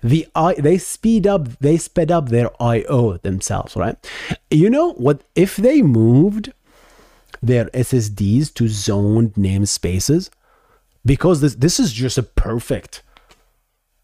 the 0.03 0.27
i 0.35 0.53
they 0.55 0.77
speed 0.77 1.25
up 1.33 1.43
they 1.59 1.77
sped 1.77 2.11
up 2.11 2.29
their 2.29 2.49
io 2.61 3.17
themselves 3.27 3.75
right? 3.75 3.97
You 4.51 4.69
know 4.69 4.93
what 4.93 5.23
if 5.35 5.55
they 5.55 5.81
moved 5.81 6.51
their 7.41 7.65
ssds 7.87 8.53
to 8.57 8.67
zoned 8.67 9.33
namespaces 9.33 10.29
because 11.13 11.41
this 11.41 11.55
this 11.55 11.79
is 11.79 11.91
just 12.03 12.17
a 12.17 12.23
perfect 12.23 13.03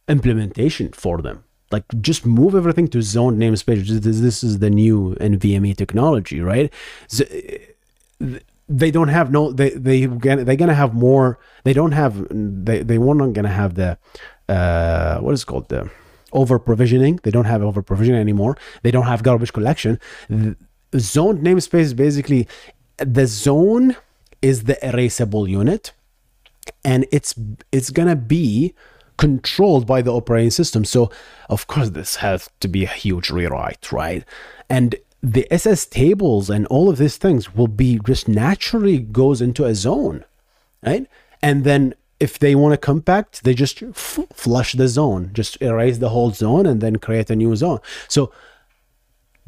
implementation 0.08 0.92
for 1.04 1.22
them 1.22 1.44
like 1.72 1.86
just 2.02 2.26
move 2.26 2.56
everything 2.56 2.88
to 2.90 3.02
zoned 3.02 3.40
namespace. 3.40 3.88
This, 3.88 4.20
this 4.20 4.44
is 4.44 4.60
the 4.60 4.70
new 4.70 5.16
NVMe 5.20 5.76
technology, 5.76 6.42
right? 6.42 6.72
So, 7.08 7.26
they 8.72 8.90
don't 8.90 9.10
have 9.10 9.32
no 9.32 9.52
they 9.52 9.72
they 9.72 10.06
they're 10.06 10.56
gonna 10.56 10.74
have 10.74 10.94
more 10.94 11.40
they 11.64 11.74
don't 11.74 11.92
have 11.92 12.26
they 12.30 12.82
they 12.84 12.98
weren't 12.98 13.34
gonna 13.34 13.50
have 13.50 13.76
the 13.76 13.98
uh 14.48 15.20
what 15.20 15.34
is 15.34 15.44
called 15.44 15.68
the 15.70 15.90
over 16.32 16.58
provisioning 16.58 17.20
they 17.24 17.32
don't 17.32 17.46
have 17.46 17.62
over 17.62 17.82
provisioning 17.82 18.22
anymore 18.22 18.56
they 18.84 18.92
don't 18.92 19.08
have 19.08 19.24
garbage 19.24 19.52
collection 19.52 20.00
the 20.30 20.56
zoned 20.98 21.40
namespace 21.40 21.82
is 21.82 21.94
basically 21.94 22.48
the 22.98 23.28
zone 23.28 23.96
is 24.42 24.64
the 24.64 24.78
erasable 24.82 25.50
unit 25.50 25.92
and 26.86 27.06
it's 27.12 27.36
it's 27.72 27.90
gonna 27.90 28.16
be 28.16 28.74
controlled 29.18 29.86
by 29.86 30.02
the 30.02 30.14
operating 30.14 30.52
system. 30.52 30.86
So 30.86 31.12
of 31.50 31.68
course 31.68 31.90
this 31.90 32.18
has 32.18 32.50
to 32.60 32.68
be 32.68 32.84
a 32.84 32.88
huge 32.88 33.30
rewrite 33.30 33.92
right? 33.92 34.24
And 34.70 34.96
the 35.22 35.48
ss 35.54 35.86
tables 35.86 36.50
and 36.50 36.66
all 36.68 36.90
of 36.90 36.98
these 36.98 37.18
things 37.18 37.54
will 37.54 37.68
be 37.68 38.00
just 38.06 38.28
naturally 38.28 39.00
goes 39.00 39.42
into 39.42 39.66
a 39.66 39.76
zone 39.76 40.26
right? 40.86 41.08
And 41.42 41.64
then 41.64 41.94
if 42.20 42.38
they 42.38 42.56
want 42.56 42.74
to 42.74 42.78
compact 42.78 43.44
they 43.44 43.54
just 43.54 43.82
f- 43.84 44.20
flush 44.34 44.74
the 44.74 44.88
zone 44.88 45.32
just 45.34 45.62
erase 45.62 46.00
the 46.00 46.10
whole 46.10 46.32
zone 46.32 46.66
and 46.66 46.82
then 46.82 46.96
create 46.98 47.30
a 47.30 47.36
new 47.36 47.56
zone. 47.56 47.80
So 48.08 48.32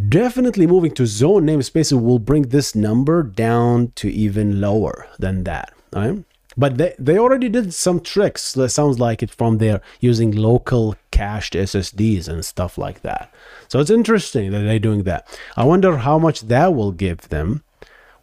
definitely 0.10 0.68
moving 0.68 0.92
to 0.92 1.06
zone 1.06 1.46
namespaces 1.46 2.02
will 2.02 2.20
bring 2.20 2.44
this 2.44 2.76
number 2.76 3.24
down 3.24 3.92
to 3.96 4.10
even 4.10 4.60
lower 4.60 5.08
than 5.20 5.44
that 5.44 5.74
right 5.94 6.24
but 6.58 6.78
they, 6.78 6.96
they 7.00 7.18
already 7.18 7.50
did 7.50 7.74
some 7.74 8.00
tricks 8.00 8.54
that 8.54 8.70
sounds 8.70 9.00
like 9.00 9.24
it 9.24 9.32
from 9.32 9.58
there 9.58 9.82
using 10.00 10.32
local 10.32 10.96
cached 11.12 11.54
ssds 11.54 12.28
and 12.28 12.44
stuff 12.44 12.78
like 12.78 13.02
that. 13.02 13.32
So 13.68 13.80
it's 13.80 13.90
interesting 13.90 14.52
that 14.52 14.60
they're 14.60 14.80
doing 14.80 15.04
that. 15.04 15.28
I 15.56 15.64
wonder 15.64 15.98
how 15.98 16.18
much 16.18 16.42
that 16.42 16.74
will 16.74 16.92
give 16.92 17.30
them 17.30 17.64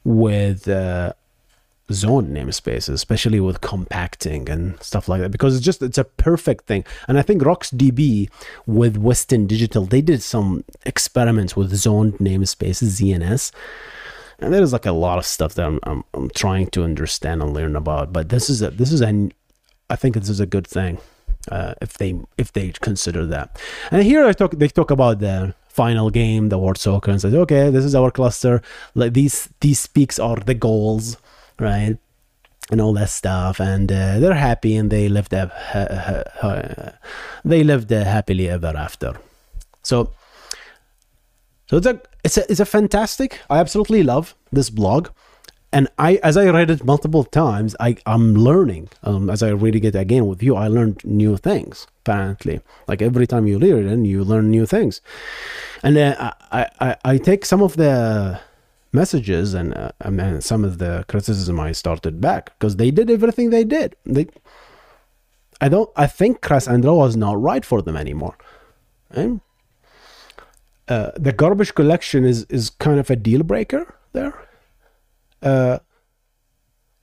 with 0.04 0.68
uh, 0.68 1.12
zone 1.92 2.28
namespaces 2.28 2.90
especially 2.90 3.40
with 3.40 3.60
compacting 3.60 4.48
and 4.48 4.80
stuff 4.82 5.08
like 5.08 5.20
that 5.20 5.30
because 5.30 5.56
it's 5.56 5.64
just 5.64 5.82
it's 5.82 5.98
a 5.98 6.04
perfect 6.04 6.66
thing. 6.66 6.84
And 7.08 7.18
i 7.18 7.22
think 7.22 7.42
rocksdb 7.42 8.30
with 8.66 8.96
western 8.96 9.46
digital 9.46 9.84
they 9.84 10.00
did 10.00 10.22
some 10.22 10.64
experiments 10.86 11.56
with 11.56 11.74
zoned 11.74 12.14
namespaces 12.18 13.00
zns 13.00 13.50
and 14.40 14.52
there's 14.52 14.72
like 14.72 14.86
a 14.86 14.92
lot 14.92 15.18
of 15.18 15.26
stuff 15.26 15.54
that 15.54 15.66
I'm, 15.66 15.78
I'm, 15.84 16.04
I'm 16.14 16.30
trying 16.30 16.68
to 16.68 16.82
understand 16.82 17.42
and 17.42 17.52
learn 17.52 17.76
about 17.76 18.12
but 18.12 18.28
this 18.28 18.50
is 18.50 18.62
a 18.62 18.70
this 18.70 18.92
is 18.92 19.02
a 19.02 19.30
i 19.88 19.96
think 19.96 20.14
this 20.14 20.28
is 20.28 20.40
a 20.40 20.46
good 20.46 20.66
thing 20.66 20.98
uh, 21.50 21.74
if 21.80 21.94
they 21.98 22.18
if 22.36 22.52
they 22.52 22.70
consider 22.80 23.26
that. 23.26 23.58
And 23.90 24.02
here 24.02 24.24
i 24.26 24.32
talk 24.32 24.52
they 24.52 24.68
talk 24.68 24.90
about 24.90 25.20
the 25.20 25.54
final 25.68 26.10
game 26.10 26.48
the 26.48 26.58
word 26.58 26.76
soccer 26.76 27.12
and 27.12 27.20
says 27.20 27.34
okay 27.34 27.70
this 27.70 27.84
is 27.84 27.94
our 27.94 28.10
cluster. 28.10 28.62
Like 28.94 29.14
these 29.14 29.48
these 29.60 29.86
peaks 29.86 30.18
are 30.18 30.36
the 30.36 30.54
goals 30.54 31.16
right? 31.58 31.96
And 32.70 32.80
all 32.80 32.94
that 32.94 33.10
stuff. 33.10 33.60
And 33.60 33.90
uh, 33.92 34.18
they're 34.18 34.34
happy 34.34 34.76
and 34.76 34.90
they 34.90 35.08
lived 35.08 35.34
uh, 35.34 35.48
uh, 35.74 36.92
they 37.44 37.62
lived 37.62 37.90
happily 37.90 38.48
ever 38.48 38.72
after. 38.76 39.14
So 39.82 40.12
so 41.68 41.76
it's 41.76 41.86
a 41.86 42.00
it's 42.24 42.36
a 42.36 42.50
it's 42.50 42.60
a 42.60 42.64
fantastic. 42.66 43.40
I 43.48 43.58
absolutely 43.58 44.02
love 44.02 44.34
this 44.52 44.70
blog, 44.70 45.08
and 45.72 45.88
I 45.98 46.16
as 46.22 46.36
I 46.36 46.46
read 46.50 46.70
it 46.70 46.84
multiple 46.84 47.24
times, 47.24 47.76
I 47.80 47.96
I'm 48.06 48.34
learning. 48.34 48.88
Um, 49.02 49.30
as 49.30 49.42
I 49.42 49.50
reading 49.50 49.84
it 49.84 49.94
again 49.94 50.26
with 50.26 50.42
you, 50.42 50.56
I 50.56 50.68
learned 50.68 51.04
new 51.04 51.36
things. 51.36 51.86
Apparently, 52.00 52.60
like 52.88 53.02
every 53.02 53.26
time 53.26 53.46
you 53.46 53.58
read 53.58 53.72
it, 53.72 53.86
and 53.86 54.06
you 54.06 54.24
learn 54.24 54.50
new 54.50 54.66
things, 54.66 55.00
and 55.82 55.96
uh, 55.96 56.32
I, 56.52 56.66
I 56.80 56.96
I 57.04 57.18
take 57.18 57.44
some 57.44 57.62
of 57.62 57.76
the 57.76 58.40
messages 58.92 59.54
and 59.54 59.74
uh, 59.74 59.92
and 60.00 60.42
some 60.42 60.64
of 60.64 60.78
the 60.78 61.04
criticism 61.08 61.60
I 61.60 61.72
started 61.72 62.20
back 62.20 62.58
because 62.58 62.76
they 62.76 62.90
did 62.90 63.10
everything 63.10 63.50
they 63.50 63.64
did. 63.64 63.96
They 64.04 64.26
I 65.60 65.68
don't 65.68 65.90
I 65.96 66.06
think 66.06 66.40
Cassandra 66.40 66.94
was 66.94 67.16
not 67.16 67.40
right 67.40 67.64
for 67.64 67.82
them 67.82 67.96
anymore. 67.96 68.36
Right? 69.14 69.40
Uh, 70.90 71.12
the 71.16 71.32
garbage 71.32 71.74
collection 71.74 72.24
is 72.24 72.44
is 72.50 72.68
kind 72.68 72.98
of 72.98 73.08
a 73.10 73.16
deal 73.16 73.44
breaker 73.44 73.94
there. 74.12 74.34
Uh, 75.40 75.78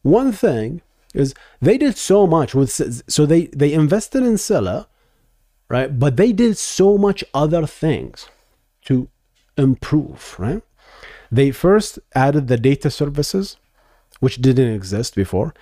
one 0.02 0.34
thing 0.34 0.82
is 1.14 1.34
they 1.62 1.78
did 1.78 1.98
so 1.98 2.28
much 2.28 2.54
with 2.54 2.70
so 3.08 3.26
they 3.26 3.46
they 3.48 3.72
invested 3.72 4.24
in 4.24 4.38
Scylla, 4.38 4.88
right? 5.70 5.98
But 5.98 6.18
they 6.18 6.34
did 6.34 6.58
so 6.58 6.98
much 6.98 7.24
other 7.34 7.66
things 7.66 8.28
to 8.86 9.08
improve, 9.58 10.36
right? 10.38 10.62
They 11.32 11.52
first 11.52 11.98
added 12.14 12.48
the 12.48 12.58
data 12.58 12.90
services, 12.90 13.56
which 14.20 14.42
didn't 14.42 14.74
exist 14.74 15.16
before 15.16 15.54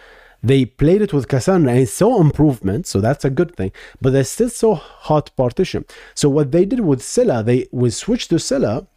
they 0.46 0.64
played 0.64 1.02
it 1.02 1.12
with 1.12 1.28
Cassandra 1.28 1.74
and 1.74 1.89
saw 1.89 2.22
improvement, 2.22 2.86
so 2.86 3.02
that's 3.02 3.26
a 3.26 3.32
good 3.32 3.56
thing. 3.56 3.72
But 4.00 4.12
they 4.12 4.22
still 4.24 4.50
saw 4.50 4.76
hot 4.76 5.32
partition. 5.36 5.86
So 6.14 6.30
what 6.30 6.52
they 6.52 6.66
did 6.66 6.82
with 6.82 7.02
Scylla, 7.02 7.41
they 7.41 7.68
would 7.72 7.93
switch 7.93 8.28
to 8.28 8.38
Scylla, 8.38 8.88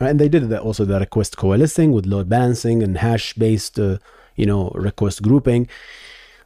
and 0.00 0.18
they 0.18 0.28
did 0.28 0.48
that 0.48 0.62
also 0.62 0.84
the 0.84 0.98
request 0.98 1.36
coalescing 1.36 1.92
with 1.92 2.06
load 2.06 2.28
balancing 2.28 2.82
and 2.82 2.98
hash 2.98 3.34
based, 3.34 3.78
uh, 3.78 3.98
you 4.34 4.44
know, 4.44 4.70
request 4.74 5.22
grouping. 5.22 5.68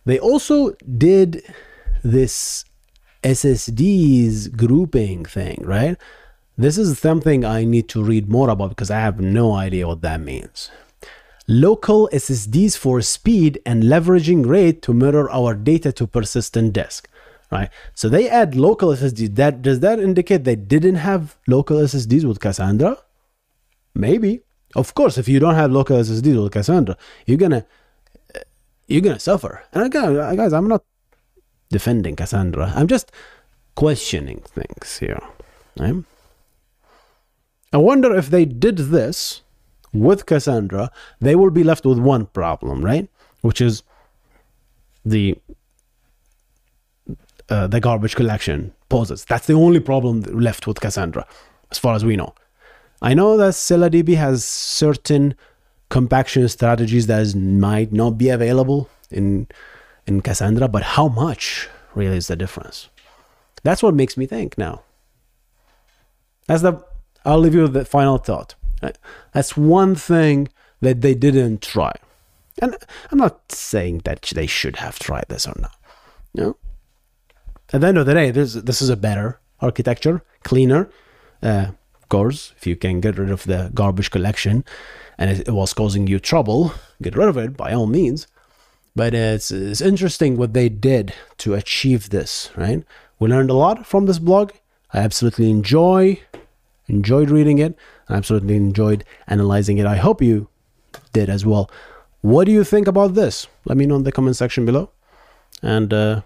They 0.04 0.18
also 0.18 0.72
did 0.98 1.42
this 2.04 2.66
SSDs 3.22 4.54
grouping 4.54 5.24
thing, 5.24 5.62
right? 5.64 5.96
This 6.58 6.76
is 6.76 6.98
something 6.98 7.46
I 7.46 7.64
need 7.64 7.88
to 7.90 8.02
read 8.02 8.28
more 8.28 8.50
about 8.50 8.70
because 8.70 8.90
I 8.90 9.00
have 9.00 9.20
no 9.20 9.54
idea 9.54 9.88
what 9.88 10.02
that 10.02 10.20
means 10.20 10.70
local 11.48 12.08
SSDs 12.12 12.76
for 12.76 13.00
speed 13.00 13.60
and 13.64 13.84
leveraging 13.84 14.46
RAID 14.46 14.82
to 14.82 14.92
mirror 14.92 15.30
our 15.30 15.54
data 15.54 15.92
to 15.92 16.06
persistent 16.06 16.72
disk. 16.72 17.08
Right. 17.50 17.70
So 17.94 18.08
they 18.08 18.28
add 18.28 18.56
local 18.56 18.88
SSDs. 18.90 19.36
That 19.36 19.62
does 19.62 19.80
that 19.80 20.00
indicate 20.00 20.42
they 20.42 20.56
didn't 20.56 20.96
have 20.96 21.36
local 21.46 21.78
SSDs 21.78 22.24
with 22.24 22.40
Cassandra? 22.40 22.98
Maybe. 23.94 24.40
Of 24.74 24.94
course, 24.94 25.16
if 25.16 25.28
you 25.28 25.38
don't 25.38 25.54
have 25.54 25.70
local 25.70 25.96
SSDs 25.96 26.42
with 26.42 26.52
Cassandra, 26.52 26.96
you're 27.24 27.38
gonna 27.38 27.64
uh, 28.34 28.40
you're 28.88 29.00
gonna 29.00 29.20
suffer. 29.20 29.62
And 29.72 29.84
again, 29.84 30.18
uh, 30.18 30.34
guys, 30.34 30.52
I'm 30.52 30.66
not 30.66 30.82
defending 31.70 32.16
Cassandra. 32.16 32.72
I'm 32.74 32.88
just 32.88 33.12
questioning 33.76 34.40
things 34.40 34.98
here. 34.98 35.22
Right? 35.78 36.02
I 37.72 37.76
wonder 37.76 38.14
if 38.14 38.28
they 38.28 38.44
did 38.44 38.78
this 38.78 39.42
with 40.00 40.26
Cassandra, 40.26 40.90
they 41.20 41.34
will 41.36 41.50
be 41.50 41.64
left 41.64 41.84
with 41.84 41.98
one 41.98 42.26
problem, 42.26 42.84
right? 42.84 43.08
Which 43.42 43.60
is 43.60 43.82
the 45.04 45.36
uh, 47.48 47.66
the 47.68 47.80
garbage 47.80 48.16
collection 48.16 48.72
pauses. 48.88 49.24
That's 49.24 49.46
the 49.46 49.54
only 49.54 49.80
problem 49.80 50.22
left 50.22 50.66
with 50.66 50.80
Cassandra, 50.80 51.26
as 51.70 51.78
far 51.78 51.94
as 51.94 52.04
we 52.04 52.16
know. 52.16 52.34
I 53.00 53.14
know 53.14 53.36
that 53.36 53.52
ScyllaDB 53.52 54.16
has 54.16 54.44
certain 54.44 55.34
compaction 55.88 56.48
strategies 56.48 57.06
that 57.06 57.20
is, 57.20 57.36
might 57.36 57.92
not 57.92 58.18
be 58.18 58.28
available 58.30 58.88
in 59.10 59.46
in 60.06 60.20
Cassandra, 60.20 60.68
but 60.68 60.82
how 60.82 61.08
much 61.08 61.68
really 61.94 62.16
is 62.16 62.26
the 62.28 62.36
difference? 62.36 62.88
That's 63.62 63.82
what 63.82 63.94
makes 63.94 64.16
me 64.16 64.26
think 64.26 64.56
now. 64.56 64.82
That's 66.46 66.62
the 66.62 66.84
I'll 67.24 67.40
leave 67.40 67.54
you 67.54 67.62
with 67.62 67.72
the 67.72 67.84
final 67.84 68.18
thought. 68.18 68.54
That's 69.32 69.56
one 69.56 69.94
thing 69.94 70.48
that 70.80 71.00
they 71.00 71.14
didn't 71.14 71.62
try. 71.62 71.92
And 72.60 72.76
I'm 73.10 73.18
not 73.18 73.52
saying 73.52 74.02
that 74.04 74.22
they 74.34 74.46
should 74.46 74.76
have 74.76 74.98
tried 74.98 75.26
this 75.28 75.46
or 75.46 75.54
not. 75.60 75.76
No. 76.34 76.56
At 77.72 77.80
the 77.80 77.86
end 77.88 77.98
of 77.98 78.06
the 78.06 78.14
day, 78.14 78.30
this 78.30 78.54
this 78.54 78.80
is 78.80 78.88
a 78.88 78.96
better 78.96 79.40
architecture, 79.60 80.22
cleaner. 80.44 80.88
Uh, 81.42 81.72
of 81.94 82.08
course, 82.08 82.54
if 82.56 82.66
you 82.66 82.76
can 82.76 83.00
get 83.00 83.18
rid 83.18 83.30
of 83.30 83.44
the 83.44 83.70
garbage 83.74 84.10
collection, 84.10 84.64
and 85.18 85.30
it, 85.30 85.48
it, 85.48 85.52
was 85.52 85.72
causing 85.72 86.06
you 86.06 86.20
trouble, 86.20 86.72
get 87.02 87.16
rid 87.16 87.28
of 87.28 87.36
it 87.36 87.56
by 87.56 87.72
all 87.72 87.86
means. 87.86 88.26
But 88.94 89.12
it's 89.12 89.50
it's 89.50 89.80
interesting 89.80 90.36
what 90.36 90.54
they 90.54 90.68
did 90.68 91.12
to 91.38 91.54
achieve 91.54 92.10
this. 92.10 92.50
Right? 92.56 92.84
We 93.18 93.28
learned 93.28 93.50
a 93.50 93.54
lot 93.54 93.86
from 93.86 94.06
this 94.06 94.18
blog. 94.18 94.52
I 94.92 94.98
absolutely 95.00 95.50
enjoy 95.50 96.20
enjoyed 96.88 97.30
reading 97.30 97.58
it. 97.58 97.76
I 98.08 98.14
absolutely 98.14 98.56
enjoyed 98.56 99.04
analyzing 99.26 99.78
it. 99.78 99.86
I 99.86 99.96
hope 99.96 100.22
you 100.22 100.48
did 101.12 101.28
as 101.28 101.44
well. 101.44 101.70
What 102.20 102.44
do 102.44 102.52
you 102.52 102.64
think 102.64 102.86
about 102.88 103.14
this? 103.14 103.46
Let 103.64 103.76
me 103.76 103.86
know 103.86 103.96
in 103.96 104.04
the 104.04 104.12
comment 104.12 104.36
section 104.36 104.66
below. 104.66 104.90
And 105.62 105.92
uh, 105.92 106.22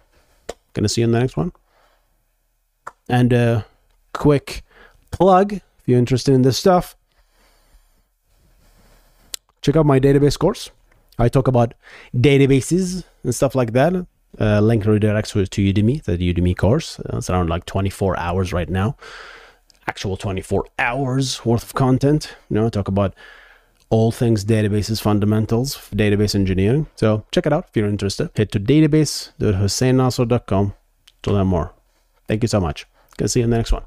gonna 0.75 0.89
see 0.89 1.01
you 1.01 1.07
in 1.07 1.13
the 1.13 1.21
next 1.21 1.37
one. 1.37 1.53
And 3.09 3.33
uh, 3.33 3.63
quick 4.13 4.63
plug 5.11 5.55
if 5.55 5.63
you're 5.87 5.99
interested 5.99 6.35
in 6.35 6.43
this 6.43 6.59
stuff. 6.59 6.97
Check 9.63 9.77
out 9.77 9.85
my 9.87 10.01
database 10.01 10.39
course. 10.39 10.71
I 11.19 11.29
talk 11.29 11.49
about 11.49 11.75
databases 12.15 13.05
and 13.25 13.35
stuff 13.35 13.55
like 13.55 13.73
that. 13.73 13.95
Uh, 14.41 14.61
link 14.61 14.85
redirects 14.85 15.33
to, 15.51 15.73
Udemy, 15.73 16.03
the 16.05 16.17
Udemy 16.17 16.57
course. 16.57 16.99
Uh, 17.01 17.19
it's 17.19 17.29
around 17.29 17.51
like 17.51 17.67
24 17.67 18.19
hours 18.19 18.53
right 18.53 18.71
now. 18.71 18.97
Actual 19.91 20.17
24 20.17 20.65
hours 20.79 21.45
worth 21.45 21.65
of 21.65 21.75
content. 21.75 22.37
You 22.49 22.55
know, 22.55 22.69
talk 22.69 22.87
about 22.87 23.13
all 23.89 24.13
things 24.13 24.45
databases 24.45 25.03
fundamentals, 25.03 25.75
database 25.93 26.37
engineering. 26.37 26.87
So 26.95 27.25
check 27.33 27.45
it 27.45 27.53
out 27.53 27.67
if 27.69 27.77
you're 27.77 27.89
interested. 27.89 28.31
Head 28.37 28.53
to 28.53 28.61
database.husseinnasser.com 28.61 30.75
to 31.23 31.33
learn 31.33 31.49
more. 31.49 31.75
Thank 32.29 32.45
you 32.45 32.49
so 32.49 32.61
much. 32.61 32.87
Can 33.19 33.27
see 33.27 33.41
you 33.41 33.45
in 33.45 33.51
the 33.51 33.57
next 33.57 33.73
one. 33.73 33.83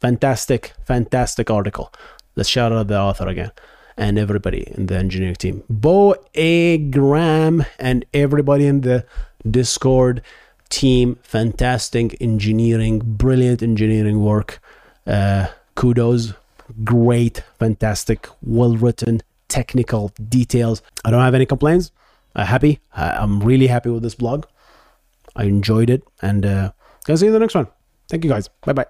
Fantastic, 0.00 0.74
fantastic 0.86 1.50
article. 1.50 1.92
Let's 2.36 2.48
shout 2.48 2.72
out 2.72 2.86
the 2.86 3.00
author 3.00 3.26
again 3.26 3.50
and 3.96 4.16
everybody 4.16 4.72
in 4.76 4.86
the 4.86 4.96
engineering 4.96 5.34
team. 5.34 5.64
Bo 5.68 6.14
Ingram 6.34 7.64
and 7.80 8.04
everybody 8.14 8.68
in 8.68 8.82
the 8.82 9.04
Discord 9.50 10.22
team. 10.68 11.18
Fantastic 11.24 12.16
engineering, 12.20 13.02
brilliant 13.04 13.60
engineering 13.60 14.22
work. 14.22 14.60
Uh, 15.08 15.46
kudos. 15.74 16.34
Great, 16.84 17.42
fantastic, 17.58 18.28
well 18.42 18.76
written, 18.76 19.22
technical 19.48 20.12
details. 20.28 20.82
I 21.02 21.10
don't 21.10 21.22
have 21.22 21.34
any 21.34 21.46
complaints. 21.46 21.90
I'm 22.36 22.46
happy. 22.46 22.80
I'm 22.94 23.40
really 23.40 23.68
happy 23.68 23.88
with 23.88 24.02
this 24.02 24.14
blog. 24.14 24.44
I 25.34 25.44
enjoyed 25.44 25.88
it. 25.88 26.02
And 26.20 26.44
uh, 26.44 26.72
I'll 27.08 27.16
see 27.16 27.24
you 27.24 27.30
in 27.30 27.32
the 27.32 27.38
next 27.38 27.54
one. 27.54 27.68
Thank 28.08 28.24
you 28.24 28.30
guys. 28.30 28.48
Bye 28.66 28.74
bye. 28.74 28.88